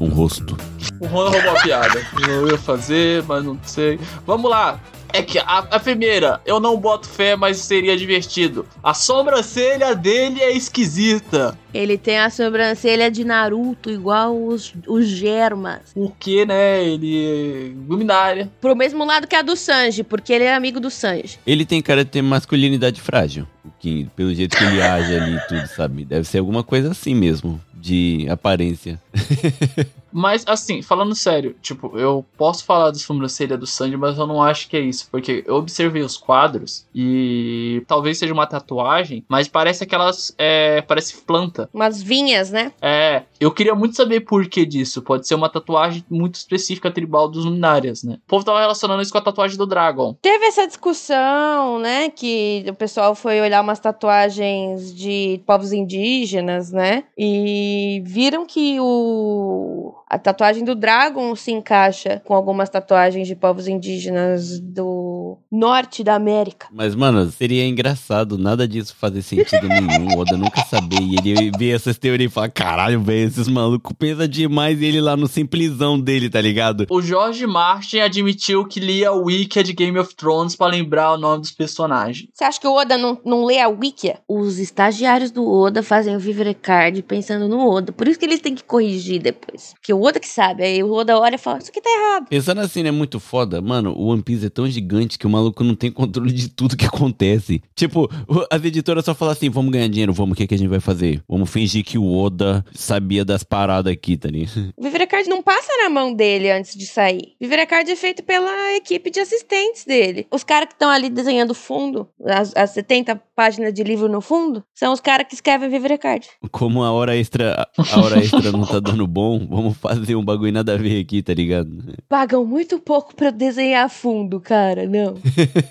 Um 0.01 0.09
rosto. 0.09 0.57
O 0.99 1.05
Ron 1.05 1.29
roubou 1.29 1.51
a 1.51 1.61
piada. 1.61 2.01
Eu 2.27 2.47
ia 2.47 2.57
fazer, 2.57 3.21
mas 3.27 3.45
não 3.45 3.59
sei. 3.61 3.99
Vamos 4.25 4.49
lá. 4.49 4.79
É 5.17 5.23
que 5.23 5.39
a, 5.39 5.57
a 5.71 5.79
primeira, 5.79 6.39
eu 6.45 6.59
não 6.59 6.77
boto 6.77 7.09
fé, 7.09 7.35
mas 7.35 7.57
seria 7.57 7.97
divertido. 7.97 8.67
A 8.83 8.93
sobrancelha 8.93 9.95
dele 9.95 10.39
é 10.39 10.51
esquisita. 10.51 11.57
Ele 11.73 11.97
tem 11.97 12.19
a 12.19 12.29
sobrancelha 12.29 13.09
de 13.09 13.25
Naruto, 13.25 13.89
igual 13.89 14.39
os, 14.39 14.75
os 14.87 15.07
Germas. 15.07 15.91
Porque, 15.95 16.45
né, 16.45 16.85
ele 16.85 17.25
é 17.25 17.89
luminária. 17.89 18.47
Pro 18.61 18.75
mesmo 18.75 19.03
lado 19.03 19.25
que 19.25 19.35
a 19.35 19.41
do 19.41 19.55
Sanji, 19.55 20.03
porque 20.03 20.31
ele 20.31 20.43
é 20.43 20.53
amigo 20.53 20.79
do 20.79 20.91
Sanji. 20.91 21.39
Ele 21.47 21.65
tem 21.65 21.81
cara 21.81 22.05
de 22.05 22.11
ter 22.11 22.21
masculinidade 22.21 23.01
frágil. 23.01 23.47
Que, 23.79 24.07
pelo 24.15 24.31
jeito 24.35 24.55
que 24.55 24.63
ele 24.63 24.83
age 24.83 25.15
ali 25.15 25.35
e 25.35 25.47
tudo, 25.47 25.65
sabe? 25.65 26.05
Deve 26.05 26.27
ser 26.27 26.37
alguma 26.37 26.63
coisa 26.63 26.91
assim 26.91 27.15
mesmo. 27.15 27.59
De 27.73 28.27
aparência. 28.29 29.01
Mas, 30.11 30.43
assim, 30.47 30.81
falando 30.81 31.15
sério, 31.15 31.55
tipo, 31.61 31.97
eu 31.97 32.25
posso 32.37 32.65
falar 32.65 32.91
da 32.91 32.97
sobrancelha 32.97 33.57
do 33.57 33.67
Sandy, 33.67 33.97
mas 33.97 34.17
eu 34.17 34.27
não 34.27 34.41
acho 34.41 34.67
que 34.67 34.77
é 34.77 34.79
isso. 34.79 35.07
Porque 35.11 35.43
eu 35.45 35.55
observei 35.55 36.01
os 36.01 36.17
quadros 36.17 36.87
e 36.93 37.83
talvez 37.87 38.17
seja 38.17 38.33
uma 38.33 38.47
tatuagem, 38.47 39.23
mas 39.27 39.47
parece 39.47 39.83
aquelas. 39.83 40.33
É, 40.37 40.81
parece 40.81 41.17
planta. 41.21 41.69
Umas 41.73 42.01
vinhas, 42.01 42.51
né? 42.51 42.71
É, 42.81 43.23
eu 43.39 43.51
queria 43.51 43.75
muito 43.75 43.95
saber 43.95 44.21
por 44.21 44.47
que 44.47 44.65
disso. 44.65 45.01
Pode 45.01 45.27
ser 45.27 45.35
uma 45.35 45.49
tatuagem 45.49 46.03
muito 46.09 46.35
específica 46.35 46.91
tribal 46.91 47.27
dos 47.27 47.45
luminárias, 47.45 48.03
né? 48.03 48.17
O 48.25 48.27
povo 48.27 48.45
tava 48.45 48.59
relacionando 48.59 49.01
isso 49.01 49.11
com 49.11 49.17
a 49.17 49.21
tatuagem 49.21 49.57
do 49.57 49.65
Dragon. 49.65 50.15
Teve 50.21 50.45
essa 50.45 50.65
discussão, 50.67 51.79
né? 51.79 52.09
Que 52.09 52.65
o 52.67 52.73
pessoal 52.73 53.15
foi 53.15 53.41
olhar 53.41 53.61
umas 53.61 53.79
tatuagens 53.79 54.93
de 54.93 55.41
povos 55.45 55.71
indígenas, 55.73 56.71
né? 56.71 57.03
E 57.17 58.01
viram 58.05 58.45
que 58.45 58.79
o 58.79 59.93
A 60.09 60.17
tatuagem 60.17 60.63
do 60.63 60.73
Dragon 60.73 61.35
se 61.35 61.51
encaixa 61.51 62.21
com 62.23 62.33
algumas 62.33 62.69
tatuagens 62.69 63.27
de 63.27 63.35
povos 63.35 63.67
indígenas 63.67 64.57
do 64.57 65.37
norte 65.51 66.01
da 66.01 66.15
América. 66.15 66.67
Mas, 66.71 66.95
mano, 66.95 67.29
seria 67.29 67.67
engraçado 67.67 68.37
nada 68.37 68.65
disso 68.65 68.95
fazer 68.95 69.21
sentido 69.21 69.67
nenhum. 69.67 70.15
O 70.15 70.19
Oda 70.19 70.37
nunca 70.37 70.63
saber. 70.63 71.01
E 71.01 71.29
ele 71.29 71.51
ver 71.57 71.75
essas 71.75 71.97
teorias 71.97 72.31
e 72.31 72.33
falar: 72.33 72.49
caralho, 72.49 73.01
velho, 73.01 73.27
esses 73.27 73.49
malucos 73.49 73.93
pensam 73.99 74.27
demais. 74.27 74.81
E 74.81 74.85
ele 74.85 75.01
lá 75.01 75.17
no 75.17 75.27
simplesão 75.27 75.99
dele, 75.99 76.29
tá 76.29 76.39
ligado? 76.39 76.87
O 76.89 77.01
George 77.01 77.45
Martin 77.45 77.99
admitiu 77.99 78.65
que 78.65 78.79
lia 78.79 79.11
o 79.11 79.25
Wiki 79.25 79.61
de 79.61 79.73
Game 79.73 79.99
of 79.99 80.15
Thrones 80.15 80.55
pra 80.55 80.67
lembrar 80.67 81.13
o 81.13 81.17
nome 81.17 81.41
dos 81.41 81.51
personagens. 81.51 82.29
Você 82.33 82.45
acha 82.45 82.61
que 82.61 82.67
o 82.67 82.73
Oda 82.73 82.97
não, 82.97 83.19
não 83.25 83.43
lê 83.43 83.59
a 83.59 83.67
Wikia? 83.67 84.19
Os 84.25 84.57
estagiários 84.57 85.31
do 85.31 85.45
Oda 85.45 85.83
fazem 85.83 86.15
o 86.15 86.19
Vivrecard 86.19 87.01
pensando 87.03 87.49
no 87.49 87.69
Oda. 87.69 87.91
Por 87.91 88.07
isso 88.07 88.17
que 88.17 88.25
eles 88.25 88.39
têm 88.39 88.55
que 88.55 88.63
corrigir 88.63 89.21
depois. 89.21 89.73
Porque 89.73 89.96
o 89.97 90.03
Oda 90.03 90.19
que 90.19 90.27
sabe. 90.27 90.63
Aí 90.63 90.83
o 90.83 90.91
Oda 90.93 91.17
olha 91.19 91.35
e 91.35 91.37
fala: 91.37 91.59
Isso 91.59 91.69
aqui 91.69 91.81
tá 91.81 91.89
errado. 91.89 92.27
Pensando 92.29 92.61
assim, 92.61 92.83
né? 92.83 92.91
Muito 92.91 93.19
foda. 93.19 93.61
Mano, 93.61 93.93
o 93.93 94.07
One 94.07 94.21
Piece 94.21 94.45
é 94.45 94.49
tão 94.49 94.69
gigante 94.69 95.17
que 95.17 95.27
o 95.27 95.29
maluco 95.29 95.63
não 95.63 95.75
tem 95.75 95.91
controle 95.91 96.31
de 96.31 96.49
tudo 96.49 96.77
que 96.77 96.85
acontece. 96.85 97.61
Tipo, 97.75 98.09
as 98.51 98.63
editoras 98.63 99.05
só 99.05 99.13
falam 99.13 99.31
assim: 99.31 99.49
vamos 99.49 99.71
ganhar 99.71 99.87
dinheiro, 99.87 100.13
vamos, 100.13 100.33
o 100.33 100.35
que, 100.35 100.47
que 100.47 100.55
a 100.55 100.57
gente 100.57 100.69
vai 100.69 100.79
fazer? 100.79 101.21
Vamos 101.27 101.49
fingir 101.49 101.83
que 101.83 101.97
o 101.97 102.15
Oda 102.15 102.65
sabia 102.73 103.25
das 103.25 103.43
paradas 103.43 103.91
aqui, 103.91 104.17
tá 104.17 104.29
ligado? 104.29 104.73
O 104.77 104.83
Vivrecard 104.83 105.27
não 105.29 105.41
passa 105.41 105.71
na 105.83 105.89
mão 105.89 106.13
dele 106.13 106.51
antes 106.51 106.75
de 106.75 106.85
sair. 106.85 107.35
O 107.39 107.43
Vivrecard 107.43 107.89
é 107.89 107.95
feito 107.95 108.23
pela 108.23 108.75
equipe 108.75 109.09
de 109.09 109.19
assistentes 109.19 109.85
dele. 109.85 110.27
Os 110.31 110.43
caras 110.43 110.67
que 110.69 110.75
estão 110.75 110.89
ali 110.89 111.09
desenhando 111.09 111.51
o 111.51 111.55
fundo, 111.55 112.07
as, 112.25 112.55
as 112.55 112.71
70 112.71 113.15
páginas 113.35 113.73
de 113.73 113.83
livro 113.83 114.07
no 114.07 114.21
fundo, 114.21 114.63
são 114.73 114.93
os 114.93 114.99
caras 114.99 115.27
que 115.27 115.35
escrevem 115.35 115.69
Vivrecard. 115.69 116.27
Como 116.51 116.83
a 116.83 116.91
hora 116.91 117.15
extra, 117.15 117.67
a 117.77 117.99
hora 117.99 118.19
extra 118.19 118.51
não 118.51 118.65
tá 118.65 118.79
dando 118.79 119.05
bom, 119.07 119.47
vamos 119.47 119.77
fazer 119.95 120.15
um 120.15 120.23
bagulho 120.23 120.51
nada 120.51 120.73
a 120.73 120.77
ver 120.77 121.01
aqui, 121.01 121.21
tá 121.21 121.33
ligado? 121.33 121.95
Pagam 122.07 122.45
muito 122.45 122.79
pouco 122.79 123.15
pra 123.15 123.29
desenhar 123.29 123.89
fundo, 123.89 124.39
cara. 124.39 124.87
Não. 124.87 125.15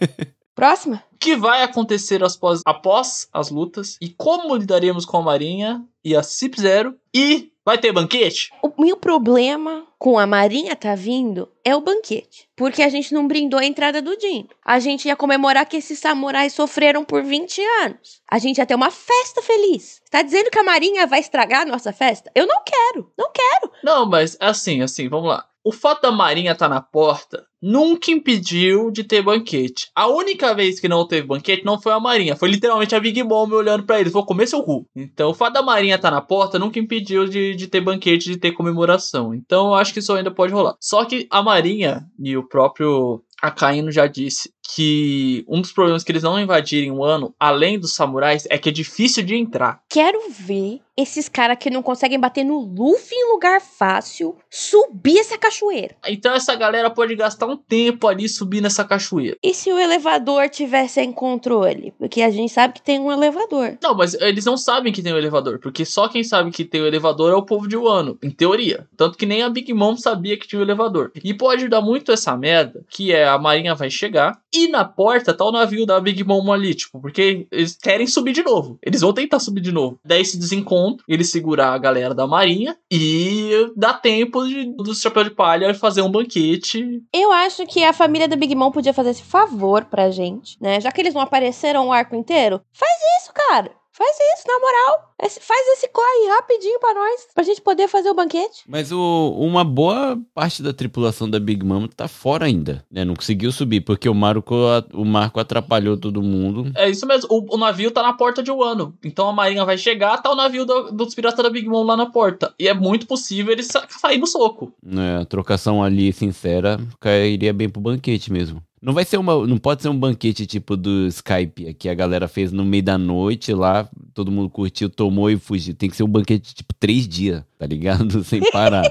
Próxima? 0.55 1.03
O 1.13 1.19
que 1.19 1.37
vai 1.37 1.63
acontecer 1.63 2.23
após, 2.25 2.63
após 2.65 3.29
as 3.33 3.51
lutas 3.51 3.99
e 4.01 4.09
como 4.09 4.57
lidaremos 4.57 5.05
com 5.05 5.19
a 5.19 5.23
Marinha 5.23 5.85
e 6.05 6.17
a 6.17 6.23
Cip 6.23 6.59
Zero 6.59 6.95
e 7.15 7.53
vai 7.67 7.77
ter 7.77 7.91
banquete? 7.91 8.53
O 8.63 8.81
meu 8.81 8.97
problema 8.97 9.85
com 9.99 10.17
a 10.21 10.25
Marinha 10.25 10.77
tá 10.77 10.95
vindo 10.95 11.49
é 11.65 11.75
o 11.75 11.81
banquete. 11.81 12.49
Porque 12.55 12.81
a 12.81 12.89
gente 12.89 13.13
não 13.13 13.27
brindou 13.27 13.59
a 13.59 13.65
entrada 13.65 14.01
do 14.01 14.19
Jin. 14.19 14.47
A 14.65 14.79
gente 14.79 15.09
ia 15.09 15.17
comemorar 15.17 15.67
que 15.67 15.77
esses 15.77 15.99
samurais 15.99 16.53
sofreram 16.53 17.05
por 17.05 17.25
20 17.25 17.61
anos. 17.83 18.23
A 18.31 18.39
gente 18.39 18.59
ia 18.59 18.67
ter 18.67 18.77
uma 18.77 18.93
festa 18.93 19.43
feliz. 19.43 20.01
Tá 20.09 20.23
dizendo 20.23 20.49
que 20.49 20.59
a 20.61 20.63
Marinha 20.63 21.09
vai 21.09 21.19
estragar 21.19 21.63
a 21.63 21.67
nossa 21.67 21.93
festa? 21.93 22.31
Eu 22.37 22.47
não 22.47 22.63
quero. 22.65 23.11
Não 23.19 23.31
quero. 23.33 23.73
Não, 23.83 24.09
mas 24.09 24.37
assim, 24.41 24.81
assim, 24.81 25.09
vamos 25.09 25.29
lá. 25.29 25.45
O 25.67 25.73
fato 25.73 26.03
da 26.03 26.13
Marinha 26.13 26.53
estar 26.53 26.69
na 26.69 26.81
porta 26.81 27.45
nunca 27.61 28.13
impediu 28.13 28.89
de 28.93 29.03
ter 29.03 29.21
banquete. 29.21 29.91
A 29.97 30.07
única 30.07 30.55
vez 30.55 30.79
que 30.79 30.87
não 30.87 31.05
teve 31.05 31.27
banquete 31.27 31.65
não 31.65 31.83
foi 31.83 31.91
a 31.93 31.99
Marinha, 31.99 32.37
foi 32.37 32.49
literalmente 32.49 32.95
a 32.95 33.01
Big 33.01 33.21
Mom 33.25 33.51
olhando 33.51 33.85
pra 33.85 33.99
eles, 33.99 34.13
vou 34.13 34.25
comer 34.25 34.47
seu 34.47 34.63
cu. 34.63 34.87
Então 34.95 35.29
o 35.29 35.35
fato 35.35 35.55
da 35.55 35.63
Marinha 35.63 35.97
estar 35.97 36.13
na 36.13 36.21
porta 36.21 36.57
nunca 36.57 36.79
impediu 36.79 37.27
de, 37.27 37.57
de 37.57 37.67
ter 37.67 37.81
banquete, 37.81 38.31
de 38.31 38.39
ter 38.39 38.53
comemoração. 38.53 39.35
Então 39.35 39.67
eu 39.67 39.75
acho 39.75 39.93
que 39.93 39.99
isso 39.99 40.13
ainda 40.13 40.31
pode 40.31 40.53
rolar. 40.53 40.77
Só 40.81 41.05
que 41.05 41.27
a 41.29 41.43
Marinha 41.43 42.07
e 42.17 42.37
o 42.37 42.47
próprio 42.47 43.25
Akainu 43.43 43.91
já 43.91 44.07
disse 44.07 44.53
que 44.75 45.45
um 45.49 45.61
dos 45.61 45.73
problemas 45.73 46.03
que 46.03 46.13
eles 46.13 46.23
não 46.23 46.39
invadirem 46.41 46.91
o 46.91 47.05
ano, 47.05 47.35
além 47.39 47.79
dos 47.79 47.95
samurais, 47.95 48.47
é 48.51 48.59
que 48.59 48.69
é 48.69 48.73
difícil 48.73 49.23
de 49.23 49.35
entrar. 49.35 49.81
Quero 49.89 50.31
ver 50.31 50.81
esses 50.97 51.29
caras 51.29 51.59
que 51.61 51.69
não 51.69 51.83
conseguem 51.83 52.19
bater 52.19 52.43
no 52.43 52.59
Luffy 52.59 53.15
em 53.15 53.31
lugar 53.33 53.61
fácil 53.61 54.37
subir 54.51 55.19
essa 55.19 55.37
cachoeira. 55.37 55.95
Então 56.07 56.35
essa 56.35 56.55
galera 56.55 56.91
pode 56.91 57.15
gastar 57.15 57.47
um 57.47 57.57
tempo 57.57 58.09
ali 58.09 58.29
subindo 58.29 58.67
essa 58.67 58.83
cachoeira. 58.83 59.37
E 59.43 59.53
se 59.53 59.71
o 59.71 59.79
elevador 59.79 60.49
tivesse 60.49 61.01
em 61.01 61.13
controle? 61.13 61.93
Porque 61.99 62.23
a 62.23 62.31
gente 62.31 62.51
sabe 62.51 62.75
que 62.75 62.83
tem 62.83 62.99
um 62.99 63.13
elevador. 63.13 63.77
Não, 63.83 63.95
mas 63.95 64.15
eles 64.15 64.47
não 64.47 64.57
sabem 64.57 64.93
que 64.93 65.03
tem 65.03 65.13
o 65.13 65.19
elevador, 65.19 65.59
porque 65.59 65.85
só 65.85 66.09
quem 66.09 66.25
sabe 66.25 66.51
que 66.51 66.65
tem 66.65 66.81
o 66.81 66.87
elevador 66.87 67.31
é 67.33 67.37
o 67.37 67.45
povo 67.45 67.69
de 67.69 67.77
Wano, 67.77 68.19
em 68.23 68.31
teoria. 68.31 68.89
Tanto 68.97 69.19
que 69.19 69.27
nem 69.27 69.43
a 69.43 69.51
Big 69.51 69.73
Mom 69.75 69.97
sabia 69.97 70.39
que 70.39 70.49
tinha 70.49 70.61
o 70.61 70.65
elevador. 70.65 71.13
E 71.23 71.35
pode 71.35 71.61
ajudar 71.61 71.83
muito 71.83 72.11
essa 72.11 72.35
merda, 72.37 72.85
que 72.89 73.13
é 73.13 73.29
a 73.29 73.39
Marinha 73.39 73.75
vai 73.75 73.91
chegar 73.91 74.41
e 74.57 74.69
na 74.69 74.85
porta 74.85 75.35
tá 75.35 75.45
o 75.45 75.53
navio 75.53 75.85
da 75.85 76.01
Big 76.01 76.25
Mom 76.25 76.53
ali, 76.53 76.75
tipo, 76.75 77.01
porque 77.01 77.47
eles 77.51 77.77
querem 77.77 78.07
subir 78.07 78.33
de 78.33 78.43
novo. 78.43 78.79
Eles 78.83 79.03
vão 79.03 79.13
tentar 79.13 79.39
subir 79.39 79.61
de 79.61 79.73
novo. 79.73 79.99
Daí 80.05 80.23
esse 80.23 80.39
desencontro, 80.39 81.05
eles 81.07 81.31
segurar 81.31 81.75
a 81.75 81.79
galera 81.79 82.15
da 82.15 82.27
Marinha 82.27 82.77
e 82.91 83.71
dá 83.77 83.93
tempo 83.93 84.47
de, 84.47 84.65
do 84.77 84.95
Chapéu 84.95 85.25
de 85.25 85.31
Palha 85.31 85.75
fazer 85.75 86.03
um 86.03 86.11
banquete. 86.11 87.03
Eu 87.13 87.33
acho 87.33 87.67
que 87.67 87.85
a 87.85 87.93
família 87.93 88.29
da 88.29 88.37
Big 88.37 88.55
Mom 88.55 88.71
podia 88.71 88.95
fazer 88.95 89.11
esse 89.11 89.23
favor 89.23 89.85
pra 89.85 90.11
gente, 90.11 90.57
né? 90.61 90.81
Já 90.81 90.91
que 90.91 91.01
eles 91.01 91.15
não 91.15 91.21
apareceram 91.21 91.89
o 91.89 91.93
arco 91.93 92.17
inteiro, 92.17 92.61
faz 92.73 92.93
isso, 93.21 93.33
cara. 93.35 93.71
Faz 93.97 94.17
isso, 94.39 94.47
na 94.47 94.59
moral. 94.61 95.15
Esse- 95.23 95.41
faz 95.41 95.67
esse 95.69 95.89
corre 95.89 96.29
rapidinho 96.37 96.79
pra 96.79 96.93
nós, 96.93 97.27
pra 97.35 97.43
gente 97.43 97.63
poder 97.63 97.89
fazer 97.89 98.11
o 98.11 98.15
banquete. 98.15 98.63
Mas 98.69 98.93
o, 98.93 99.31
uma 99.39 99.65
boa 99.65 100.19
parte 100.35 100.63
da 100.63 100.73
tripulação 100.75 101.29
da 101.31 101.41
Big 101.41 101.65
Mom 101.65 101.87
tá 101.87 102.07
fora 102.07 102.45
ainda, 102.45 102.85
né? 102.91 103.05
Não 103.07 103.15
conseguiu 103.15 103.51
subir, 103.51 103.81
porque 103.81 104.07
o 104.09 104.15
Marco, 104.15 104.55
o 104.93 105.05
Marco 105.05 105.41
atrapalhou 105.41 105.97
todo 105.97 106.23
mundo. 106.23 106.71
É 106.77 106.91
isso 106.91 107.07
mesmo, 107.07 107.29
o, 107.31 107.55
o 107.55 107.59
navio 107.59 107.91
tá 107.91 108.03
na 108.03 108.13
porta 108.13 108.43
de 108.43 108.51
Wano. 108.51 108.95
Então 109.03 109.29
a 109.29 109.33
Marinha 109.33 109.65
vai 109.65 109.79
chegar, 109.79 110.19
tá 110.19 110.31
o 110.31 110.37
navio 110.37 110.67
do- 110.67 110.93
dos 110.93 111.15
piratas 111.15 111.43
da 111.43 111.49
Big 111.49 111.67
Mom 111.67 111.83
lá 111.85 111.97
na 111.97 112.07
porta. 112.07 112.55
E 112.59 112.69
é 112.69 112.75
muito 112.75 113.07
possível 113.07 113.53
eles 113.53 113.67
sa 113.69 113.87
sair 113.89 114.19
no 114.19 114.27
soco. 114.27 114.71
né? 114.83 115.21
A 115.23 115.25
trocação 115.25 115.83
ali 115.83 116.13
sincera 116.13 116.79
cairia 117.01 117.53
bem 117.55 117.71
pro 117.71 117.81
banquete 117.81 118.31
mesmo. 118.31 118.63
Não 118.81 118.93
vai 118.93 119.05
ser 119.05 119.17
uma. 119.17 119.47
Não 119.47 119.59
pode 119.59 119.83
ser 119.83 119.89
um 119.89 119.99
banquete 119.99 120.47
tipo 120.47 120.77
do 120.77 121.07
Skype, 121.09 121.75
que 121.75 121.89
a 121.89 121.95
galera 121.95 122.29
fez 122.29 122.53
no 122.53 122.65
meio 122.65 122.83
da 122.83 122.99
noite 122.99 123.53
lá, 123.53 123.89
todo 124.15 124.31
mundo 124.31 124.51
curtiu, 124.51 124.91
tomou 124.91 125.31
e 125.31 125.39
fugiu. 125.39 125.75
Tem 125.75 125.89
que 125.89 125.97
ser 125.97 126.03
um 126.03 126.09
banquete 126.09 126.55
tipo 126.55 126.75
três 126.75 127.09
dias, 127.09 127.43
tá 127.59 127.67
ligado? 127.67 128.23
Sem 128.25 128.41
parar. 128.51 128.85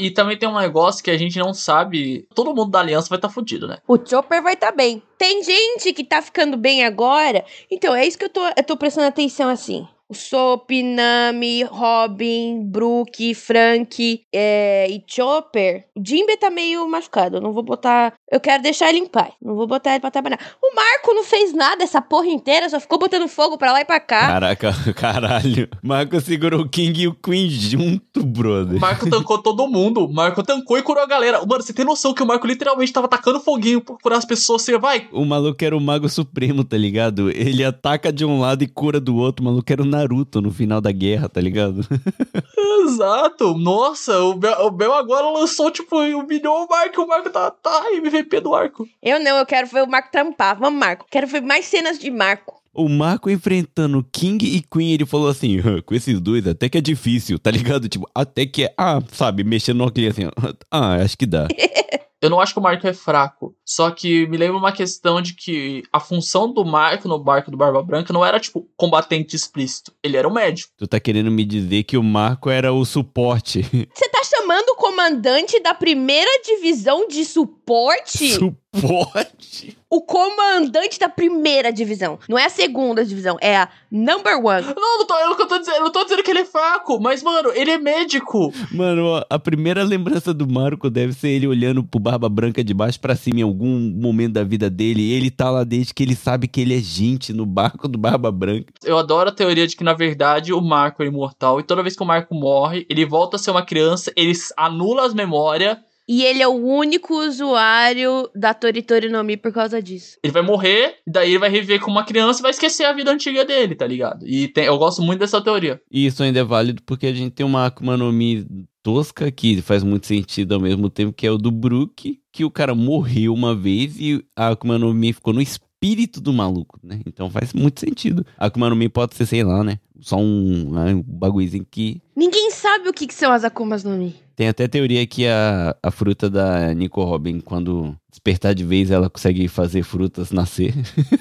E 0.00 0.10
também 0.10 0.36
tem 0.36 0.48
um 0.48 0.58
negócio 0.58 1.04
que 1.04 1.10
a 1.10 1.18
gente 1.18 1.38
não 1.38 1.52
sabe. 1.52 2.26
Todo 2.34 2.54
mundo 2.54 2.70
da 2.70 2.80
aliança 2.80 3.08
vai 3.08 3.18
estar 3.18 3.28
tá 3.28 3.34
fudido, 3.34 3.68
né? 3.68 3.78
O 3.86 3.98
Chopper 3.98 4.42
vai 4.42 4.56
tá 4.56 4.72
bem. 4.72 5.02
Tem 5.18 5.42
gente 5.42 5.92
que 5.92 6.02
tá 6.02 6.22
ficando 6.22 6.56
bem 6.56 6.84
agora. 6.84 7.44
Então, 7.70 7.94
é 7.94 8.06
isso 8.06 8.16
que 8.16 8.24
eu 8.24 8.30
tô, 8.30 8.40
eu 8.46 8.64
tô 8.64 8.76
prestando 8.78 9.06
atenção 9.06 9.50
assim. 9.50 9.86
O 10.10 10.14
Sop, 10.14 10.68
Nami, 10.82 11.62
Robin, 11.62 12.64
Brook, 12.64 13.32
Frank 13.32 14.22
é, 14.34 14.90
e 14.90 15.04
Chopper. 15.06 15.84
O 15.96 16.02
Jimbe 16.04 16.36
tá 16.36 16.50
meio 16.50 16.88
machucado. 16.88 17.36
Eu 17.36 17.40
não 17.40 17.52
vou 17.52 17.62
botar. 17.62 18.14
Eu 18.28 18.40
quero 18.40 18.60
deixar 18.60 18.88
ele 18.88 18.98
em 18.98 19.06
paz. 19.06 19.32
Não 19.40 19.54
vou 19.54 19.68
botar 19.68 19.90
ele 19.90 20.00
pra 20.00 20.10
trabalhar. 20.10 20.40
O 20.60 20.74
Marco 20.74 21.14
não 21.14 21.22
fez 21.22 21.54
nada 21.54 21.84
essa 21.84 22.02
porra 22.02 22.26
inteira, 22.26 22.68
só 22.68 22.80
ficou 22.80 22.98
botando 22.98 23.28
fogo 23.28 23.56
pra 23.56 23.72
lá 23.72 23.82
e 23.82 23.84
pra 23.84 24.00
cá. 24.00 24.26
Caraca, 24.26 24.72
caralho. 24.94 25.68
Marco 25.80 26.20
segurou 26.20 26.62
o 26.62 26.68
King 26.68 27.02
e 27.02 27.06
o 27.06 27.14
Queen 27.14 27.48
junto, 27.48 28.24
brother. 28.24 28.78
O 28.78 28.80
Marco 28.80 29.08
tancou 29.08 29.38
todo 29.38 29.68
mundo. 29.68 30.06
O 30.06 30.12
Marco 30.12 30.42
tancou 30.42 30.76
e 30.76 30.82
curou 30.82 31.04
a 31.04 31.06
galera. 31.06 31.38
Mano, 31.46 31.62
você 31.62 31.72
tem 31.72 31.84
noção 31.84 32.12
que 32.12 32.22
o 32.22 32.26
Marco 32.26 32.48
literalmente 32.48 32.92
tava 32.92 33.06
tacando 33.06 33.38
foguinho 33.38 33.80
pra 33.80 33.94
curar 34.02 34.18
as 34.18 34.24
pessoas? 34.24 34.62
Você 34.62 34.76
vai. 34.76 35.06
O 35.12 35.24
maluco 35.24 35.64
era 35.64 35.76
o 35.76 35.80
Mago 35.80 36.08
Supremo, 36.08 36.64
tá 36.64 36.76
ligado? 36.76 37.30
Ele 37.30 37.62
ataca 37.62 38.12
de 38.12 38.24
um 38.24 38.40
lado 38.40 38.64
e 38.64 38.66
cura 38.66 38.98
do 38.98 39.14
outro. 39.14 39.44
O 39.44 39.48
maluco 39.48 39.72
era 39.72 39.82
o 39.82 39.86
Naruto 40.00 40.40
no 40.40 40.50
final 40.50 40.80
da 40.80 40.90
guerra, 40.90 41.28
tá 41.28 41.40
ligado? 41.40 41.86
Exato. 42.84 43.56
Nossa, 43.56 44.18
o 44.20 44.34
Bel, 44.34 44.66
o 44.66 44.70
Bel 44.70 44.94
agora 44.94 45.28
lançou, 45.30 45.70
tipo, 45.70 45.96
humilhou 45.96 46.64
o 46.64 46.68
Marco. 46.68 47.02
O 47.02 47.06
Marco 47.06 47.30
tá, 47.30 47.50
tá 47.50 47.92
MVP 47.92 48.40
do 48.40 48.54
arco. 48.54 48.88
Eu 49.02 49.20
não, 49.20 49.38
eu 49.38 49.46
quero 49.46 49.66
ver 49.66 49.82
o 49.82 49.90
Marco 49.90 50.10
trampar. 50.10 50.58
Vamos, 50.58 50.78
Marco. 50.78 51.06
Quero 51.10 51.26
ver 51.26 51.42
mais 51.42 51.66
cenas 51.66 51.98
de 51.98 52.10
Marco. 52.10 52.60
O 52.72 52.88
Marco 52.88 53.28
enfrentando 53.28 54.06
King 54.12 54.46
e 54.46 54.62
Queen, 54.62 54.92
ele 54.92 55.04
falou 55.04 55.28
assim: 55.28 55.58
"Ah, 55.58 55.82
com 55.82 55.92
esses 55.92 56.20
dois 56.20 56.46
até 56.46 56.68
que 56.68 56.78
é 56.78 56.80
difícil, 56.80 57.36
tá 57.38 57.50
ligado? 57.50 57.88
Tipo, 57.88 58.08
até 58.14 58.46
que 58.46 58.64
é. 58.64 58.74
Ah, 58.78 59.00
sabe, 59.12 59.42
mexendo 59.42 59.78
no 59.78 59.84
óculos 59.84 60.10
assim, 60.10 60.30
ah, 60.70 60.94
acho 60.94 61.18
que 61.18 61.26
dá. 61.26 61.48
Eu 62.20 62.28
não 62.28 62.40
acho 62.40 62.52
que 62.52 62.58
o 62.58 62.62
Marco 62.62 62.86
é 62.86 62.92
fraco. 62.92 63.54
Só 63.64 63.90
que 63.90 64.26
me 64.26 64.36
lembra 64.36 64.58
uma 64.58 64.72
questão 64.72 65.22
de 65.22 65.34
que 65.34 65.82
a 65.92 65.98
função 65.98 66.52
do 66.52 66.64
Marco 66.64 67.08
no 67.08 67.18
barco 67.18 67.50
do 67.50 67.56
Barba 67.56 67.82
Branca 67.82 68.12
não 68.12 68.24
era, 68.24 68.38
tipo, 68.38 68.68
combatente 68.76 69.34
explícito. 69.34 69.92
Ele 70.02 70.16
era 70.16 70.28
um 70.28 70.32
médico. 70.32 70.72
Tu 70.76 70.86
tá 70.86 71.00
querendo 71.00 71.30
me 71.30 71.44
dizer 71.44 71.84
que 71.84 71.96
o 71.96 72.02
Marco 72.02 72.50
era 72.50 72.72
o 72.72 72.84
suporte. 72.84 73.62
Você 73.62 74.08
tá 74.08 74.22
chamando 74.24 74.68
o 74.70 74.76
comandante 74.76 75.60
da 75.60 75.72
primeira 75.74 76.30
divisão 76.44 77.08
de 77.08 77.24
suporte? 77.24 78.28
suporte? 78.34 78.59
o 79.88 80.00
comandante 80.02 80.98
da 80.98 81.08
primeira 81.08 81.72
divisão. 81.72 82.18
Não 82.28 82.38
é 82.38 82.46
a 82.46 82.50
segunda 82.50 83.04
divisão, 83.04 83.36
é 83.40 83.56
a 83.56 83.68
number 83.90 84.36
one. 84.44 84.66
Não, 84.76 84.98
não 84.98 85.06
tô, 85.06 85.14
eu 85.14 85.28
não 85.30 85.36
tô 85.36 85.58
dizendo, 85.58 85.76
eu 85.76 85.84
não 85.84 85.92
tô 85.92 86.02
dizendo 86.02 86.22
que 86.22 86.30
ele 86.30 86.40
é 86.40 86.44
fraco, 86.44 87.00
mas, 87.00 87.22
mano, 87.22 87.50
ele 87.54 87.70
é 87.70 87.78
médico. 87.78 88.52
Mano, 88.72 89.24
a 89.28 89.38
primeira 89.38 89.82
lembrança 89.82 90.34
do 90.34 90.48
Marco 90.50 90.90
deve 90.90 91.12
ser 91.12 91.28
ele 91.28 91.46
olhando 91.46 91.84
pro 91.84 92.00
Barba 92.00 92.28
Branca 92.28 92.64
de 92.64 92.74
baixo 92.74 92.98
pra 93.00 93.16
cima 93.16 93.40
em 93.40 93.42
algum 93.42 93.60
algum 93.60 93.90
momento 94.00 94.32
da 94.32 94.44
vida 94.44 94.70
dele. 94.70 95.12
Ele 95.12 95.30
tá 95.30 95.50
lá 95.50 95.64
desde 95.64 95.92
que 95.92 96.02
ele 96.02 96.14
sabe 96.14 96.48
que 96.48 96.60
ele 96.60 96.76
é 96.76 96.80
gente 96.80 97.32
no 97.32 97.44
barco 97.44 97.86
do 97.86 97.98
Barba 97.98 98.32
Branca. 98.32 98.72
Eu 98.82 98.98
adoro 98.98 99.28
a 99.28 99.32
teoria 99.32 99.66
de 99.66 99.76
que, 99.76 99.84
na 99.84 99.92
verdade, 99.92 100.52
o 100.52 100.60
Marco 100.60 101.02
é 101.02 101.06
imortal 101.06 101.60
e 101.60 101.62
toda 101.62 101.82
vez 101.82 101.94
que 101.94 102.02
o 102.02 102.06
Marco 102.06 102.34
morre, 102.34 102.86
ele 102.88 103.04
volta 103.04 103.36
a 103.36 103.38
ser 103.38 103.50
uma 103.50 103.64
criança, 103.64 104.12
ele 104.16 104.32
anula 104.56 105.06
as 105.06 105.14
memórias, 105.14 105.76
E 106.12 106.24
ele 106.24 106.42
é 106.42 106.48
o 106.48 106.54
único 106.56 107.14
usuário 107.54 108.28
da 108.34 108.52
Toritori 108.52 109.08
no 109.08 109.22
Mi 109.22 109.36
por 109.36 109.52
causa 109.52 109.80
disso. 109.80 110.18
ele 110.24 110.32
vai 110.32 110.42
morrer, 110.42 110.96
e 111.06 111.10
daí 111.10 111.30
ele 111.30 111.38
vai 111.38 111.48
reviver 111.48 111.78
como 111.78 111.92
uma 111.96 112.04
criança 112.04 112.40
e 112.40 112.42
vai 112.42 112.50
esquecer 112.50 112.82
a 112.84 112.92
vida 112.92 113.12
antiga 113.12 113.44
dele, 113.44 113.76
tá 113.76 113.86
ligado? 113.86 114.26
E 114.26 114.48
tem- 114.48 114.64
eu 114.64 114.76
gosto 114.76 115.00
muito 115.02 115.20
dessa 115.20 115.40
teoria. 115.40 115.80
E 115.88 116.06
isso 116.06 116.20
ainda 116.24 116.40
é 116.40 116.44
válido 116.44 116.82
porque 116.84 117.06
a 117.06 117.12
gente 117.12 117.30
tem 117.32 117.46
uma 117.46 117.66
Akuma 117.66 117.96
no 117.96 118.12
Mi 118.12 118.44
tosca 118.82 119.30
que 119.30 119.62
faz 119.62 119.84
muito 119.84 120.06
sentido 120.08 120.54
ao 120.54 120.60
mesmo 120.60 120.90
tempo, 120.90 121.12
que 121.12 121.26
é 121.26 121.30
o 121.30 121.38
do 121.38 121.50
Brook, 121.52 122.18
que 122.32 122.44
o 122.44 122.50
cara 122.50 122.74
morreu 122.74 123.32
uma 123.32 123.54
vez 123.54 123.96
e 124.00 124.24
a 124.34 124.48
Akuma 124.48 124.78
no 124.78 124.92
Mi 124.92 125.12
ficou 125.12 125.32
no 125.32 125.40
espírito 125.40 126.20
do 126.20 126.32
maluco, 126.32 126.78
né? 126.82 127.00
Então 127.06 127.30
faz 127.30 127.52
muito 127.52 127.78
sentido. 127.78 128.26
A 128.36 128.46
Akuma 128.46 128.68
no 128.68 128.74
Mi 128.76 128.88
pode 128.88 129.14
ser, 129.14 129.26
sei 129.26 129.44
lá, 129.44 129.62
né? 129.62 129.78
Só 130.00 130.16
um, 130.16 130.70
né, 130.72 130.94
um 130.94 131.02
bagulhozinho 131.02 131.66
que 131.70 132.00
Ninguém 132.16 132.50
sabe 132.50 132.88
o 132.88 132.92
que, 132.92 133.06
que 133.06 133.14
são 133.14 133.32
as 133.32 133.44
Akumas 133.44 133.84
no 133.84 133.96
Mi. 133.96 134.14
Tem 134.36 134.48
até 134.48 134.66
teoria 134.66 135.06
que 135.06 135.26
a, 135.26 135.76
a 135.82 135.90
fruta 135.90 136.30
da 136.30 136.72
Nico 136.74 137.02
Robin, 137.04 137.40
quando 137.40 137.94
despertar 138.10 138.54
de 138.54 138.64
vez, 138.64 138.90
ela 138.90 139.10
consegue 139.10 139.46
fazer 139.48 139.82
frutas 139.82 140.30
nascer. 140.32 140.74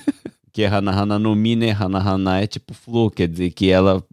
que 0.52 0.64
é 0.64 0.68
Hanahana 0.68 1.20
no 1.20 1.36
Mi, 1.36 1.56
né? 1.56 1.72
Hanahana 1.72 2.40
é 2.42 2.48
tipo 2.48 2.74
flor, 2.74 3.12
quer 3.12 3.28
dizer 3.28 3.52
que 3.52 3.70
ela, 3.70 4.04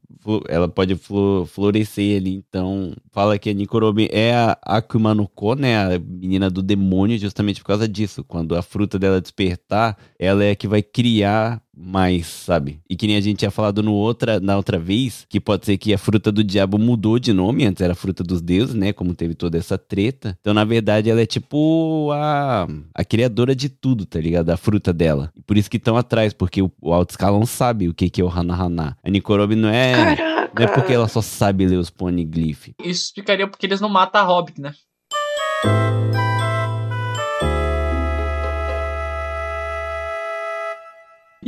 ela 0.48 0.68
pode 0.68 0.94
flo- 0.96 1.46
florescer 1.46 2.16
ali. 2.16 2.34
Então, 2.34 2.92
fala 3.12 3.38
que 3.38 3.48
a 3.50 3.54
Nico 3.54 3.78
Robin 3.78 4.08
é 4.10 4.34
a 4.34 4.58
Akuma 4.62 5.14
no 5.14 5.28
Ko, 5.28 5.54
né? 5.54 5.76
A 5.94 5.98
menina 5.98 6.50
do 6.50 6.62
demônio, 6.62 7.16
justamente 7.18 7.60
por 7.60 7.68
causa 7.68 7.88
disso. 7.88 8.24
Quando 8.24 8.56
a 8.56 8.62
fruta 8.62 8.98
dela 8.98 9.20
despertar, 9.20 9.96
ela 10.18 10.44
é 10.44 10.50
a 10.50 10.56
que 10.56 10.66
vai 10.68 10.82
criar 10.82 11.62
mais, 11.77 12.27
sabe? 12.27 12.81
E 12.89 12.97
que 12.97 13.07
nem 13.07 13.16
a 13.16 13.20
gente 13.20 13.39
tinha 13.39 13.51
falado 13.51 13.83
no 13.83 13.93
outra, 13.93 14.41
na 14.41 14.57
outra 14.57 14.79
vez, 14.79 15.27
que 15.29 15.39
pode 15.39 15.66
ser 15.66 15.77
que 15.77 15.93
a 15.93 15.99
fruta 15.99 16.33
do 16.33 16.43
diabo 16.43 16.79
mudou 16.79 17.18
de 17.18 17.33
nome, 17.33 17.66
antes 17.66 17.83
era 17.83 17.93
a 17.93 17.97
fruta 17.97 18.24
dos 18.24 18.41
deuses, 18.41 18.74
né? 18.74 18.93
Como 18.93 19.14
teve 19.14 19.35
toda 19.35 19.59
essa 19.59 19.77
treta. 19.77 20.37
Então, 20.41 20.55
na 20.55 20.64
verdade, 20.64 21.11
ela 21.11 21.20
é 21.20 21.27
tipo 21.27 22.11
a, 22.12 22.66
a 22.95 23.05
criadora 23.05 23.55
de 23.55 23.68
tudo, 23.68 24.07
tá 24.07 24.18
ligado? 24.18 24.51
A 24.51 24.57
fruta 24.57 24.93
dela. 24.93 25.31
E 25.37 25.43
por 25.43 25.57
isso 25.57 25.70
que 25.70 25.77
estão 25.77 25.97
atrás, 25.97 26.33
porque 26.33 26.62
o, 26.62 26.72
o 26.81 26.93
alto 26.93 27.11
escalão 27.11 27.45
sabe 27.45 27.89
o 27.89 27.95
que, 27.95 28.09
que 28.09 28.20
é 28.20 28.24
o 28.24 28.31
Hanahana. 28.31 28.97
A 29.03 29.11
Nikorobi 29.11 29.55
não 29.55 29.68
é. 29.68 30.16
Não 30.57 30.64
é 30.64 30.68
porque 30.68 30.95
ela 30.95 31.07
só 31.07 31.20
sabe 31.20 31.66
ler 31.66 31.77
os 31.77 31.91
poneglyph. 31.91 32.68
Isso 32.83 33.07
explicaria 33.07 33.47
porque 33.47 33.66
eles 33.66 33.81
não 33.81 33.91
matam 33.91 34.22
a 34.22 34.24
Robin, 34.24 34.55
né? 34.59 34.72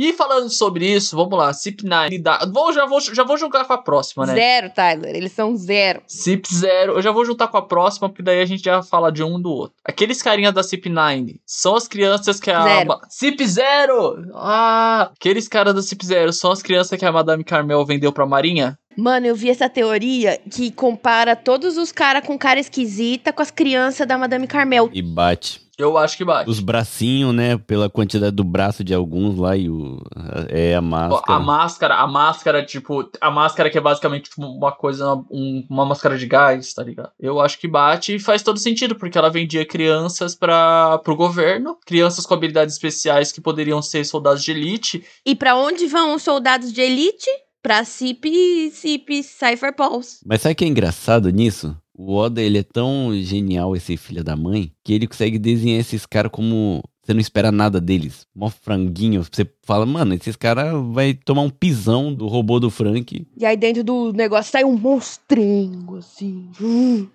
E 0.01 0.13
falando 0.13 0.49
sobre 0.49 0.87
isso, 0.87 1.13
vamos 1.15 1.37
lá, 1.37 1.51
CIP9. 1.51 2.21
dá- 2.21 2.47
Vou, 2.51 2.71
já, 2.71 2.85
vou, 2.85 3.01
já 3.01 3.23
vou 3.23 3.37
jogar 3.37 3.65
com 3.65 3.73
a 3.73 3.77
próxima, 3.77 4.25
né? 4.25 4.33
Zero, 4.33 4.69
Tyler. 4.69 5.13
Eles 5.13 5.33
são 5.33 5.53
zero. 5.57 6.01
CIP 6.07 6.47
0, 6.55 6.93
eu 6.93 7.01
já 7.01 7.11
vou 7.11 7.25
juntar 7.25 7.49
com 7.49 7.57
a 7.57 7.61
próxima, 7.61 8.07
porque 8.07 8.23
daí 8.23 8.39
a 8.41 8.45
gente 8.45 8.63
já 8.63 8.81
fala 8.81 9.11
de 9.11 9.21
um 9.21 9.37
do 9.41 9.51
outro. 9.51 9.75
Aqueles 9.83 10.21
carinhas 10.21 10.53
da 10.53 10.63
CIP 10.63 10.87
9 10.87 11.41
são 11.45 11.75
as 11.75 11.85
crianças 11.85 12.39
que 12.39 12.49
a. 12.49 12.63
Zero. 12.63 12.97
CIP 13.09 13.45
0! 13.45 14.31
Ah! 14.35 15.11
Aqueles 15.13 15.47
caras 15.49 15.73
da 15.75 15.81
CIP 15.81 16.05
0 16.05 16.31
são 16.31 16.51
as 16.51 16.61
crianças 16.61 16.97
que 16.97 17.05
a 17.05 17.11
Madame 17.11 17.43
Carmel 17.43 17.85
vendeu 17.85 18.13
pra 18.13 18.25
Marinha? 18.25 18.79
Mano, 18.97 19.25
eu 19.27 19.35
vi 19.35 19.49
essa 19.49 19.69
teoria 19.69 20.39
que 20.51 20.71
compara 20.71 21.35
todos 21.35 21.77
os 21.77 21.91
caras 21.91 22.25
com 22.25 22.37
cara 22.37 22.59
esquisita 22.59 23.31
com 23.31 23.41
as 23.41 23.51
crianças 23.51 24.07
da 24.07 24.17
Madame 24.17 24.47
Carmel. 24.47 24.89
E 24.93 25.01
bate. 25.01 25.61
Eu 25.79 25.97
acho 25.97 26.17
que 26.17 26.25
bate. 26.25 26.49
Os 26.49 26.59
bracinhos, 26.59 27.33
né? 27.33 27.57
Pela 27.57 27.89
quantidade 27.89 28.35
do 28.35 28.43
braço 28.43 28.83
de 28.83 28.93
alguns 28.93 29.37
lá 29.37 29.55
e 29.55 29.69
o. 29.69 29.97
É 30.49 30.75
a 30.75 30.81
máscara. 30.81 31.33
A 31.33 31.39
máscara, 31.39 31.95
a 31.95 32.07
máscara, 32.07 32.65
tipo, 32.65 33.09
a 33.21 33.31
máscara 33.31 33.69
que 33.69 33.77
é 33.77 33.81
basicamente 33.81 34.29
tipo, 34.29 34.45
uma 34.45 34.71
coisa, 34.73 35.15
um- 35.31 35.65
uma 35.69 35.85
máscara 35.85 36.17
de 36.17 36.25
gás, 36.27 36.73
tá 36.73 36.83
ligado? 36.83 37.11
Eu 37.19 37.39
acho 37.39 37.57
que 37.57 37.67
bate 37.67 38.15
e 38.15 38.19
faz 38.19 38.43
todo 38.43 38.59
sentido, 38.59 38.95
porque 38.95 39.17
ela 39.17 39.29
vendia 39.29 39.65
crianças 39.65 40.35
para 40.35 40.97
pro 40.99 41.15
governo, 41.15 41.77
crianças 41.85 42.25
com 42.25 42.33
habilidades 42.33 42.75
especiais 42.75 43.31
que 43.31 43.39
poderiam 43.39 43.81
ser 43.81 44.03
soldados 44.05 44.43
de 44.43 44.51
elite, 44.51 45.03
E 45.25 45.33
pra 45.35 45.55
onde 45.55 45.87
vão 45.87 46.13
os 46.15 46.23
soldados 46.23 46.73
de 46.73 46.81
elite? 46.81 47.29
Pra 47.61 47.83
CIP, 47.83 48.71
CIP 48.71 49.21
Cypher 49.21 49.75
Pulse. 49.75 50.19
Mas 50.25 50.41
sabe 50.41 50.53
o 50.53 50.55
que 50.55 50.63
é 50.63 50.67
engraçado 50.67 51.29
nisso? 51.29 51.75
O 52.01 52.15
Oda, 52.15 52.41
ele 52.41 52.57
é 52.57 52.63
tão 52.63 53.11
genial, 53.13 53.75
esse 53.75 53.97
filho 53.97 54.23
da 54.23 54.33
mãe, 54.33 54.71
que 54.85 54.93
ele 54.93 55.05
consegue 55.05 55.37
desenhar 55.37 55.81
esses 55.81 56.05
caras 56.05 56.31
como 56.31 56.81
você 57.03 57.13
não 57.13 57.19
espera 57.19 57.51
nada 57.51 57.81
deles. 57.81 58.25
Mó 58.33 58.49
franguinho. 58.49 59.21
Você 59.21 59.45
fala, 59.63 59.85
mano, 59.85 60.13
esses 60.13 60.37
caras 60.37 60.73
vai 60.93 61.13
tomar 61.13 61.41
um 61.41 61.49
pisão 61.49 62.13
do 62.13 62.25
robô 62.27 62.57
do 62.57 62.69
Frank. 62.69 63.27
E 63.35 63.45
aí 63.45 63.57
dentro 63.57 63.83
do 63.83 64.13
negócio 64.13 64.49
sai 64.49 64.63
um 64.63 64.77
monstrengo, 64.77 65.97
assim. 65.97 66.49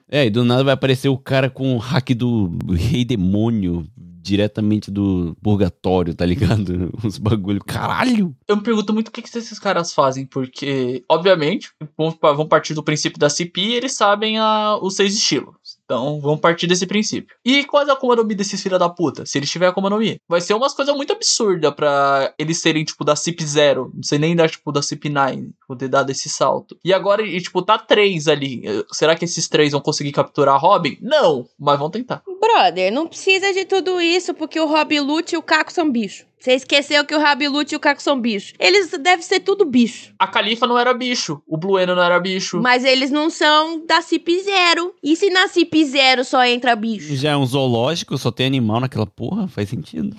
É, 0.07 0.27
e 0.27 0.31
do 0.31 0.45
nada 0.45 0.63
vai 0.63 0.75
aparecer 0.75 1.09
o 1.09 1.17
cara 1.17 1.49
com 1.49 1.75
o 1.75 1.79
hack 1.79 2.11
do 2.11 2.51
rei 2.75 3.07
demônio 3.07 3.87
diretamente 4.25 4.91
do 4.91 5.37
purgatório, 5.43 6.15
tá 6.15 6.25
ligado? 6.25 6.91
Uns 7.05 7.19
bagulho. 7.19 7.63
Caralho! 7.63 8.35
eu 8.49 8.57
me 8.57 8.63
pergunto 8.63 8.93
muito 8.95 9.09
o 9.09 9.11
que, 9.11 9.21
que 9.21 9.39
esses 9.39 9.59
caras 9.59 9.93
fazem, 9.93 10.25
porque, 10.25 11.05
obviamente, 11.09 11.71
vão, 11.97 12.17
vão 12.21 12.49
partir 12.49 12.73
do 12.73 12.83
princípio 12.83 13.19
da 13.19 13.29
CP 13.29 13.61
e 13.61 13.75
eles 13.75 13.93
sabem 13.93 14.39
a, 14.39 14.79
os 14.81 14.97
seis 14.97 15.15
estilos. 15.15 15.55
Então, 15.85 16.19
vamos 16.21 16.41
partir 16.41 16.67
desse 16.67 16.87
princípio. 16.87 17.37
E 17.45 17.65
qual 17.65 17.87
é 17.87 17.91
a 17.91 17.93
Akuma 17.93 18.17
no 18.17 18.25
Mi 18.25 18.35
desses 18.35 18.63
filha 18.63 18.79
da 18.79 18.89
puta? 18.89 19.27
Se 19.27 19.39
eles 19.39 19.51
tiverem 19.51 19.71
Akuma 19.71 19.91
no 19.91 19.99
Mi. 19.99 20.17
Vai 20.27 20.41
ser 20.41 20.55
umas 20.55 20.73
coisas 20.73 20.95
muito 20.97 21.13
absurdas 21.13 21.75
pra 21.75 22.33
eles 22.39 22.61
serem, 22.61 22.85
tipo, 22.85 23.05
da 23.05 23.15
CP 23.15 23.45
0. 23.45 23.93
Não 23.95 24.03
sei 24.03 24.19
nem 24.19 24.35
da, 24.35 24.49
tipo, 24.49 24.73
da 24.73 24.81
CP 24.81 25.11
9. 25.11 25.51
Poder 25.69 25.89
dar 25.89 26.03
desse 26.03 26.31
salto. 26.31 26.79
E 26.83 26.93
agora, 26.93 27.23
e, 27.23 27.39
tipo, 27.41 27.61
tá 27.61 27.79
três 27.79 28.29
ali. 28.29 28.63
Eh, 28.65 28.85
Será 28.93 29.15
que 29.15 29.27
esses 29.27 29.47
três 29.49 29.73
vão 29.73 29.81
conseguir 29.81 30.13
capturar 30.13 30.55
a 30.55 30.59
Robin? 30.59 30.97
Não, 31.03 31.47
mas 31.59 31.79
vão 31.79 31.91
tentar. 31.91 32.23
Brother, 32.47 32.93
não 32.93 33.07
precisa 33.07 33.53
de 33.53 33.65
tudo 33.65 34.01
isso 34.01 34.35
porque 34.35 34.61
o 34.61 34.67
Rob 34.67 35.01
Lute 35.01 35.35
e 35.35 35.39
o 35.39 35.43
Caco 35.43 35.73
são 35.73 35.91
bicho. 35.91 36.27
Você 36.39 36.53
esqueceu 36.53 37.03
que 37.07 37.15
o 37.15 37.19
Rob 37.19 37.49
Lute 37.49 37.75
e 37.75 37.77
o 37.77 37.81
Caco 37.81 38.03
são 38.03 38.21
bicho. 38.21 38.53
Eles 38.59 38.91
devem 38.91 39.23
ser 39.23 39.41
tudo 39.41 39.65
bicho. 39.65 40.13
A 40.19 40.27
Califa 40.27 40.67
não 40.67 40.79
era 40.79 40.93
bicho. 40.93 41.41
O 41.47 41.57
Blueno 41.57 41.95
não 41.95 42.03
era 42.03 42.21
bicho. 42.21 42.61
Mas 42.61 42.85
eles 42.85 43.11
não 43.11 43.31
são 43.31 43.83
da 43.87 44.03
CIP 44.03 44.43
Zero. 44.43 44.95
E 45.03 45.17
se 45.17 45.31
na 45.31 45.49
CIP 45.49 45.85
Zero 45.87 46.23
só 46.23 46.45
entra 46.45 46.77
bicho? 46.77 47.17
Já 47.17 47.31
é 47.31 47.37
um 47.37 47.47
zoológico, 47.47 48.19
só 48.19 48.31
tem 48.31 48.47
animal 48.47 48.81
naquela 48.81 49.07
porra, 49.07 49.49
faz 49.49 49.71
sentido. 49.71 50.15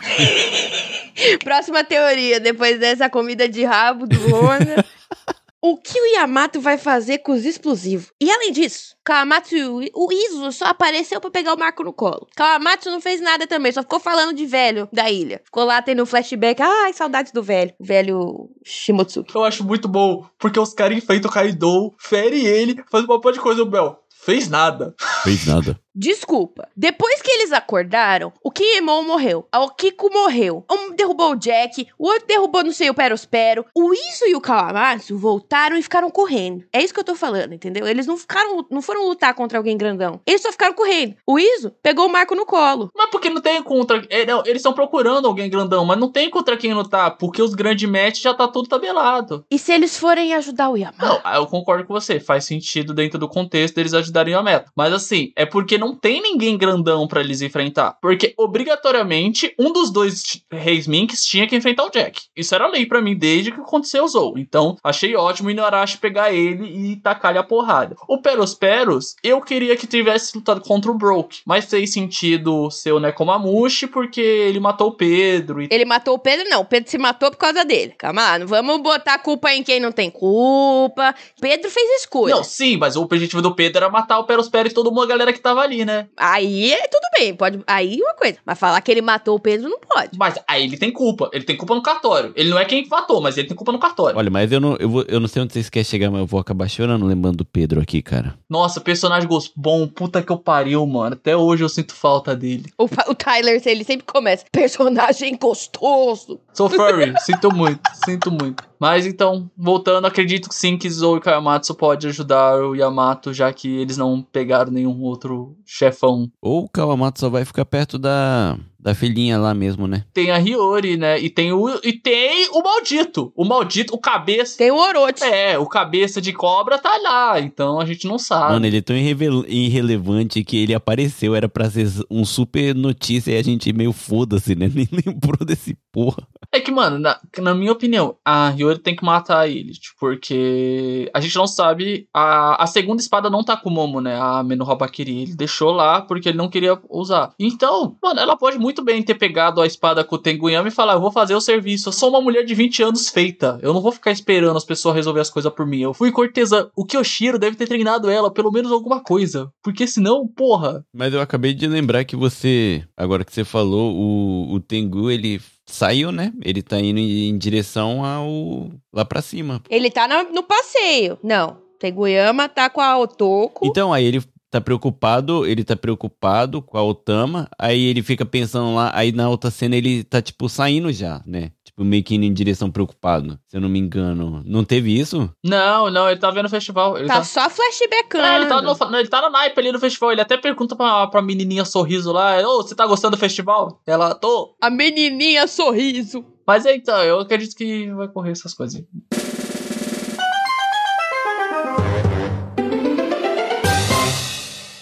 Próxima 1.43 1.83
teoria, 1.83 2.39
depois 2.39 2.79
dessa 2.79 3.07
comida 3.07 3.47
de 3.47 3.63
rabo 3.63 4.07
do 4.07 4.17
Rona. 4.29 4.83
o 5.61 5.77
que 5.77 5.99
o 5.99 6.05
Yamato 6.05 6.61
vai 6.61 6.77
fazer 6.77 7.19
com 7.19 7.31
os 7.31 7.45
explosivos? 7.45 8.11
E 8.21 8.29
além 8.29 8.51
disso, 8.51 8.95
Kawamatsu, 9.03 9.79
o 9.93 10.13
Iso 10.13 10.51
só 10.51 10.65
apareceu 10.65 11.19
pra 11.19 11.31
pegar 11.31 11.53
o 11.53 11.57
Marco 11.57 11.83
no 11.83 11.93
colo. 11.93 12.27
Kawamatsu 12.35 12.91
não 12.91 13.01
fez 13.01 13.19
nada 13.21 13.47
também, 13.47 13.71
só 13.71 13.81
ficou 13.81 13.99
falando 13.99 14.35
de 14.35 14.45
velho 14.45 14.87
da 14.91 15.09
ilha. 15.09 15.41
Ficou 15.43 15.63
lá 15.63 15.81
tendo 15.81 16.03
um 16.03 16.05
flashback. 16.05 16.61
Ai, 16.61 16.93
saudades 16.93 17.31
do 17.31 17.41
velho. 17.41 17.73
O 17.79 17.85
velho 17.85 18.49
Shimotsuki. 18.63 19.35
Eu 19.35 19.43
acho 19.43 19.63
muito 19.63 19.87
bom, 19.87 20.25
porque 20.37 20.59
os 20.59 20.73
caras 20.73 20.97
enfrentam 20.97 21.29
o 21.29 21.33
Kaido, 21.33 21.93
ferem 21.97 22.45
ele, 22.45 22.83
fazem 22.91 23.07
uma 23.07 23.15
monte 23.17 23.33
de 23.33 23.39
coisa. 23.39 23.63
O 23.63 23.65
Bel 23.65 23.99
fez 24.09 24.49
nada. 24.49 24.95
Fez 25.23 25.45
nada. 25.45 25.79
Desculpa. 25.95 26.67
Depois 26.75 27.21
que 27.21 27.31
eles 27.31 27.53
acordaram, 27.53 28.33
o 28.43 28.51
Kiemon 28.51 29.03
morreu. 29.03 29.47
A 29.51 29.63
Okiko 29.63 30.11
morreu. 30.11 30.65
Um 30.69 30.93
derrubou 30.93 31.31
o 31.31 31.35
Jack, 31.35 31.87
o 31.97 32.07
outro 32.07 32.27
derrubou 32.27 32.63
não 32.63 32.71
sei 32.71 32.89
o 32.89 32.93
Perospero. 32.93 33.65
O 33.73 33.93
Iso 33.93 34.25
e 34.27 34.35
o 34.35 34.41
Kawamatsu 34.41 35.17
voltaram 35.17 35.77
e 35.77 35.81
ficaram 35.81 36.11
correndo. 36.11 36.65
É 36.73 36.83
isso 36.83 36.93
que 36.93 36.99
eu 36.99 37.03
tô 37.03 37.15
falando, 37.15 37.53
entendeu? 37.53 37.87
Eles 37.87 38.05
não 38.05 38.17
ficaram, 38.17 38.65
não 38.69 38.81
foram 38.81 39.07
lutar 39.07 39.33
contra 39.33 39.57
alguém 39.57 39.77
grandão. 39.77 40.19
Eles 40.25 40.41
só 40.41 40.51
ficaram 40.51 40.73
correndo. 40.73 41.15
O 41.25 41.39
Iso 41.39 41.71
pegou 41.81 42.07
o 42.07 42.11
Marco 42.11 42.35
no 42.35 42.45
colo. 42.45 42.89
Mas 42.95 43.09
porque 43.09 43.29
não 43.29 43.41
tem 43.41 43.63
contra. 43.63 44.05
é, 44.09 44.25
não, 44.25 44.41
eles 44.41 44.57
estão 44.57 44.73
procurando 44.73 45.27
alguém 45.27 45.49
grandão, 45.49 45.85
mas 45.85 45.97
não 45.97 46.11
tem 46.11 46.29
contra 46.29 46.57
quem 46.57 46.73
lutar, 46.73 47.17
porque 47.17 47.41
os 47.41 47.53
grandes 47.53 47.89
matches 47.89 48.21
já 48.21 48.33
tá 48.33 48.47
tudo 48.47 48.67
tabelado. 48.67 49.45
E 49.49 49.57
se 49.57 49.71
eles 49.71 49.97
forem 49.97 50.33
ajudar 50.33 50.69
o 50.69 50.77
Yamato? 50.77 51.21
Não, 51.23 51.33
eu 51.33 51.45
concordo 51.47 51.85
com 51.85 51.93
você, 51.93 52.19
faz 52.19 52.43
sentido 52.45 52.93
dentro 52.93 53.17
do 53.17 53.29
contexto 53.29 53.75
deles 53.75 53.93
ajudarem 53.93 54.33
a 54.33 54.43
meta. 54.43 54.71
Mas 54.75 54.91
assim, 54.91 55.31
é 55.35 55.45
porque 55.45 55.77
não 55.77 55.84
tem 55.93 56.21
ninguém 56.21 56.57
grandão 56.57 57.07
pra 57.07 57.21
eles 57.21 57.41
enfrentar. 57.41 57.97
Porque 58.01 58.33
obrigatoriamente 58.37 59.53
um 59.59 59.71
dos 59.71 59.91
dois 59.91 60.41
reis 60.51 60.87
Minks 60.87 61.25
tinha 61.25 61.47
que 61.47 61.55
enfrentar 61.55 61.85
o 61.85 61.89
Jack. 61.89 62.21
Isso 62.35 62.55
era 62.55 62.67
lei 62.67 62.85
pra 62.85 63.01
mim 63.01 63.15
desde 63.15 63.51
que 63.51 63.59
aconteceu 63.59 64.05
o 64.05 64.07
Zou. 64.07 64.37
Então, 64.37 64.77
achei 64.83 65.15
ótimo 65.15 65.49
o 65.49 65.51
Inuarashi 65.51 65.97
pegar 65.97 66.33
ele 66.33 66.65
e 66.65 66.95
tacar-lhe 66.95 67.37
a 67.37 67.43
porrada. 67.43 67.95
O 68.07 68.21
Peros 68.21 69.15
eu 69.23 69.41
queria 69.41 69.75
que 69.75 69.85
tivesse 69.85 70.37
lutado 70.37 70.61
contra 70.61 70.89
o 70.89 70.97
Broke, 70.97 71.41
mas 71.45 71.65
fez 71.65 71.91
sentido 71.91 72.69
ser 72.71 72.93
o 72.93 72.99
Nekomamushi 72.99 73.87
porque 73.87 74.21
ele 74.21 74.59
matou 74.59 74.89
o 74.89 74.91
Pedro 74.91 75.61
e 75.61 75.67
Ele 75.69 75.85
matou 75.85 76.15
o 76.15 76.19
Pedro? 76.19 76.47
Não, 76.49 76.61
o 76.61 76.65
Pedro 76.65 76.89
se 76.89 76.97
matou 76.97 77.29
por 77.29 77.37
causa 77.37 77.65
dele. 77.65 77.93
Calma 77.97 78.21
lá, 78.21 78.39
não 78.39 78.47
vamos 78.47 78.81
botar 78.81 79.17
culpa 79.19 79.53
em 79.53 79.63
quem 79.63 79.79
não 79.79 79.91
tem 79.91 80.09
culpa. 80.09 81.13
Pedro 81.39 81.69
fez 81.69 82.01
escolha. 82.01 82.35
Não, 82.35 82.43
sim, 82.43 82.77
mas 82.77 82.95
o 82.95 83.01
objetivo 83.01 83.41
do 83.41 83.55
Pedro 83.55 83.77
era 83.83 83.89
matar 83.89 84.19
o 84.19 84.23
Perospero 84.23 84.67
e 84.67 84.73
todo 84.73 84.91
mundo, 84.91 85.03
a 85.03 85.07
galera 85.07 85.33
que 85.33 85.39
tava 85.39 85.61
ali, 85.61 85.74
né? 85.83 86.07
Aí 86.15 86.71
é 86.71 86.87
tudo 86.87 87.05
bem, 87.17 87.35
pode. 87.35 87.59
Aí 87.67 87.99
uma 88.01 88.13
coisa. 88.13 88.37
Mas 88.45 88.59
falar 88.59 88.79
que 88.81 88.91
ele 88.91 89.01
matou 89.01 89.35
o 89.35 89.39
Pedro 89.39 89.67
não 89.67 89.79
pode. 89.79 90.17
Mas 90.17 90.35
aí 90.47 90.63
ele 90.63 90.77
tem 90.77 90.91
culpa. 90.91 91.29
Ele 91.33 91.43
tem 91.43 91.57
culpa 91.57 91.75
no 91.75 91.81
cartório. 91.81 92.31
Ele 92.35 92.49
não 92.49 92.59
é 92.59 92.65
quem 92.65 92.87
matou, 92.87 93.21
mas 93.21 93.37
ele 93.37 93.47
tem 93.47 93.57
culpa 93.57 93.71
no 93.71 93.79
cartório. 93.79 94.17
Olha, 94.17 94.29
mas 94.29 94.51
eu 94.51 94.59
não, 94.59 94.75
eu, 94.77 94.89
vou, 94.89 95.05
eu 95.07 95.19
não 95.19 95.27
sei 95.27 95.41
onde 95.41 95.53
vocês 95.53 95.69
querem 95.69 95.83
chegar, 95.83 96.11
mas 96.11 96.21
eu 96.21 96.27
vou 96.27 96.39
acabar 96.39 96.69
chorando 96.69 97.05
lembrando 97.05 97.37
do 97.37 97.45
Pedro 97.45 97.81
aqui, 97.81 98.01
cara. 98.01 98.35
Nossa, 98.49 98.79
personagem 98.79 99.27
gosto 99.27 99.51
bom. 99.55 99.87
Puta 99.87 100.21
que 100.21 100.31
eu 100.31 100.37
pariu, 100.37 100.85
mano. 100.85 101.15
Até 101.15 101.35
hoje 101.35 101.63
eu 101.63 101.69
sinto 101.69 101.93
falta 101.93 102.35
dele. 102.35 102.65
O, 102.77 102.85
o 102.85 103.15
Tyler, 103.15 103.61
ele 103.65 103.83
sempre 103.83 104.05
começa. 104.05 104.45
Personagem 104.51 105.35
gostoso. 105.37 106.39
Sou 106.53 106.69
furry, 106.69 107.13
sinto 107.19 107.53
muito, 107.53 107.81
sinto 108.05 108.31
muito. 108.31 108.63
Mas 108.85 109.07
então, 109.07 109.49
voltando, 109.57 110.05
acredito 110.05 110.47
que 110.47 110.53
sim 110.53 110.77
que 110.77 110.87
Zou 110.87 111.17
e 111.17 111.19
Kayamatsu 111.19 111.73
pode 111.73 112.05
ajudar 112.07 112.59
o 112.63 112.75
Yamato, 112.75 113.33
já 113.33 113.51
que 113.51 113.67
eles 113.67 113.97
não 113.97 114.21
pegaram 114.21 114.71
nenhum 114.71 115.01
outro 115.01 115.55
chefão. 115.65 116.29
Ou 116.39 116.65
o 116.65 116.69
Kawamatsu 116.69 117.21
só 117.21 117.29
vai 117.29 117.43
ficar 117.43 117.65
perto 117.65 117.97
da, 117.97 118.55
da 118.79 118.93
filhinha 118.93 119.39
lá 119.39 119.55
mesmo, 119.55 119.87
né? 119.87 120.03
Tem 120.13 120.29
a 120.29 120.37
Hiyori, 120.37 120.97
né? 120.97 121.19
E 121.19 121.31
tem 121.31 121.51
o 121.51 121.67
e 121.83 121.93
tem 121.93 122.47
o 122.51 122.61
maldito. 122.61 123.33
O 123.35 123.43
maldito, 123.43 123.95
o 123.95 123.97
cabeça. 123.97 124.55
Tem 124.59 124.69
o 124.69 124.75
Orochi. 124.77 125.23
É, 125.23 125.57
o 125.57 125.65
cabeça 125.65 126.21
de 126.21 126.31
cobra 126.31 126.77
tá 126.77 126.95
lá, 127.01 127.39
então 127.39 127.79
a 127.79 127.85
gente 127.87 128.05
não 128.07 128.19
sabe. 128.19 128.53
Mano, 128.53 128.67
ele 128.67 128.77
é 128.77 128.81
tão 128.81 128.95
irrevel- 128.95 129.45
irrelevante 129.47 130.43
que 130.43 130.57
ele 130.57 130.75
apareceu, 130.75 131.33
era 131.33 131.49
pra 131.49 131.67
ser 131.71 131.87
um 132.11 132.23
super 132.23 132.75
notícia 132.75 133.31
e 133.31 133.37
a 133.37 133.43
gente 133.43 133.73
meio 133.73 133.91
foda-se, 133.91 134.53
né? 134.53 134.69
Nem 134.75 134.87
lembrou 134.91 135.43
desse 135.43 135.75
porra. 135.91 136.27
É 136.55 136.61
que, 136.61 136.71
mano, 136.71 136.97
na, 136.97 137.19
na 137.39 137.53
minha 137.53 137.73
opinião, 137.73 138.15
a 138.23 138.49
Hiyori 138.49 138.79
tem 138.79 138.95
que 138.95 139.03
matar 139.03 139.45
ele, 139.45 139.73
tipo, 139.73 139.93
porque 139.99 141.11
a 141.13 141.19
gente 141.19 141.35
não 141.35 141.45
sabe. 141.45 142.07
A, 142.13 142.63
a 142.63 142.65
segunda 142.65 143.01
espada 143.01 143.29
não 143.29 143.43
tá 143.43 143.57
com 143.57 143.69
o 143.69 143.73
Momo, 143.73 143.99
né? 143.99 144.17
A 144.17 144.41
Menoha 144.41 144.73
Bakiri. 144.73 145.23
Ele 145.23 145.35
deixou 145.35 145.71
lá 145.71 146.01
porque 146.01 146.29
ele 146.29 146.37
não 146.37 146.47
queria 146.47 146.79
usar. 146.89 147.33
Então, 147.37 147.97
mano, 148.01 148.21
ela 148.21 148.37
pode 148.37 148.57
muito 148.57 148.81
bem 148.81 149.03
ter 149.03 149.15
pegado 149.15 149.59
a 149.59 149.67
espada 149.67 150.01
com 150.01 150.15
o 150.15 150.17
Tenguyama 150.17 150.69
e 150.69 150.71
falar: 150.71 150.93
Eu 150.93 151.01
vou 151.01 151.11
fazer 151.11 151.35
o 151.35 151.41
serviço. 151.41 151.89
Eu 151.89 151.93
sou 151.93 152.07
uma 152.07 152.21
mulher 152.21 152.45
de 152.45 152.55
20 152.55 152.83
anos 152.83 153.09
feita. 153.09 153.59
Eu 153.61 153.73
não 153.73 153.81
vou 153.81 153.91
ficar 153.91 154.11
esperando 154.11 154.55
as 154.55 154.63
pessoas 154.63 154.95
resolver 154.95 155.19
as 155.19 155.29
coisas 155.29 155.51
por 155.51 155.65
mim. 155.65 155.81
Eu 155.81 155.93
fui 155.93 156.09
cortesã. 156.09 156.69
O 156.73 156.85
Kyoshiro 156.85 157.37
deve 157.37 157.57
ter 157.57 157.67
treinado 157.67 158.09
ela, 158.09 158.31
pelo 158.31 158.49
menos 158.49 158.71
alguma 158.71 159.03
coisa. 159.03 159.51
Porque 159.61 159.85
senão, 159.85 160.25
porra. 160.25 160.85
Mas 160.93 161.13
eu 161.13 161.19
acabei 161.19 161.53
de 161.53 161.67
lembrar 161.67 162.05
que 162.05 162.15
você, 162.15 162.87
agora 162.95 163.25
que 163.25 163.33
você 163.33 163.43
falou, 163.43 163.93
o, 163.93 164.53
o 164.53 164.59
Tengu, 164.61 165.11
ele 165.11 165.41
saiu, 165.65 166.11
né? 166.11 166.31
Ele 166.43 166.61
tá 166.61 166.79
indo 166.79 166.99
em, 166.99 167.37
direção 167.37 168.03
ao. 168.05 168.69
lá 168.93 169.03
pra 169.05 169.21
cima. 169.21 169.61
Ele 169.69 169.89
tá 169.89 170.07
na- 170.07 170.23
no 170.23 170.43
passeio. 170.43 171.17
Não. 171.23 171.57
Teguyama 171.79 172.47
tá 172.47 172.69
com 172.69 172.81
a 172.81 172.97
Otoko. 172.97 173.65
Então, 173.67 173.91
aí 173.93 174.05
ele 174.05 174.23
tá 174.49 174.61
preocupado, 174.61 175.45
ele 175.45 175.63
tá 175.63 175.75
preocupado 175.75 176.61
com 176.61 176.77
a 176.77 176.83
Otama, 176.83 177.49
aí 177.59 177.83
ele 177.85 178.01
fica 178.01 178.25
pensando 178.25 178.73
lá, 178.73 178.89
aí 178.95 179.11
na 179.11 179.27
outra 179.29 179.51
cena 179.51 179.75
ele 179.75 180.03
tá, 180.03 180.21
tipo, 180.21 180.47
saindo 180.47 180.93
já, 180.93 181.21
né? 181.25 181.51
Tipo, 181.75 181.83
meio 181.83 182.03
que 182.05 182.15
indo 182.15 182.23
em 182.23 182.33
direção 182.33 182.71
preocupado, 182.71 183.37
se 183.49 183.57
eu 183.57 183.59
não 183.59 183.67
me 183.67 183.77
engano. 183.77 184.41
Não 184.45 184.63
teve 184.63 184.97
isso? 184.97 185.29
Não, 185.43 185.91
não, 185.91 186.09
ele 186.09 186.17
tá 186.17 186.31
vendo 186.31 186.45
o 186.45 186.49
festival. 186.49 186.97
Ele 186.97 187.05
tá, 187.05 187.15
tá, 187.15 187.23
só 187.25 187.49
flashbackando. 187.49 188.23
É, 188.23 188.35
ele 188.37 188.45
tá, 188.45 188.61
no, 188.61 188.97
ele 188.97 189.09
tá 189.09 189.21
no 189.21 189.29
naipe 189.29 189.59
ali 189.59 189.73
no 189.73 189.79
festival. 189.79 190.13
Ele 190.13 190.21
até 190.21 190.37
pergunta 190.37 190.73
pra, 190.73 191.05
pra 191.07 191.21
menininha 191.21 191.65
sorriso 191.65 192.13
lá: 192.13 192.39
Ô, 192.47 192.63
você 192.63 192.73
tá 192.73 192.87
gostando 192.87 193.17
do 193.17 193.19
festival? 193.19 193.81
Ela, 193.85 194.15
tô. 194.15 194.55
A 194.61 194.69
menininha 194.69 195.47
sorriso. 195.47 196.23
Mas 196.47 196.65
é, 196.65 196.73
então, 196.77 197.03
eu 197.03 197.19
acredito 197.19 197.57
que 197.57 197.91
vai 197.91 198.07
correr 198.07 198.31
essas 198.31 198.53
coisas. 198.53 198.77
aí. 198.77 198.85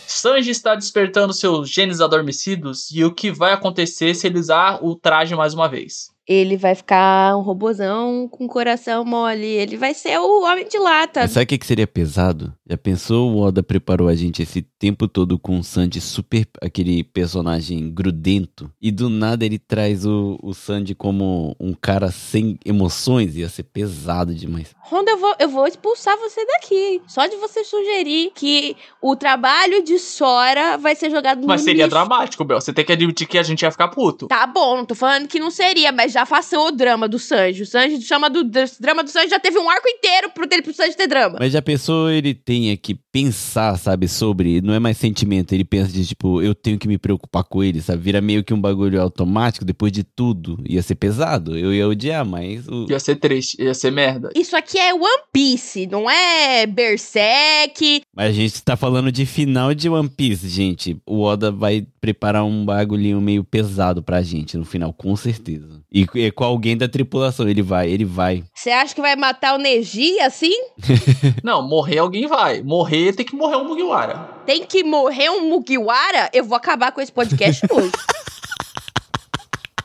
Sanji 0.05 0.51
está 0.51 0.73
despertando 0.75 1.33
seus 1.33 1.69
genes 1.69 1.99
adormecidos 1.99 2.89
e 2.91 3.03
o 3.03 3.11
que 3.11 3.29
vai 3.29 3.51
acontecer 3.51 4.13
se 4.13 4.27
ele 4.27 4.39
usar 4.39 4.79
o 4.81 4.95
traje 4.95 5.35
mais 5.35 5.53
uma 5.53 5.67
vez? 5.67 6.13
Ele 6.27 6.55
vai 6.55 6.73
ficar 6.73 7.35
um 7.37 7.41
robozão 7.41 8.27
com 8.29 8.47
coração 8.47 9.03
mole. 9.03 9.45
Ele 9.45 9.75
vai 9.77 9.93
ser 9.93 10.17
o 10.19 10.43
homem 10.43 10.67
de 10.67 10.77
lata. 10.77 11.21
Mas 11.21 11.31
sabe 11.31 11.43
o 11.43 11.47
que, 11.47 11.57
que 11.57 11.65
seria 11.65 11.87
pesado? 11.87 12.53
Já 12.69 12.77
pensou 12.77 13.31
o 13.31 13.41
Oda 13.41 13.61
preparou 13.61 14.07
a 14.07 14.15
gente 14.15 14.41
esse 14.41 14.61
tempo 14.61 15.07
todo 15.07 15.37
com 15.37 15.59
o 15.59 15.63
Sanji 15.63 15.99
super, 15.99 16.47
aquele 16.61 17.03
personagem 17.03 17.89
grudento, 17.93 18.71
e 18.81 18.91
do 18.91 19.09
nada 19.09 19.45
ele 19.45 19.59
traz 19.59 20.05
o, 20.05 20.37
o 20.41 20.53
Sanji 20.53 20.95
como 20.95 21.55
um 21.59 21.73
cara 21.73 22.09
sem 22.11 22.57
emoções? 22.65 23.35
Ia 23.35 23.49
ser 23.49 23.63
pesado 23.63 24.33
demais. 24.33 24.73
Honda, 24.89 25.11
eu 25.11 25.17
vou, 25.17 25.35
eu 25.39 25.49
vou 25.49 25.67
expulsar 25.67 26.17
você 26.17 26.45
daqui. 26.45 27.01
Só 27.07 27.27
de 27.27 27.35
você 27.37 27.63
sugerir 27.63 28.31
que 28.33 28.75
o 29.01 29.15
trabalho 29.15 29.83
de 29.83 29.99
Sora 29.99 30.77
vai 30.77 30.95
ser 30.95 31.09
jogado 31.09 31.41
no 31.41 31.47
Mas 31.47 31.61
seria 31.61 31.85
lixo. 31.85 31.89
dramático, 31.89 32.43
Bel. 32.45 32.61
Você 32.61 32.71
tem 32.71 32.85
que 32.85 32.91
admitir 32.93 33.27
que 33.27 33.37
a 33.37 33.43
gente 33.43 33.61
ia 33.61 33.71
ficar 33.71 33.89
puto. 33.89 34.27
Tá 34.27 34.45
bom, 34.47 34.77
não 34.77 34.85
tô 34.85 34.95
falando 34.95 35.27
que 35.27 35.39
não 35.39 35.51
seria, 35.51 35.91
mas 35.91 36.12
já 36.13 36.25
façam 36.25 36.67
o 36.67 36.71
drama 36.71 37.07
do 37.07 37.19
Sanji. 37.19 37.63
O 37.63 37.65
Sanji 37.65 38.01
chama 38.01 38.29
do 38.29 38.43
dr- 38.43 38.69
drama 38.79 39.03
do 39.03 39.09
Sanji, 39.09 39.29
já 39.29 39.39
teve 39.39 39.57
um 39.59 39.69
arco 39.69 39.87
inteiro 39.87 40.29
pro, 40.31 40.47
dele, 40.47 40.61
pro 40.61 40.73
Sanji 40.73 40.95
ter 40.95 41.07
drama. 41.07 41.37
Mas 41.39 41.51
já 41.51 41.61
pensou 41.61 42.09
ele 42.09 42.33
tenha 42.33 42.75
que 42.77 42.95
pensar, 43.11 43.77
sabe, 43.77 44.07
sobre. 44.07 44.61
Não 44.61 44.73
é 44.73 44.79
mais 44.79 44.97
sentimento, 44.97 45.53
ele 45.53 45.63
pensa 45.65 45.91
de 45.91 46.05
tipo, 46.05 46.41
eu 46.41 46.53
tenho 46.55 46.77
que 46.79 46.87
me 46.87 46.97
preocupar 46.97 47.43
com 47.43 47.63
ele, 47.63 47.81
sabe? 47.81 48.01
Vira 48.01 48.21
meio 48.21 48.43
que 48.43 48.53
um 48.53 48.61
bagulho 48.61 49.01
automático 49.01 49.65
depois 49.65 49.91
de 49.91 50.03
tudo. 50.03 50.57
Ia 50.67 50.81
ser 50.81 50.95
pesado. 50.95 51.57
Eu 51.57 51.73
ia 51.73 51.87
odiar, 51.87 52.25
mas. 52.25 52.67
O... 52.67 52.85
Ia 52.89 52.99
ser 52.99 53.15
triste, 53.17 53.61
ia 53.61 53.73
ser 53.73 53.91
merda. 53.91 54.29
Isso 54.35 54.55
aqui 54.55 54.77
é 54.77 54.93
One 54.93 55.23
Piece, 55.31 55.87
não 55.87 56.09
é 56.09 56.65
Berserk. 56.65 58.03
Mas 58.15 58.29
a 58.29 58.31
gente 58.31 58.61
tá 58.63 58.75
falando 58.75 59.11
de 59.11 59.25
final 59.25 59.73
de 59.73 59.89
One 59.89 60.09
Piece, 60.09 60.47
gente. 60.49 60.97
O 61.05 61.21
Oda 61.21 61.51
vai 61.51 61.85
preparar 62.03 62.43
um 62.43 62.65
bagulhinho 62.65 63.21
meio 63.21 63.45
pesado 63.45 64.03
pra 64.03 64.21
gente 64.21 64.57
no 64.57 64.65
final, 64.65 64.91
com 64.91 65.15
certeza. 65.15 65.81
E, 65.89 66.05
e 66.15 66.31
com 66.31 66.43
alguém 66.43 66.75
da 66.75 66.85
tripulação, 66.85 67.47
ele 67.47 67.61
vai, 67.61 67.89
ele 67.89 68.03
vai. 68.03 68.43
Você 68.53 68.71
acha 68.71 68.93
que 68.93 68.99
vai 68.99 69.15
matar 69.15 69.55
o 69.55 69.57
Neji 69.57 70.19
assim? 70.19 70.51
Não, 71.41 71.65
morrer 71.65 71.99
alguém 71.99 72.27
vai. 72.27 72.61
Morrer 72.61 73.13
tem 73.13 73.25
que 73.25 73.33
morrer 73.33 73.55
um 73.55 73.63
Mugiwara. 73.63 74.15
Tem 74.45 74.65
que 74.65 74.83
morrer 74.83 75.29
um 75.29 75.47
Mugiwara? 75.47 76.29
Eu 76.33 76.43
vou 76.43 76.57
acabar 76.57 76.91
com 76.91 76.99
esse 76.99 77.11
podcast 77.11 77.65
hoje. 77.71 77.93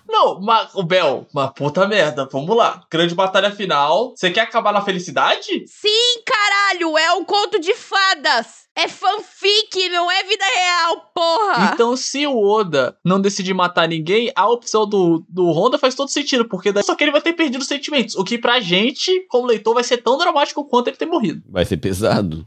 Não, 0.08 0.40
mas, 0.40 0.74
o 0.74 0.82
Bel, 0.82 1.24
uma 1.32 1.52
puta 1.52 1.86
merda. 1.86 2.28
Vamos 2.32 2.56
lá. 2.56 2.82
Grande 2.90 3.14
batalha 3.14 3.52
final. 3.52 4.14
Você 4.16 4.32
quer 4.32 4.40
acabar 4.40 4.72
na 4.72 4.80
felicidade? 4.80 5.64
Sim, 5.68 6.22
caralho, 6.26 6.98
é 6.98 7.12
um 7.12 7.24
conto 7.24 7.60
de 7.60 7.74
fadas. 7.74 8.66
É 8.78 8.86
fanfic, 8.86 9.88
não 9.90 10.08
é 10.08 10.22
vida 10.22 10.44
real, 10.44 11.10
porra. 11.12 11.72
Então, 11.74 11.96
se 11.96 12.24
o 12.28 12.38
Oda 12.38 12.96
não 13.04 13.20
decidir 13.20 13.52
matar 13.52 13.88
ninguém, 13.88 14.30
a 14.36 14.48
opção 14.48 14.88
do, 14.88 15.24
do 15.28 15.50
Honda 15.50 15.76
faz 15.76 15.96
todo 15.96 16.08
sentido, 16.08 16.44
porque 16.44 16.70
daí 16.70 16.84
só 16.84 16.94
que 16.94 17.02
ele 17.02 17.10
vai 17.10 17.20
ter 17.20 17.32
perdido 17.32 17.60
os 17.60 17.66
sentimentos. 17.66 18.14
O 18.14 18.22
que 18.22 18.38
pra 18.38 18.60
gente, 18.60 19.26
como 19.28 19.48
leitor, 19.48 19.74
vai 19.74 19.82
ser 19.82 19.96
tão 19.96 20.16
dramático 20.16 20.64
quanto 20.64 20.86
ele 20.86 20.96
ter 20.96 21.06
morrido. 21.06 21.42
Vai 21.48 21.64
ser 21.64 21.78
pesado. 21.78 22.46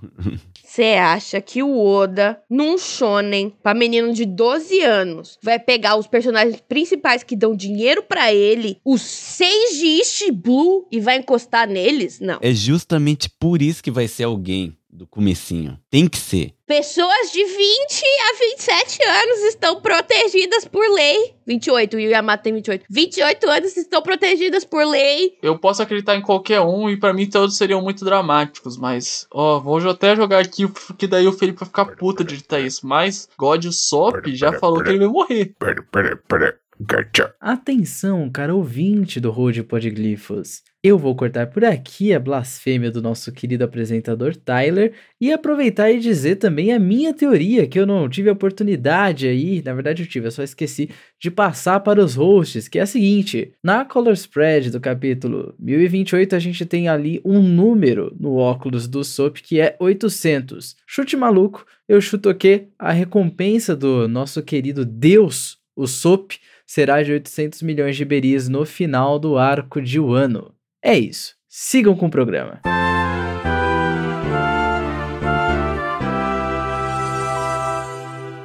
Você 0.64 0.94
acha 0.94 1.42
que 1.42 1.62
o 1.62 1.78
Oda, 1.78 2.42
num 2.50 2.78
shonen 2.78 3.54
pra 3.62 3.74
menino 3.74 4.14
de 4.14 4.26
12 4.26 4.80
anos, 4.80 5.38
vai 5.44 5.60
pegar 5.60 5.98
os 5.98 6.08
personagens 6.08 6.62
principais 6.62 7.24
que 7.24 7.36
dão 7.36 7.54
dinheiro 7.54 8.04
pra 8.04 8.34
ele, 8.34 8.80
os 8.86 9.02
seis 9.02 9.78
de 9.78 9.86
East 9.98 10.32
Blue, 10.32 10.88
e 10.90 11.02
vai 11.02 11.18
encostar 11.18 11.68
neles? 11.68 12.22
Não. 12.22 12.40
É 12.42 12.54
justamente 12.54 13.30
por 13.30 13.62
isso 13.62 13.84
que 13.84 13.92
vai 13.92 14.08
ser 14.08 14.24
alguém 14.24 14.78
do 15.02 15.08
comecinho. 15.08 15.80
Tem 15.89 16.08
que 16.08 16.20
ser. 16.20 16.54
Pessoas 16.68 17.32
de 17.34 17.43
20 17.43 17.54
a 17.54 18.39
27 18.56 19.04
anos 19.04 19.39
estão 19.45 19.82
protegidas 19.82 20.66
por 20.66 20.88
lei. 20.93 21.34
28, 21.47 21.99
e 21.99 22.08
o 22.08 22.10
Yamato 22.12 22.43
tem 22.43 22.54
28. 22.54 22.86
28 22.88 23.49
anos 23.49 23.76
estão 23.76 24.02
protegidas 24.04 24.64
por 24.64 24.86
lei. 24.86 25.39
Eu 25.41 25.58
posso 25.58 25.82
acreditar 25.82 26.16
em 26.16 26.22
qualquer 26.22 26.62
um, 26.62 26.88
e 26.88 26.97
pra 26.97 27.14
mim 27.14 27.28
todos 27.28 27.58
seriam 27.58 27.82
muito 27.82 28.06
dramáticos, 28.06 28.78
mas, 28.78 29.26
ó, 29.32 29.60
vou 29.60 29.80
até 29.89 30.16
jogar 30.16 30.39
aqui, 30.39 30.68
porque 30.68 31.08
daí 31.08 31.28
o 31.28 31.34
Felipe 31.34 31.60
vai 31.60 31.68
ficar 31.68 31.86
puta 31.86 32.24
de 32.24 32.36
editar 32.36 32.60
isso. 32.60 32.86
Mas 32.86 33.28
God 33.38 33.66
Sop 33.72 34.28
já 34.28 34.54
falou 34.54 34.84
que 34.84 34.89
ele 34.89 34.99
vai 34.99 35.08
morrer. 35.08 35.56
Pera, 35.58 35.84
pera, 35.91 36.16
pera. 36.28 36.60
Gacha. 36.80 37.34
Atenção, 37.39 38.30
cara 38.30 38.56
ouvinte 38.56 39.20
do 39.20 39.30
Road 39.30 39.64
Podglifos. 39.64 40.64
Eu 40.84 40.98
vou 40.98 41.16
cortar 41.16 41.46
por 41.46 41.64
aqui 41.64 42.12
a 42.12 42.20
blasfêmia 42.20 42.90
do 42.90 43.04
nosso 43.04 43.32
querido 43.32 43.64
apresentador 43.64 44.36
Tyler 44.36 44.94
e 45.20 45.32
aproveitar 45.32 45.92
e 45.92 46.00
dizer 46.00 46.38
também 46.38 46.74
a 46.74 46.80
minha 46.80 47.14
teoria, 47.14 47.68
que 47.68 47.80
eu 47.80 47.86
não 47.86 48.10
tive 48.10 48.30
a 48.30 48.34
oportunidade 48.34 49.28
aí, 49.28 49.62
na 49.62 49.76
verdade 49.76 50.02
eu 50.02 50.08
tive, 50.08 50.26
eu 50.26 50.32
só 50.32 50.42
esqueci 50.42 50.90
de 51.20 51.30
passar 51.30 51.82
para 51.82 52.04
os 52.04 52.16
hosts, 52.16 52.68
que 52.68 52.80
é 52.80 52.82
a 52.82 52.88
seguinte: 52.88 53.54
na 53.64 53.86
color 53.86 54.14
spread 54.14 54.72
do 54.72 54.80
capítulo 54.80 55.54
1028, 55.60 56.36
a 56.36 56.40
gente 56.40 56.66
tem 56.66 56.90
ali 56.90 57.22
um 57.24 57.44
número 57.44 58.12
no 58.20 58.38
óculos 58.38 58.88
do 58.88 59.04
Sop 59.04 59.38
que 59.38 59.60
é 59.60 59.76
800. 59.80 60.76
Chute 60.88 61.16
maluco, 61.16 61.64
eu 61.88 62.02
chuto 62.02 62.34
que 62.34 62.70
a 62.80 62.92
recompensa 62.92 63.76
do 63.76 64.08
nosso 64.08 64.42
querido 64.42 64.84
Deus, 64.84 65.60
o 65.76 65.86
Sop, 65.86 66.32
será 66.66 67.04
de 67.04 67.12
800 67.12 67.62
milhões 67.62 67.96
de 67.96 68.04
beris 68.04 68.50
no 68.50 68.66
final 68.66 69.20
do 69.20 69.38
arco 69.38 69.80
de 69.80 70.00
Wano. 70.00 70.52
É 70.84 70.98
isso. 70.98 71.36
Sigam 71.48 71.96
com 71.96 72.08
o 72.08 72.10
programa. 72.12 72.62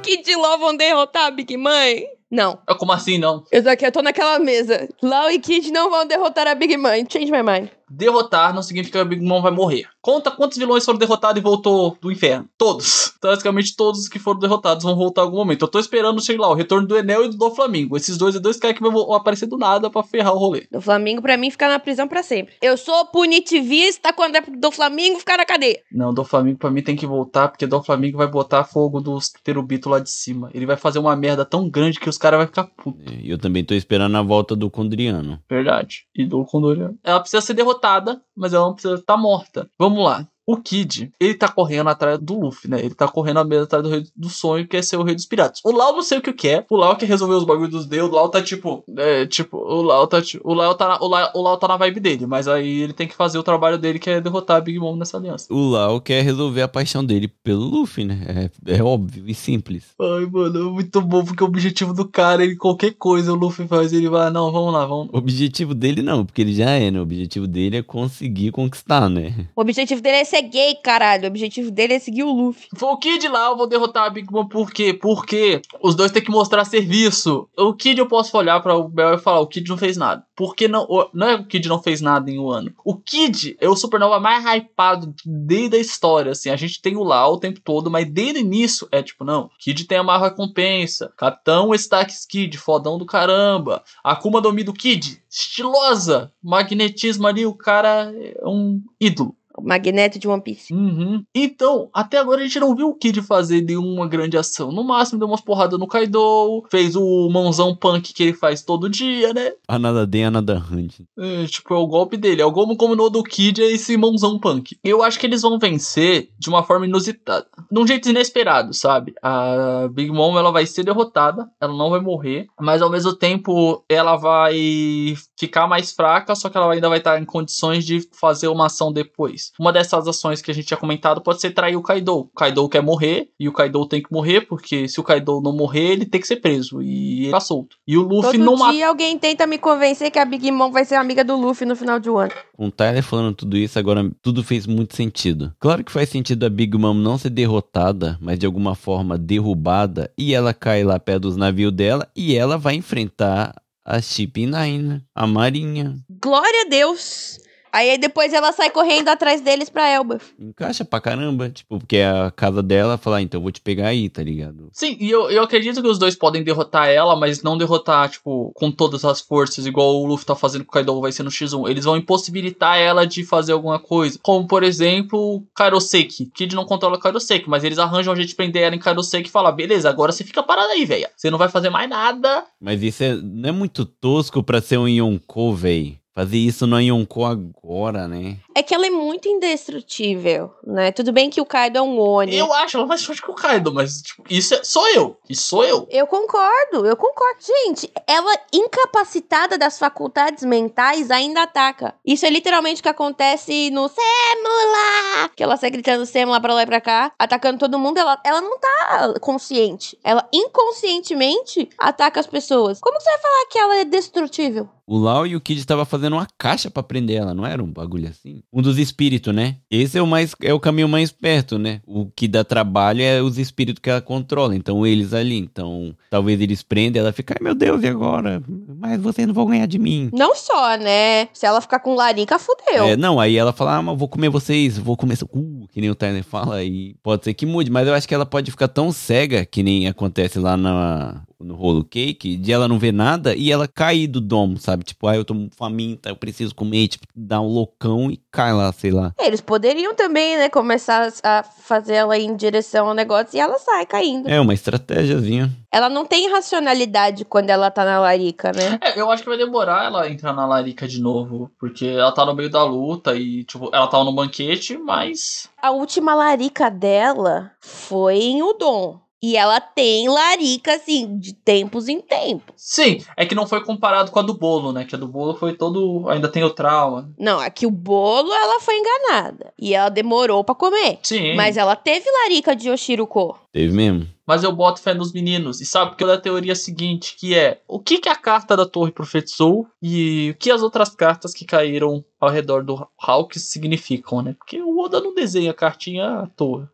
Kid 0.03 0.29
e 0.31 0.35
Law 0.35 0.57
vão 0.59 0.75
derrotar 0.75 1.25
a 1.25 1.31
Big 1.31 1.57
Mãe? 1.57 2.05
Não. 2.31 2.59
Ah, 2.67 2.75
Como 2.75 2.91
assim, 2.91 3.17
não? 3.17 3.43
Eu 3.51 3.63
tô 3.63 3.69
aqui, 3.69 3.85
eu 3.85 3.91
tô 3.91 4.01
naquela 4.01 4.39
mesa. 4.39 4.87
Law 5.01 5.29
e 5.31 5.39
Kid 5.39 5.71
não 5.71 5.89
vão 5.89 6.05
derrotar 6.05 6.47
a 6.47 6.55
Big 6.55 6.75
Mãe. 6.77 7.05
Change 7.09 7.31
my 7.31 7.43
mind. 7.43 7.69
Derrotar 7.89 8.53
não 8.53 8.61
significa 8.61 8.99
que 8.99 9.01
a 9.01 9.05
Big 9.05 9.23
Mom 9.25 9.41
vai 9.41 9.51
morrer. 9.51 9.87
Conta 10.07 10.31
quantos 10.31 10.57
vilões 10.57 10.85
foram 10.85 10.97
derrotados 10.97 11.37
e 11.37 11.43
voltou 11.43 11.97
do 11.99 12.09
inferno. 12.09 12.47
Todos. 12.57 13.11
Basicamente 13.21 13.75
todos 13.75 13.99
os 13.99 14.07
que 14.07 14.17
foram 14.17 14.39
derrotados 14.39 14.85
vão 14.85 14.95
voltar 14.95 15.23
em 15.23 15.25
algum 15.25 15.35
momento. 15.35 15.63
Eu 15.63 15.67
tô 15.67 15.79
esperando, 15.79 16.21
sei 16.21 16.37
lá, 16.37 16.47
o 16.47 16.53
retorno 16.53 16.87
do 16.87 16.97
Enel 16.97 17.25
e 17.25 17.27
do 17.27 17.35
Doflamingo. 17.35 17.97
Esses 17.97 18.17
dois 18.17 18.33
é 18.33 18.39
dois 18.39 18.55
caras 18.55 18.77
que 18.77 18.81
vão 18.81 19.13
aparecer 19.13 19.47
do 19.47 19.57
nada 19.57 19.89
pra 19.89 20.01
ferrar 20.01 20.33
o 20.33 20.37
rolê. 20.37 20.65
Do 20.71 20.79
Flamengo, 20.79 21.21
pra 21.21 21.35
mim, 21.35 21.51
ficar 21.51 21.67
na 21.67 21.77
prisão 21.77 22.07
pra 22.07 22.23
sempre. 22.23 22.55
Eu 22.61 22.77
sou 22.77 23.07
punitivista 23.07 24.13
quando 24.13 24.37
é 24.37 24.41
do 24.41 24.71
Flamengo 24.71 25.19
ficar 25.19 25.35
na 25.35 25.45
cadeia. 25.45 25.81
Não, 25.91 26.13
do 26.13 26.23
Flamengo 26.23 26.57
pra 26.57 26.71
mim 26.71 26.81
tem 26.81 26.95
que 26.95 27.05
voltar, 27.05 27.49
porque 27.49 27.67
do 27.67 27.83
Flamengo 27.83 28.17
vai 28.17 28.27
botar 28.27 28.63
fogo 28.63 29.01
dos 29.01 29.29
terubito 29.43 29.89
lá 29.89 29.99
de 29.99 30.09
cima. 30.09 30.49
Ele 30.53 30.65
vai 30.65 30.77
fazer 30.77 30.99
uma 30.99 31.17
merda 31.17 31.43
tão 31.43 31.69
grande 31.69 31.99
que 31.99 32.07
os 32.07 32.17
caras 32.17 32.37
vão 32.37 32.47
ficar 32.47 32.63
putos. 32.63 33.13
E 33.21 33.29
eu 33.29 33.37
também 33.37 33.61
tô 33.61 33.73
esperando 33.73 34.15
a 34.15 34.21
volta 34.21 34.55
do 34.55 34.71
Condriano. 34.71 35.37
Verdade. 35.49 36.05
E 36.15 36.25
do 36.25 36.45
Condoriano. 36.45 36.97
Ela 37.03 37.19
precisa 37.19 37.41
ser 37.41 37.55
derrotada, 37.55 38.21
mas 38.33 38.53
ela 38.53 38.67
não 38.67 38.73
precisa 38.73 38.95
estar 38.95 39.17
morta. 39.17 39.69
Vamos 39.77 39.96
lá. 40.03 40.27
O 40.47 40.55
Kid, 40.55 41.11
ele 41.19 41.33
tá 41.33 41.49
correndo 41.49 41.89
atrás 41.89 42.17
do 42.17 42.39
Luffy, 42.39 42.69
né? 42.69 42.79
Ele 42.79 42.95
tá 42.95 43.05
correndo 43.05 43.39
atrás 43.39 43.83
do 43.83 43.89
rei 43.89 44.05
do 44.15 44.29
sonho, 44.29 44.65
que 44.65 44.77
é 44.77 44.81
ser 44.81 44.95
o 44.95 45.03
rei 45.03 45.13
dos 45.13 45.25
piratas. 45.25 45.59
O 45.61 45.71
Lau 45.71 45.91
não 45.91 46.01
sei 46.01 46.19
o 46.19 46.21
que 46.21 46.31
que 46.31 46.47
é. 46.47 46.65
O 46.69 46.77
Lau 46.77 46.95
quer 46.95 47.05
resolver 47.05 47.35
os 47.35 47.43
bagulhos 47.43 47.71
dos 47.71 47.85
deuses. 47.85 48.09
O 48.09 48.15
Lau 48.15 48.29
tá 48.29 48.41
tipo. 48.41 48.81
É, 48.95 49.25
tipo, 49.25 49.57
o 49.57 49.81
Lau 49.81 50.07
tá 50.07 50.21
tipo. 50.21 50.49
O 50.49 50.53
Lau 50.53 50.73
tá, 50.73 50.87
na, 50.87 51.03
o, 51.03 51.07
Lau, 51.09 51.31
o 51.35 51.41
Lau 51.41 51.57
tá 51.57 51.67
na 51.67 51.75
vibe 51.75 51.99
dele. 51.99 52.25
Mas 52.25 52.47
aí 52.47 52.79
ele 52.79 52.93
tem 52.93 53.09
que 53.09 53.15
fazer 53.15 53.37
o 53.37 53.43
trabalho 53.43 53.77
dele, 53.77 53.99
que 53.99 54.09
é 54.09 54.21
derrotar 54.21 54.55
a 54.55 54.61
Big 54.61 54.79
Mom 54.79 54.95
nessa 54.95 55.17
aliança. 55.17 55.53
O 55.53 55.71
Lau 55.71 55.99
quer 55.99 56.23
resolver 56.23 56.61
a 56.61 56.67
paixão 56.69 57.03
dele 57.03 57.27
pelo 57.27 57.65
Luffy, 57.65 58.05
né? 58.05 58.49
É, 58.65 58.77
é 58.77 58.83
óbvio 58.83 59.25
e 59.27 59.33
simples. 59.33 59.87
Ai, 59.99 60.25
mano, 60.31 60.69
é 60.69 60.71
muito 60.71 61.01
bom, 61.01 61.25
porque 61.25 61.43
o 61.43 61.47
objetivo 61.47 61.93
do 61.93 62.07
cara, 62.07 62.41
ele 62.41 62.55
qualquer 62.55 62.93
coisa 62.93 63.33
o 63.33 63.35
Luffy 63.35 63.67
faz, 63.67 63.91
ele 63.91 64.07
vai, 64.07 64.29
não, 64.29 64.49
vamos 64.49 64.71
lá, 64.71 64.85
vamos. 64.85 65.09
O 65.11 65.17
objetivo 65.17 65.75
dele 65.75 66.01
não, 66.01 66.25
porque 66.25 66.41
ele 66.41 66.53
já 66.53 66.69
é, 66.69 66.89
né? 66.89 66.99
O 66.99 67.03
objetivo 67.03 67.45
dele 67.47 67.77
é 67.77 67.83
conseguir 67.83 68.51
conquistar, 68.51 69.09
né? 69.09 69.47
O 69.53 69.61
objetivo 69.61 70.01
dele 70.01 70.17
é 70.17 70.23
ser 70.23 70.36
gay, 70.41 70.75
caralho. 70.75 71.25
O 71.25 71.27
objetivo 71.27 71.71
dele 71.71 71.93
é 71.93 71.99
seguir 71.99 72.23
o 72.23 72.31
Luffy. 72.31 72.67
Foi 72.75 72.89
o 72.89 72.97
Kid 72.97 73.27
lá, 73.27 73.47
eu 73.47 73.57
vou 73.57 73.67
derrotar 73.67 74.05
a 74.05 74.09
Big 74.09 74.31
Mom, 74.31 74.47
por 74.47 74.71
quê? 74.71 74.93
Porque 74.93 75.61
os 75.81 75.95
dois 75.95 76.11
têm 76.11 76.23
que 76.23 76.31
mostrar 76.31 76.65
serviço. 76.65 77.47
O 77.57 77.73
Kid 77.73 77.99
eu 77.99 78.07
posso 78.07 78.35
olhar 78.37 78.59
para 78.61 78.75
o 78.75 78.87
Bel 78.87 79.15
e 79.15 79.17
falar, 79.19 79.39
o 79.39 79.47
Kid 79.47 79.69
não 79.69 79.77
fez 79.77 79.97
nada. 79.97 80.25
Porque 80.35 80.67
não, 80.67 80.87
não 81.13 81.27
é 81.27 81.35
o 81.35 81.45
Kid 81.45 81.67
não 81.67 81.81
fez 81.81 82.01
nada 82.01 82.29
em 82.29 82.39
um 82.39 82.49
ano. 82.49 82.71
O 82.83 82.95
Kid 82.95 83.57
é 83.59 83.67
o 83.67 83.75
Supernova 83.75 84.19
mais 84.19 84.45
hypado 84.45 85.13
desde 85.25 85.77
a 85.77 85.79
história, 85.79 86.31
assim. 86.31 86.49
A 86.49 86.55
gente 86.55 86.81
tem 86.81 86.95
o 86.95 87.03
Lau 87.03 87.33
o 87.33 87.39
tempo 87.39 87.59
todo, 87.59 87.89
mas 87.89 88.09
desde 88.09 88.39
o 88.39 88.41
início 88.41 88.87
é 88.91 89.01
tipo, 89.01 89.23
não, 89.23 89.49
Kid 89.59 89.85
tem 89.85 89.97
a 89.97 90.03
maior 90.03 90.21
recompensa. 90.21 91.11
Capitão 91.17 91.73
Stacks 91.73 92.25
Kid, 92.25 92.57
fodão 92.57 92.97
do 92.97 93.05
caramba. 93.05 93.83
Akuma 94.03 94.41
no 94.41 94.51
Mi 94.51 94.63
do 94.63 94.73
Kid, 94.73 95.21
estilosa. 95.29 96.31
Magnetismo 96.43 97.27
ali, 97.27 97.45
o 97.45 97.53
cara 97.53 98.13
é 98.15 98.47
um 98.47 98.81
ídolo. 98.99 99.36
Magneto 99.61 100.19
de 100.19 100.27
One 100.27 100.41
Piece. 100.41 100.73
Uhum. 100.73 101.23
Então, 101.33 101.89
até 101.93 102.17
agora 102.17 102.41
a 102.41 102.43
gente 102.43 102.59
não 102.59 102.75
viu 102.75 102.89
o 102.89 102.95
Kid 102.95 103.21
fazer 103.21 103.61
nenhuma 103.61 104.07
grande 104.07 104.37
ação. 104.37 104.71
No 104.71 104.83
máximo, 104.83 105.19
deu 105.19 105.27
umas 105.27 105.41
porradas 105.41 105.79
no 105.79 105.87
Kaido, 105.87 106.63
fez 106.69 106.95
o 106.95 107.29
mãozão 107.29 107.75
punk 107.75 108.13
que 108.13 108.23
ele 108.23 108.33
faz 108.33 108.61
todo 108.61 108.89
dia, 108.89 109.33
né? 109.33 109.51
A 109.67 109.79
nada 109.79 110.05
den, 110.05 110.25
a 110.25 110.31
nada 110.31 110.63
hunt. 110.71 110.99
É, 111.17 111.45
tipo, 111.45 111.73
é 111.73 111.77
o 111.77 111.87
golpe 111.87 112.17
dele. 112.17 112.41
É 112.41 112.45
o 112.45 112.51
como 112.51 112.75
combinou 112.75 113.09
do 113.09 113.23
Kid 113.23 113.61
é 113.61 113.71
esse 113.71 113.95
mãozão 113.97 114.39
punk. 114.39 114.77
Eu 114.83 115.03
acho 115.03 115.19
que 115.19 115.25
eles 115.25 115.41
vão 115.41 115.59
vencer 115.59 116.29
de 116.39 116.49
uma 116.49 116.63
forma 116.63 116.85
inusitada. 116.85 117.47
De 117.71 117.79
um 117.79 117.85
jeito 117.85 118.09
inesperado, 118.09 118.73
sabe? 118.73 119.13
A 119.21 119.87
Big 119.91 120.11
Mom, 120.11 120.37
ela 120.37 120.51
vai 120.51 120.65
ser 120.65 120.83
derrotada. 120.83 121.47
Ela 121.59 121.73
não 121.73 121.89
vai 121.89 121.99
morrer. 121.99 122.47
Mas, 122.59 122.81
ao 122.81 122.89
mesmo 122.89 123.13
tempo, 123.13 123.83
ela 123.89 124.15
vai 124.15 125.15
ficar 125.37 125.67
mais 125.67 125.91
fraca. 125.91 126.35
Só 126.35 126.49
que 126.49 126.57
ela 126.57 126.73
ainda 126.73 126.89
vai 126.89 126.97
estar 126.97 127.21
em 127.21 127.25
condições 127.25 127.85
de 127.85 128.07
fazer 128.11 128.47
uma 128.47 128.65
ação 128.67 128.91
depois. 128.91 129.51
Uma 129.59 129.71
dessas 129.71 130.07
ações 130.07 130.41
que 130.41 130.51
a 130.51 130.53
gente 130.53 130.67
tinha 130.67 130.77
comentado 130.77 131.21
pode 131.21 131.41
ser 131.41 131.51
trair 131.51 131.75
o 131.75 131.81
Kaido. 131.81 132.19
O 132.19 132.25
Kaido 132.35 132.67
quer 132.69 132.81
morrer. 132.81 133.29
E 133.39 133.47
o 133.47 133.53
Kaido 133.53 133.85
tem 133.85 134.01
que 134.01 134.11
morrer. 134.11 134.41
Porque 134.41 134.87
se 134.87 134.99
o 134.99 135.03
Kaido 135.03 135.41
não 135.41 135.53
morrer, 135.53 135.93
ele 135.93 136.05
tem 136.05 136.19
que 136.19 136.27
ser 136.27 136.37
preso. 136.37 136.81
E 136.81 137.23
ele 137.23 137.31
tá 137.31 137.39
solto. 137.39 137.77
E 137.87 137.97
o 137.97 138.01
Luffy 138.01 138.33
Todo 138.33 138.43
não 138.43 138.57
mata. 138.57 138.73
dia 138.73 138.87
alguém 138.87 139.17
tenta 139.17 139.45
me 139.45 139.57
convencer 139.57 140.11
que 140.11 140.19
a 140.19 140.25
Big 140.25 140.51
Mom 140.51 140.71
vai 140.71 140.85
ser 140.85 140.95
amiga 140.95 141.23
do 141.23 141.35
Luffy 141.35 141.67
no 141.67 141.75
final 141.75 141.99
de 141.99 142.09
um 142.09 142.17
ano. 142.17 142.31
Com 142.55 142.67
o 142.67 142.71
Tyler 142.71 143.03
falando 143.03 143.35
tudo 143.35 143.55
isso, 143.57 143.77
agora 143.77 144.09
tudo 144.21 144.43
fez 144.43 144.65
muito 144.65 144.95
sentido. 144.95 145.53
Claro 145.59 145.83
que 145.83 145.91
faz 145.91 146.09
sentido 146.09 146.45
a 146.45 146.49
Big 146.49 146.75
Mom 146.77 146.93
não 146.93 147.17
ser 147.17 147.29
derrotada, 147.29 148.17
mas 148.19 148.39
de 148.39 148.45
alguma 148.45 148.73
forma 148.75 149.17
derrubada, 149.17 150.11
e 150.17 150.33
ela 150.33 150.53
cai 150.53 150.83
lá 150.83 150.99
perto 150.99 151.23
dos 151.23 151.37
navios 151.37 151.71
dela, 151.71 152.07
e 152.15 152.35
ela 152.35 152.57
vai 152.57 152.75
enfrentar 152.75 153.53
a 153.87 154.01
Nine, 154.45 155.01
a 155.15 155.25
Marinha. 155.25 155.95
Glória 156.09 156.63
a 156.65 156.69
Deus! 156.69 157.39
Aí 157.71 157.97
depois 157.97 158.33
ela 158.33 158.51
sai 158.51 158.69
correndo 158.69 159.09
atrás 159.09 159.41
deles 159.41 159.69
pra 159.69 159.87
Elba. 159.89 160.19
Encaixa 160.39 160.85
pra 160.85 161.01
caramba, 161.01 161.49
tipo, 161.49 161.79
porque 161.79 161.97
é 161.97 162.07
a 162.07 162.31
casa 162.31 162.61
dela, 162.61 162.97
falar, 162.97 163.17
ah, 163.17 163.21
então 163.21 163.39
eu 163.39 163.43
vou 163.43 163.51
te 163.51 163.61
pegar 163.61 163.87
aí, 163.87 164.09
tá 164.09 164.23
ligado? 164.23 164.69
Sim, 164.71 164.97
e 164.99 165.09
eu, 165.09 165.29
eu 165.29 165.43
acredito 165.43 165.81
que 165.81 165.87
os 165.87 165.99
dois 165.99 166.15
podem 166.15 166.43
derrotar 166.43 166.87
ela, 166.87 167.15
mas 167.15 167.43
não 167.43 167.57
derrotar, 167.57 168.09
tipo, 168.09 168.51
com 168.55 168.71
todas 168.71 169.03
as 169.05 169.21
forças, 169.21 169.65
igual 169.65 169.95
o 169.95 170.05
Luffy 170.05 170.25
tá 170.25 170.35
fazendo 170.35 170.65
com 170.65 170.71
o 170.71 170.73
Kaido 170.73 171.01
vai 171.01 171.11
ser 171.11 171.23
no 171.23 171.29
X1. 171.29 171.69
Eles 171.69 171.85
vão 171.85 171.97
impossibilitar 171.97 172.77
ela 172.77 173.05
de 173.05 173.23
fazer 173.23 173.53
alguma 173.53 173.79
coisa. 173.79 174.19
Como, 174.21 174.47
por 174.47 174.63
exemplo, 174.63 175.19
o 175.19 175.43
Kairoseki. 175.55 176.31
Kid 176.33 176.55
não 176.55 176.65
controla 176.65 176.97
o 176.97 176.99
Kairoseki, 176.99 177.49
mas 177.49 177.63
eles 177.63 177.77
arranjam 177.77 178.13
um 178.13 178.15
jeito 178.15 178.29
de 178.29 178.35
prender 178.35 178.63
ela 178.63 178.75
em 178.75 178.79
Kairoseki 178.79 179.29
e 179.29 179.31
falar, 179.31 179.51
beleza, 179.51 179.89
agora 179.89 180.11
você 180.11 180.23
fica 180.23 180.43
parada 180.43 180.73
aí, 180.73 180.85
velha. 180.85 181.09
Você 181.15 181.29
não 181.29 181.37
vai 181.37 181.49
fazer 181.49 181.69
mais 181.69 181.89
nada. 181.89 182.45
Mas 182.59 182.81
isso 182.81 183.03
é, 183.03 183.15
não 183.15 183.49
é 183.49 183.51
muito 183.51 183.85
tosco 183.85 184.43
pra 184.43 184.61
ser 184.61 184.77
um 184.77 184.87
Yonkou, 184.87 185.55
véi. 185.55 185.99
Fazer 186.17 186.37
isso 186.37 186.65
no 186.65 186.81
Yonkou 186.81 187.23
agora, 187.23 188.07
né? 188.07 188.37
É 188.55 188.63
que 188.63 188.73
ela 188.73 188.87
é 188.87 188.89
muito 188.89 189.29
indestrutível, 189.29 190.51
né? 190.65 190.91
Tudo 190.91 191.11
bem 191.11 191.29
que 191.29 191.39
o 191.39 191.45
Kaido 191.45 191.77
é 191.77 191.81
um 191.83 191.99
Oni. 191.99 192.35
Eu 192.35 192.51
acho 192.51 192.75
ela 192.75 192.87
mais 192.87 193.05
forte 193.05 193.21
que 193.21 193.29
o 193.29 193.35
Kaido, 193.35 193.71
mas, 193.71 194.01
tipo, 194.01 194.23
isso 194.27 194.55
é, 194.55 194.63
sou 194.63 194.87
eu. 194.87 195.15
Isso 195.29 195.43
sou 195.43 195.63
eu. 195.63 195.87
Eu 195.91 196.07
concordo, 196.07 196.87
eu 196.87 196.97
concordo. 196.97 197.37
Gente, 197.39 197.93
ela 198.07 198.33
incapacitada 198.51 199.59
das 199.59 199.77
faculdades 199.77 200.43
mentais 200.43 201.11
ainda 201.11 201.43
ataca. 201.43 201.93
Isso 202.03 202.25
é 202.25 202.31
literalmente 202.31 202.79
o 202.79 202.83
que 202.83 202.89
acontece 202.89 203.69
no 203.69 203.87
Semula! 203.87 205.29
Que 205.35 205.43
ela 205.43 205.55
sai 205.55 205.69
gritando 205.69 206.03
Semula 206.07 206.41
pra 206.41 206.55
lá 206.55 206.63
e 206.63 206.65
pra 206.65 206.81
cá, 206.81 207.11
atacando 207.19 207.59
todo 207.59 207.77
mundo. 207.77 207.99
Ela, 207.99 208.19
ela 208.25 208.41
não 208.41 208.57
tá 208.57 209.13
consciente. 209.21 209.95
Ela 210.03 210.27
inconscientemente 210.33 211.69
ataca 211.77 212.19
as 212.19 212.25
pessoas. 212.25 212.79
Como 212.79 212.99
você 212.99 213.07
vai 213.07 213.19
falar 213.19 213.45
que 213.51 213.59
ela 213.59 213.75
é 213.77 213.85
destrutível? 213.85 214.67
O 214.87 214.97
Lau 214.97 215.27
e 215.27 215.35
o 215.35 215.41
Kid 215.41 215.59
estavam 215.59 215.83
fazendo 215.83 216.13
uma 216.13 216.25
caixa 216.37 216.71
pra 216.71 216.81
prender 216.81 217.17
ela, 217.17 217.33
não 217.33 217.45
era 217.45 217.61
um 217.61 217.69
bagulho 217.69 218.07
assim? 218.07 218.41
Um 218.53 218.61
dos 218.61 218.77
espíritos, 218.77 219.35
né? 219.35 219.57
Esse 219.69 219.97
é 219.97 220.01
o 220.01 220.07
mais 220.07 220.33
é 220.41 220.53
o 220.53 220.61
caminho 220.61 220.87
mais 220.87 221.11
perto, 221.11 221.59
né? 221.59 221.81
O 221.85 222.05
que 222.05 222.25
dá 222.25 222.41
trabalho 222.41 223.01
é 223.01 223.21
os 223.21 223.37
espíritos 223.37 223.81
que 223.81 223.89
ela 223.89 223.99
controla, 223.99 224.55
então 224.55 224.87
eles 224.87 225.13
ali, 225.13 225.37
então 225.37 225.93
talvez 226.09 226.39
eles 226.39 226.63
prendem, 226.63 227.01
ela 227.01 227.11
fica, 227.11 227.35
ai 227.37 227.43
meu 227.43 227.53
Deus, 227.53 227.83
e 227.83 227.87
agora? 227.87 228.41
Mas 228.79 229.01
vocês 229.01 229.27
não 229.27 229.33
vão 229.33 229.47
ganhar 229.47 229.65
de 229.65 229.77
mim. 229.77 230.09
Não 230.13 230.33
só, 230.33 230.77
né? 230.77 231.27
Se 231.33 231.45
ela 231.45 231.59
ficar 231.59 231.79
com 231.79 231.93
larica, 231.93 232.39
fudeu. 232.39 232.85
É, 232.85 232.95
não, 232.95 233.19
aí 233.19 233.35
ela 233.35 233.51
fala, 233.51 233.75
ah, 233.75 233.81
mas 233.81 233.97
vou 233.97 234.07
comer 234.07 234.29
vocês, 234.29 234.77
vou 234.77 234.95
comer, 234.95 235.17
uh, 235.21 235.67
que 235.69 235.81
nem 235.81 235.89
o 235.89 235.95
Tyler 235.95 236.23
fala, 236.23 236.63
e 236.63 236.95
pode 237.03 237.25
ser 237.25 237.33
que 237.33 237.45
mude, 237.45 237.69
mas 237.69 237.85
eu 237.85 237.93
acho 237.93 238.07
que 238.07 238.15
ela 238.15 238.25
pode 238.25 238.51
ficar 238.51 238.69
tão 238.69 238.93
cega, 238.93 239.45
que 239.45 239.61
nem 239.61 239.85
acontece 239.89 240.39
lá 240.39 240.55
na, 240.55 241.23
no 241.39 241.55
rolo 241.55 241.83
cake, 241.83 242.35
de 242.35 242.51
ela 242.51 242.67
não 242.67 242.79
ver 242.79 242.91
nada 242.91 243.35
e 243.35 243.51
ela 243.51 243.67
cair 243.67 244.07
do 244.07 244.19
domo, 244.19 244.57
sabe? 244.57 244.83
Tipo, 244.83 245.07
ah, 245.07 245.15
eu 245.15 245.23
tô 245.23 245.35
faminta, 245.55 246.09
eu 246.09 246.15
preciso 246.15 246.55
comer, 246.55 246.87
tipo, 246.87 247.05
dá 247.15 247.39
um 247.39 247.47
loucão 247.47 248.09
e 248.09 248.17
cai 248.31 248.53
lá, 248.53 248.71
sei 248.71 248.91
lá. 248.91 249.13
Eles 249.19 249.41
poderiam 249.41 249.95
também, 249.95 250.37
né, 250.37 250.49
começar 250.49 251.11
a 251.23 251.43
fazer 251.43 251.95
ela 251.95 252.17
ir 252.17 252.25
em 252.25 252.35
direção 252.35 252.87
ao 252.87 252.93
negócio 252.93 253.35
e 253.35 253.39
ela 253.39 253.59
sai 253.59 253.85
caindo. 253.85 254.27
É 254.27 254.39
uma 254.39 254.53
estratégiazinha. 254.53 255.51
Ela 255.71 255.89
não 255.89 256.05
tem 256.05 256.31
racionalidade 256.31 257.25
quando 257.25 257.49
ela 257.49 257.69
tá 257.69 257.85
na 257.85 257.99
larica, 257.99 258.51
né? 258.51 258.79
É, 258.81 258.99
eu 258.99 259.11
acho 259.11 259.21
que 259.23 259.29
vai 259.29 259.37
demorar 259.37 259.85
ela 259.85 260.09
entrar 260.09 260.33
na 260.33 260.45
larica 260.45 260.87
de 260.87 260.99
novo, 260.99 261.51
porque 261.59 261.85
ela 261.85 262.11
tá 262.11 262.25
no 262.25 262.33
meio 262.33 262.49
da 262.49 262.63
luta 262.63 263.15
e, 263.15 263.43
tipo, 263.43 263.69
ela 263.73 263.87
tava 263.87 264.03
no 264.05 264.13
banquete, 264.13 264.77
mas. 264.77 265.49
A 265.61 265.71
última 265.71 266.15
larica 266.15 266.69
dela 266.69 267.51
foi 267.59 268.17
em 268.17 268.41
Udon. 268.41 268.99
E 269.21 269.35
ela 269.35 269.59
tem 269.59 270.07
larica, 270.07 270.75
assim, 270.75 271.17
de 271.17 271.33
tempos 271.33 271.87
em 271.87 271.99
tempos. 271.99 272.53
Sim, 272.55 273.03
é 273.15 273.25
que 273.25 273.33
não 273.33 273.47
foi 273.47 273.63
comparado 273.63 274.11
com 274.11 274.19
a 274.19 274.21
do 274.21 274.35
bolo, 274.35 274.71
né? 274.71 274.85
Que 274.85 274.95
a 274.95 274.97
do 274.97 275.07
bolo 275.07 275.33
foi 275.33 275.53
todo. 275.53 276.07
Ainda 276.07 276.29
tem 276.29 276.43
o 276.43 276.51
trauma. 276.51 277.09
Não, 277.17 277.39
aqui 277.39 277.65
o 277.65 277.71
bolo 277.71 278.31
ela 278.31 278.59
foi 278.59 278.77
enganada. 278.77 279.53
E 279.59 279.73
ela 279.73 279.89
demorou 279.89 280.43
pra 280.43 280.53
comer. 280.53 280.99
Sim. 281.01 281.35
Mas 281.35 281.57
ela 281.57 281.75
teve 281.75 282.05
larica 282.23 282.55
de 282.55 282.69
Oshiruko. 282.69 283.39
Teve 283.51 283.73
mesmo? 283.73 284.07
Mas 284.25 284.43
eu 284.43 284.51
boto 284.51 284.81
fé 284.81 284.93
nos 284.93 285.11
meninos. 285.11 285.61
E 285.61 285.65
sabe 285.65 285.91
porque 285.91 286.05
da 286.05 286.19
teoria 286.19 286.53
seguinte, 286.53 287.15
que 287.17 287.33
é 287.33 287.61
o 287.67 287.79
que, 287.79 287.97
que 287.97 288.09
a 288.09 288.15
carta 288.15 288.55
da 288.55 288.65
torre 288.65 288.91
profetizou 288.91 289.65
e 289.81 290.31
o 290.31 290.37
que 290.37 290.51
as 290.51 290.61
outras 290.61 290.89
cartas 290.89 291.33
que 291.33 291.45
caíram 291.45 292.03
ao 292.19 292.29
redor 292.29 292.63
do 292.63 292.87
Hawks 293.01 293.43
significam, 293.43 294.21
né? 294.21 294.35
Porque 294.37 294.61
o 294.61 294.77
Oda 294.79 294.99
não 294.99 295.15
desenha 295.15 295.51
a 295.51 295.55
cartinha 295.55 296.19
à 296.19 296.27
toa. 296.27 296.69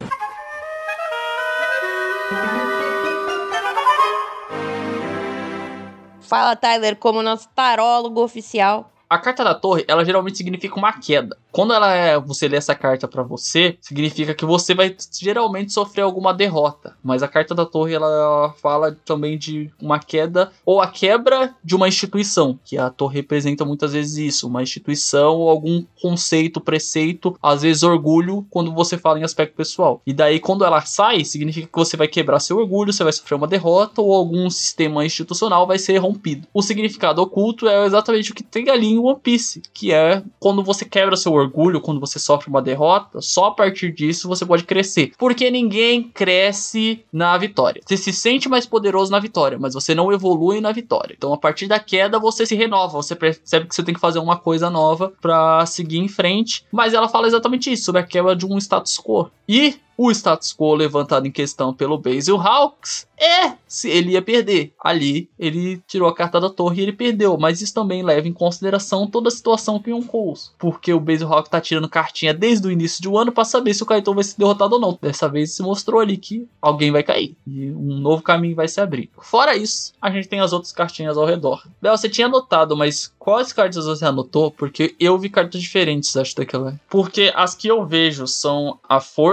Fala, 6.33 6.55
Tyler, 6.55 6.95
como 6.95 7.21
nosso 7.21 7.47
tarólogo 7.53 8.23
oficial. 8.23 8.91
A 9.07 9.19
carta 9.19 9.43
da 9.43 9.53
torre, 9.53 9.85
ela 9.87 10.03
geralmente 10.03 10.35
significa 10.35 10.75
uma 10.75 10.91
queda. 10.91 11.37
Quando 11.53 11.71
ela 11.71 11.93
é, 11.93 12.19
você 12.19 12.47
lê 12.47 12.57
essa 12.57 12.73
carta 12.73 13.07
pra 13.07 13.21
você, 13.21 13.77
significa 13.79 14.33
que 14.33 14.43
você 14.43 14.73
vai 14.73 14.95
geralmente 15.21 15.71
sofrer 15.71 16.01
alguma 16.01 16.33
derrota. 16.33 16.97
Mas 17.03 17.21
a 17.21 17.27
carta 17.27 17.53
da 17.53 17.63
torre, 17.63 17.93
ela 17.93 18.51
fala 18.59 18.97
também 19.05 19.37
de 19.37 19.69
uma 19.79 19.99
queda 19.99 20.51
ou 20.65 20.81
a 20.81 20.87
quebra 20.87 21.53
de 21.63 21.75
uma 21.75 21.87
instituição, 21.87 22.59
que 22.65 22.75
a 22.75 22.89
torre 22.89 23.17
representa 23.17 23.63
muitas 23.63 23.93
vezes 23.93 24.17
isso, 24.17 24.47
uma 24.47 24.63
instituição 24.63 25.35
ou 25.35 25.47
algum 25.47 25.85
conceito, 26.01 26.59
preceito, 26.59 27.37
às 27.39 27.61
vezes 27.61 27.83
orgulho, 27.83 28.47
quando 28.49 28.73
você 28.73 28.97
fala 28.97 29.19
em 29.19 29.23
aspecto 29.23 29.55
pessoal. 29.55 30.01
E 30.07 30.11
daí, 30.11 30.39
quando 30.39 30.65
ela 30.65 30.81
sai, 30.81 31.23
significa 31.23 31.67
que 31.67 31.77
você 31.77 31.95
vai 31.95 32.07
quebrar 32.07 32.39
seu 32.39 32.57
orgulho, 32.57 32.91
você 32.91 33.03
vai 33.03 33.13
sofrer 33.13 33.35
uma 33.35 33.47
derrota 33.47 34.01
ou 34.01 34.11
algum 34.11 34.49
sistema 34.49 35.05
institucional 35.05 35.67
vai 35.67 35.77
ser 35.77 35.99
rompido. 35.99 36.47
O 36.51 36.63
significado 36.63 37.21
oculto 37.21 37.67
é 37.67 37.85
exatamente 37.85 38.31
o 38.31 38.35
que 38.35 38.41
tem 38.41 38.71
ali 38.71 38.87
em 38.87 38.97
One 38.97 39.19
Piece, 39.21 39.61
que 39.71 39.93
é 39.93 40.23
quando 40.39 40.63
você 40.63 40.83
quebra 40.83 41.15
seu 41.15 41.31
orgulho, 41.31 41.42
quando 41.49 41.99
você 41.99 42.19
sofre 42.19 42.49
uma 42.49 42.61
derrota, 42.61 43.21
só 43.21 43.45
a 43.45 43.51
partir 43.51 43.91
disso 43.91 44.27
você 44.27 44.45
pode 44.45 44.63
crescer. 44.63 45.11
Porque 45.17 45.49
ninguém 45.49 46.03
cresce 46.03 47.03
na 47.11 47.37
vitória. 47.37 47.81
Você 47.85 47.97
se 47.97 48.13
sente 48.13 48.49
mais 48.49 48.65
poderoso 48.65 49.11
na 49.11 49.19
vitória, 49.19 49.57
mas 49.59 49.73
você 49.73 49.93
não 49.95 50.11
evolui 50.11 50.61
na 50.61 50.71
vitória. 50.71 51.15
Então, 51.17 51.33
a 51.33 51.37
partir 51.37 51.67
da 51.67 51.79
queda, 51.79 52.19
você 52.19 52.45
se 52.45 52.55
renova, 52.55 52.93
você 52.93 53.15
percebe 53.15 53.67
que 53.67 53.75
você 53.75 53.83
tem 53.83 53.93
que 53.93 53.99
fazer 53.99 54.19
uma 54.19 54.37
coisa 54.37 54.69
nova 54.69 55.13
pra 55.21 55.65
seguir 55.65 55.99
em 55.99 56.07
frente. 56.07 56.65
Mas 56.71 56.93
ela 56.93 57.09
fala 57.09 57.27
exatamente 57.27 57.71
isso, 57.71 57.85
sobre 57.85 58.01
a 58.01 58.05
quebra 58.05 58.35
de 58.35 58.45
um 58.45 58.57
status 58.57 58.99
quo. 58.99 59.29
E 59.47 59.75
o 59.97 60.11
status 60.11 60.53
quo 60.53 60.73
levantado 60.73 61.27
em 61.27 61.31
questão 61.31 61.73
pelo 61.73 61.97
Basil 61.97 62.37
Hawks 62.37 63.07
é 63.17 63.53
se 63.67 63.89
ele 63.89 64.11
ia 64.11 64.21
perder. 64.21 64.73
Ali 64.83 65.29
ele 65.39 65.81
tirou 65.87 66.09
a 66.09 66.15
carta 66.15 66.41
da 66.41 66.49
torre 66.49 66.79
e 66.79 66.83
ele 66.83 66.91
perdeu, 66.91 67.37
mas 67.37 67.61
isso 67.61 67.73
também 67.73 68.03
leva 68.03 68.27
em 68.27 68.33
consideração 68.33 69.07
toda 69.07 69.29
a 69.29 69.31
situação 69.31 69.81
o 69.83 69.89
Yonkous, 69.89 70.51
porque 70.57 70.93
o 70.93 70.99
Basil 70.99 71.31
Hawks 71.31 71.49
tá 71.49 71.61
tirando 71.61 71.87
cartinha 71.89 72.33
desde 72.33 72.67
o 72.67 72.71
início 72.71 73.01
do 73.01 73.17
ano 73.17 73.31
para 73.31 73.45
saber 73.45 73.73
se 73.73 73.83
o 73.83 73.85
Kaito 73.85 74.13
vai 74.13 74.23
ser 74.23 74.37
derrotado 74.37 74.75
ou 74.75 74.81
não. 74.81 74.97
Dessa 75.01 75.29
vez 75.29 75.55
se 75.55 75.61
mostrou 75.61 76.01
ali 76.01 76.17
que 76.17 76.47
alguém 76.61 76.91
vai 76.91 77.03
cair 77.03 77.35
e 77.45 77.71
um 77.71 77.99
novo 77.99 78.21
caminho 78.21 78.55
vai 78.55 78.67
se 78.67 78.81
abrir. 78.81 79.09
Fora 79.19 79.55
isso, 79.55 79.93
a 80.01 80.09
gente 80.11 80.27
tem 80.27 80.39
as 80.39 80.53
outras 80.53 80.71
cartinhas 80.71 81.17
ao 81.17 81.25
redor. 81.25 81.63
Bel, 81.81 81.95
você 81.95 82.09
tinha 82.09 82.27
anotado, 82.27 82.75
mas 82.75 83.13
quais 83.17 83.53
cartas 83.53 83.85
você 83.85 84.05
anotou? 84.05 84.51
Porque 84.51 84.95
eu 84.99 85.17
vi 85.17 85.29
cartas 85.29 85.61
diferentes, 85.61 86.15
acho 86.17 86.35
daquela. 86.35 86.79
Porque 86.89 87.31
as 87.35 87.55
que 87.55 87.67
eu 87.67 87.85
vejo 87.85 88.27
são 88.27 88.79
a 88.87 88.99
força 88.99 89.32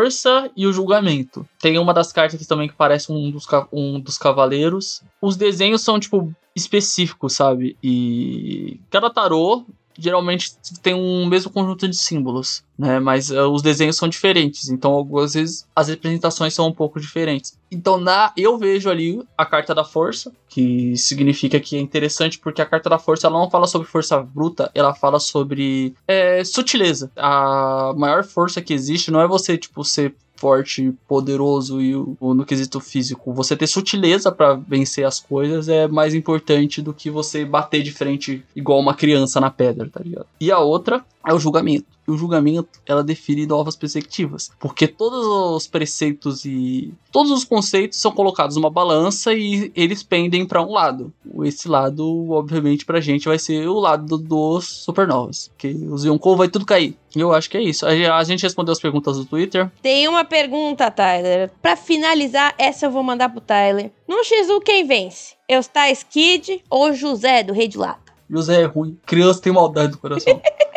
e 0.57 0.67
o 0.67 0.73
julgamento. 0.73 1.47
Tem 1.61 1.79
uma 1.79 1.95
das 1.95 2.13
cartas 2.13 2.47
também 2.47 2.69
que 2.69 2.75
parece 2.75 3.13
um 3.13 3.31
dos, 3.31 3.47
um 3.73 4.01
dos 4.01 4.17
cavaleiros. 4.19 5.03
Os 5.21 5.37
desenhos 5.37 5.83
são, 5.83 5.99
tipo, 5.99 6.33
específicos, 6.55 7.35
sabe? 7.35 7.77
E 7.83 8.81
cada 8.91 9.11
tarô 9.11 9.65
geralmente 9.99 10.53
tem 10.83 10.95
um 10.95 11.27
mesmo 11.27 11.51
conjunto 11.51 11.89
de 11.89 11.97
símbolos, 11.97 12.63
né? 12.79 12.99
Mas 12.99 13.31
eh, 13.31 13.43
os 13.43 13.63
desenhos 13.63 13.97
são 13.97 14.09
diferentes, 14.09 14.69
então 14.69 14.93
algumas 14.93 15.35
vezes 15.35 15.67
as 15.75 15.89
representações 15.89 16.55
são 16.55 16.69
um 16.69 16.73
pouco 16.73 17.01
diferentes. 17.01 17.59
Então 17.71 17.99
na 17.99 18.33
eu 18.37 18.59
vejo 18.59 18.89
ali 18.89 19.23
a 19.37 19.45
carta 19.45 19.75
da 19.75 19.85
força, 19.85 20.33
que 20.49 20.97
significa 20.97 21.61
que 21.61 21.77
é 21.77 21.81
interessante 21.81 22.39
porque 22.39 22.63
a 22.63 22.67
carta 22.67 22.89
da 22.91 22.99
força 22.99 23.27
ela 23.27 23.39
não 23.39 23.51
fala 23.51 23.67
sobre 23.67 23.87
força 23.87 24.21
bruta, 24.21 24.71
ela 24.75 24.95
fala 24.95 25.21
sobre 25.21 25.95
eh, 26.09 26.43
sutileza. 26.45 27.11
A 27.17 27.93
maior 27.97 28.25
força 28.25 28.61
que 28.63 28.73
existe 28.75 29.11
não 29.11 29.21
é 29.21 29.29
você 29.29 29.57
tipo 29.57 29.85
ser 29.85 30.15
forte, 30.41 30.93
poderoso 31.07 31.81
e 31.83 31.93
no 31.93 32.45
quesito 32.47 32.81
físico. 32.81 33.33
Você 33.35 33.55
ter 33.55 33.67
sutileza 33.67 34.33
pra 34.33 34.55
vencer 34.55 35.05
as 35.05 35.21
coisas 35.21 35.69
é 35.69 35.87
mais 35.87 36.15
importante 36.15 36.81
do 36.81 36.95
que 36.95 37.11
você 37.11 37.45
bater 37.45 37.83
de 37.83 37.93
frente 37.93 38.43
igual 38.57 38.81
uma 38.81 38.95
criança 38.95 39.39
na 39.39 39.51
pedra, 39.51 39.89
tá 39.91 40.01
ligado? 40.03 40.27
E 40.41 40.51
a 40.51 40.59
outra 40.59 41.05
é 41.27 41.35
o 41.35 41.39
julgamento. 41.39 41.87
E 42.09 42.11
o 42.11 42.17
julgamento, 42.17 42.81
ela 42.87 43.05
define 43.05 43.47
novas 43.47 43.77
perspectivas. 43.77 44.51
Porque 44.59 44.89
todos 44.89 45.27
os 45.27 45.67
preceitos 45.67 46.45
e 46.45 46.93
todos 47.13 47.31
os 47.31 47.45
conceitos 47.45 48.01
são 48.01 48.11
colocados 48.11 48.57
numa 48.57 48.71
balança 48.71 49.33
e 49.33 49.71
eles 49.77 50.03
pendem 50.03 50.47
pra 50.47 50.63
um 50.63 50.73
lado. 50.73 51.13
Esse 51.45 51.69
lado, 51.69 52.31
obviamente, 52.31 52.85
pra 52.85 53.01
gente 53.01 53.29
vai 53.29 53.39
ser 53.39 53.69
o 53.69 53.79
lado 53.79 54.17
dos 54.17 54.67
supernovas. 54.67 55.51
Que 55.59 55.69
os 55.69 56.05
Yonkou 56.05 56.37
vai 56.37 56.49
tudo 56.49 56.65
cair. 56.65 56.97
E 57.15 57.21
eu 57.21 57.33
acho 57.33 57.51
que 57.51 57.57
é 57.57 57.63
isso. 57.63 57.87
A 57.87 57.91
a 57.91 58.25
gente 58.25 58.43
respondeu 58.43 58.73
as 58.73 58.81
perguntas 58.81 59.17
do 59.17 59.25
Twitter. 59.25 59.71
Tem 59.83 60.09
uma 60.09 60.25
pergunta, 60.25 60.91
Tyler. 60.91 61.51
Pra 61.61 61.77
finalizar, 61.77 62.55
essa 62.57 62.87
eu 62.87 62.91
vou 62.91 63.03
mandar 63.03 63.29
pro 63.29 63.41
Tyler. 63.41 63.91
No 64.09 64.23
X1, 64.23 64.63
quem 64.65 64.87
vence? 64.87 65.35
Eustais 65.49 66.03
Kid 66.03 66.63
ou 66.71 66.93
José 66.93 67.43
do 67.43 67.53
Rei 67.53 67.69
de 67.69 67.79
Lata? 67.79 68.13
José 68.29 68.63
é 68.63 68.65
ruim. 68.65 68.97
Criança 69.05 69.43
tem 69.43 69.53
maldade 69.53 69.93
do 69.93 69.99
coração. 69.99 70.41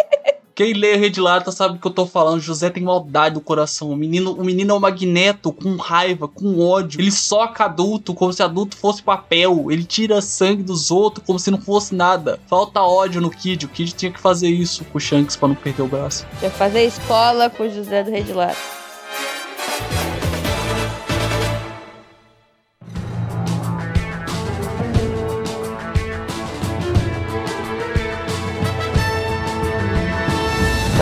Quem 0.55 0.73
lê 0.73 0.95
Rede 0.95 1.19
Lata 1.19 1.51
sabe 1.51 1.75
o 1.75 1.79
que 1.79 1.87
eu 1.87 1.91
tô 1.91 2.05
falando. 2.05 2.39
José 2.39 2.69
tem 2.69 2.83
maldade 2.83 3.33
do 3.35 3.41
coração. 3.41 3.89
O 3.89 3.95
menino, 3.95 4.33
o 4.33 4.43
menino 4.43 4.73
é 4.73 4.77
um 4.77 4.79
magneto 4.79 5.51
com 5.51 5.75
raiva, 5.77 6.27
com 6.27 6.59
ódio. 6.59 7.01
Ele 7.01 7.11
soca 7.11 7.65
adulto 7.65 8.13
como 8.13 8.31
se 8.31 8.43
adulto 8.43 8.77
fosse 8.77 9.01
papel. 9.01 9.71
Ele 9.71 9.83
tira 9.83 10.21
sangue 10.21 10.61
dos 10.61 10.91
outros 10.91 11.25
como 11.25 11.39
se 11.39 11.49
não 11.49 11.59
fosse 11.59 11.95
nada. 11.95 12.39
Falta 12.47 12.81
ódio 12.81 13.19
no 13.19 13.31
Kid. 13.31 13.65
O 13.65 13.69
Kid 13.69 13.93
tinha 13.93 14.11
que 14.11 14.19
fazer 14.19 14.49
isso 14.49 14.85
com 14.85 14.99
o 14.99 15.01
Shanks 15.01 15.35
pra 15.35 15.47
não 15.47 15.55
perder 15.55 15.81
o 15.81 15.87
braço. 15.87 16.23
Deixa 16.33 16.45
eu 16.45 16.51
fazer 16.51 16.83
escola 16.83 17.49
com 17.49 17.63
o 17.63 17.69
José 17.69 18.03
do 18.03 18.11
Rei 18.11 18.21
de 18.21 18.33
Lata. 18.33 18.55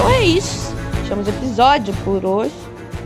Então 0.02 0.10
é 0.10 0.26
isso. 0.26 0.74
Fechamos 1.04 1.28
o 1.28 1.30
episódio 1.30 1.94
por 2.04 2.26
hoje. 2.26 2.56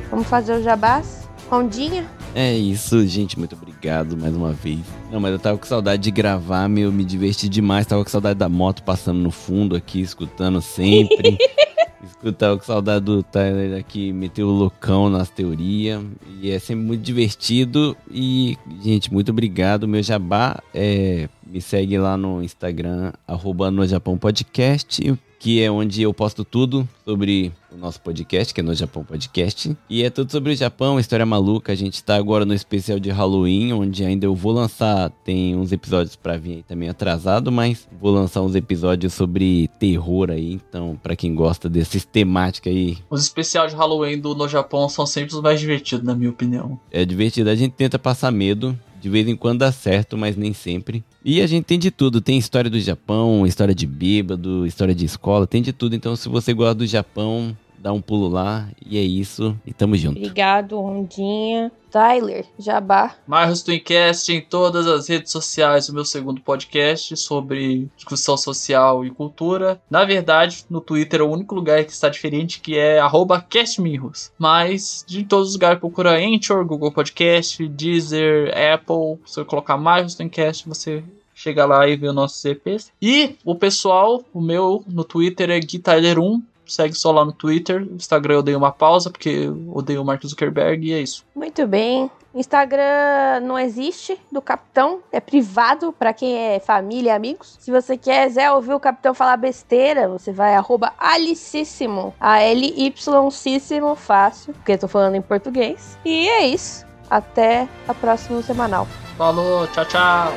Vamos 0.10 0.28
fazer 0.28 0.54
o 0.54 0.64
jabás. 0.64 1.28
Rondinha. 1.50 2.06
É 2.34 2.56
isso, 2.56 3.06
gente. 3.06 3.38
Muito 3.38 3.54
obrigado 3.54 4.16
mais 4.16 4.34
uma 4.34 4.54
vez. 4.54 4.80
Não, 5.12 5.20
mas 5.20 5.34
eu 5.34 5.40
tava 5.40 5.58
com 5.58 5.66
saudade 5.66 6.02
de 6.02 6.10
gravar, 6.10 6.70
meu. 6.70 6.94
Me 6.94 7.04
diverti 7.04 7.50
demais. 7.50 7.86
Tava 7.86 8.02
com 8.02 8.10
saudade 8.10 8.40
da 8.40 8.48
moto 8.48 8.82
passando 8.82 9.20
no 9.20 9.30
fundo 9.30 9.76
aqui, 9.76 10.00
escutando 10.00 10.62
sempre. 10.62 11.38
Escutava 12.02 12.58
com 12.58 12.64
saudade 12.64 13.04
do 13.04 13.22
Tyler 13.24 13.78
aqui, 13.78 14.14
meteu 14.14 14.48
o 14.48 14.52
loucão 14.52 15.10
nas 15.10 15.30
teorias. 15.30 16.02
E 16.42 16.50
é 16.50 16.60
sempre 16.60 16.86
muito 16.86 17.02
divertido. 17.02 17.98
E, 18.10 18.58
gente, 18.82 19.12
muito 19.12 19.32
obrigado. 19.32 19.86
Meu 19.86 20.02
jabá 20.02 20.64
é. 20.74 21.28
Me 21.46 21.62
segue 21.62 21.98
lá 21.98 22.18
no 22.18 22.42
Instagram, 22.44 23.14
arroba 23.28 23.70
no 23.70 23.86
Japão 23.86 24.18
Podcast, 24.18 25.14
que 25.40 25.62
é 25.62 25.70
onde 25.70 26.02
eu 26.02 26.12
posto 26.12 26.44
tudo 26.44 26.88
sobre 27.06 27.52
o 27.72 27.78
nosso 27.78 28.02
podcast, 28.02 28.52
que 28.52 28.62
é 28.62 28.64
no 28.64 28.74
Japão 28.74 29.04
Podcast. 29.04 29.78
E 29.88 30.02
é 30.04 30.10
tudo 30.10 30.32
sobre 30.32 30.54
o 30.54 30.56
Japão, 30.56 31.00
história 31.00 31.24
maluca. 31.26 31.72
A 31.72 31.76
gente 31.76 32.04
tá 32.04 32.16
agora 32.16 32.46
no 32.46 32.54
especial 32.54 33.00
de 33.00 33.12
Halloween, 33.12 33.74
onde 33.74 34.04
ainda 34.04 34.26
eu 34.26 34.34
vou 34.34 34.52
lançar, 34.54 35.12
tem 35.24 35.56
uns 35.56 35.72
episódios 35.72 36.16
pra 36.16 36.36
vir 36.36 36.56
aí 36.56 36.64
também 36.64 36.90
atrasado, 36.90 37.52
mas 37.52 37.88
vou 38.02 38.12
lançar 38.12 38.42
uns 38.42 38.56
episódios 38.56 39.14
sobre 39.14 39.68
terror 39.80 40.32
aí. 40.32 40.60
Então, 40.68 41.00
pra 41.04 41.16
quem 41.16 41.36
gosta 41.36 41.70
dessas 41.70 42.04
temáticas 42.06 42.74
aí, 42.74 42.98
Os 43.08 43.22
especiais 43.22 43.70
de 43.72 43.78
Halloween 43.78 44.20
do 44.20 44.34
No 44.34 44.48
Japão 44.50 44.90
são 44.90 45.06
sempre 45.06 45.36
os 45.36 45.42
mais 45.42 45.60
divertidos, 45.60 46.04
na 46.04 46.16
minha 46.16 46.32
opinião. 46.32 46.80
é 46.92 47.06
divertido. 47.06 47.52
A 47.52 47.56
gente 47.56 47.74
tenta 47.74 48.00
passar 48.00 48.32
medo. 48.32 48.76
De 49.06 49.10
vez 49.12 49.28
em 49.28 49.36
quando 49.36 49.60
dá 49.60 49.72
certo, 49.72 50.18
mas 50.18 50.36
nem 50.36 50.52
sempre. 50.52 51.04
E 51.24 51.40
a 51.40 51.46
gente 51.46 51.66
tem 51.66 51.78
de 51.78 51.92
tudo. 51.92 52.20
Tem 52.20 52.40
história 52.40 52.72
do 52.72 52.80
Japão, 52.80 53.46
história 53.46 53.76
de 53.76 53.86
bêbado, 53.86 54.66
história 54.66 54.96
de 54.96 55.06
escola, 55.06 55.46
tem 55.46 55.62
de 55.62 55.72
tudo. 55.72 55.96
Então, 55.96 56.16
se 56.16 56.28
você 56.28 56.56
gosta 56.56 56.74
do 56.74 56.88
Japão, 56.88 57.56
dá 57.86 57.94
um 57.94 58.02
pulo 58.02 58.28
lá. 58.28 58.68
E 58.84 58.98
é 58.98 59.02
isso. 59.02 59.56
E 59.64 59.72
tamo 59.72 59.96
junto. 59.96 60.18
Obrigado, 60.18 60.82
Rondinha. 60.82 61.72
Tyler, 61.92 62.44
jabá. 62.58 63.16
Marros 63.28 63.62
Twincast 63.62 64.34
em 64.34 64.42
todas 64.42 64.88
as 64.88 65.08
redes 65.08 65.32
sociais, 65.32 65.88
o 65.88 65.94
meu 65.94 66.04
segundo 66.04 66.42
podcast 66.42 67.16
sobre 67.16 67.88
discussão 67.96 68.36
social 68.36 69.06
e 69.06 69.12
cultura. 69.12 69.80
Na 69.88 70.04
verdade, 70.04 70.66
no 70.68 70.82
Twitter 70.82 71.22
é 71.22 71.24
o 71.24 71.32
único 71.32 71.54
lugar 71.54 71.86
que 71.86 71.92
está 71.92 72.10
diferente, 72.10 72.60
que 72.60 72.76
é 72.76 73.00
arroba 73.00 73.40
castmirros. 73.40 74.32
Mas 74.38 75.06
de 75.08 75.24
todos 75.24 75.50
os 75.50 75.54
lugares, 75.54 75.80
procura 75.80 76.18
Anchor, 76.18 76.66
Google 76.66 76.92
Podcast, 76.92 77.66
Deezer, 77.68 78.52
Apple. 78.74 79.22
Se 79.28 79.36
você 79.36 79.46
colocar 79.46 79.78
Marros 79.78 80.16
Twincast, 80.16 80.68
você 80.68 81.04
chega 81.36 81.66
lá 81.66 81.88
e 81.88 81.96
vê 81.96 82.08
os 82.08 82.16
nossos 82.16 82.44
EPs. 82.44 82.92
E 83.00 83.36
o 83.46 83.54
pessoal, 83.54 84.24
o 84.34 84.42
meu 84.42 84.84
no 84.88 85.04
Twitter 85.04 85.52
é 85.52 85.60
GuiTyler1. 85.60 86.42
Segue 86.68 86.96
só 86.96 87.12
lá 87.12 87.24
no 87.24 87.32
Twitter. 87.32 87.86
No 87.86 87.96
Instagram 87.96 88.36
eu 88.36 88.44
dei 88.44 88.56
uma 88.56 88.72
pausa, 88.72 89.10
porque 89.10 89.30
eu 89.30 89.72
odeio 89.74 90.02
o 90.02 90.06
Mark 90.06 90.26
Zuckerberg 90.26 90.88
e 90.88 90.94
é 90.94 91.02
isso. 91.02 91.26
Muito 91.36 91.66
bem. 91.68 92.10
Instagram 92.36 93.40
não 93.44 93.58
existe 93.58 94.20
do 94.30 94.42
Capitão, 94.42 95.00
é 95.10 95.22
privado 95.22 95.94
pra 95.94 96.14
quem 96.14 96.38
é 96.38 96.60
família 96.60 97.12
e 97.12 97.16
amigos. 97.16 97.56
Se 97.60 97.72
você 97.72 97.98
quiser 97.98 98.52
ouvir 98.52 98.74
o 98.74 98.80
Capitão 98.80 99.14
falar 99.14 99.38
besteira, 99.38 100.10
você 100.10 100.34
vai 100.34 100.54
arroba 100.54 100.92
alicíssimo, 100.98 102.14
A-L-Y-císsimo, 102.20 103.96
fácil, 103.96 104.54
porque 104.54 104.74
eu 104.74 104.80
tô 104.80 104.88
falando 104.90 105.16
em 105.16 105.22
português. 105.22 105.98
E 106.04 106.28
é 106.28 106.46
isso. 106.46 106.86
Até 107.10 107.70
a 107.88 107.94
próxima 107.94 108.42
semanal. 108.42 108.86
Falou, 109.18 109.66
tchau, 109.68 109.86
tchau. 109.86 110.34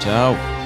Tchau. 0.00 0.65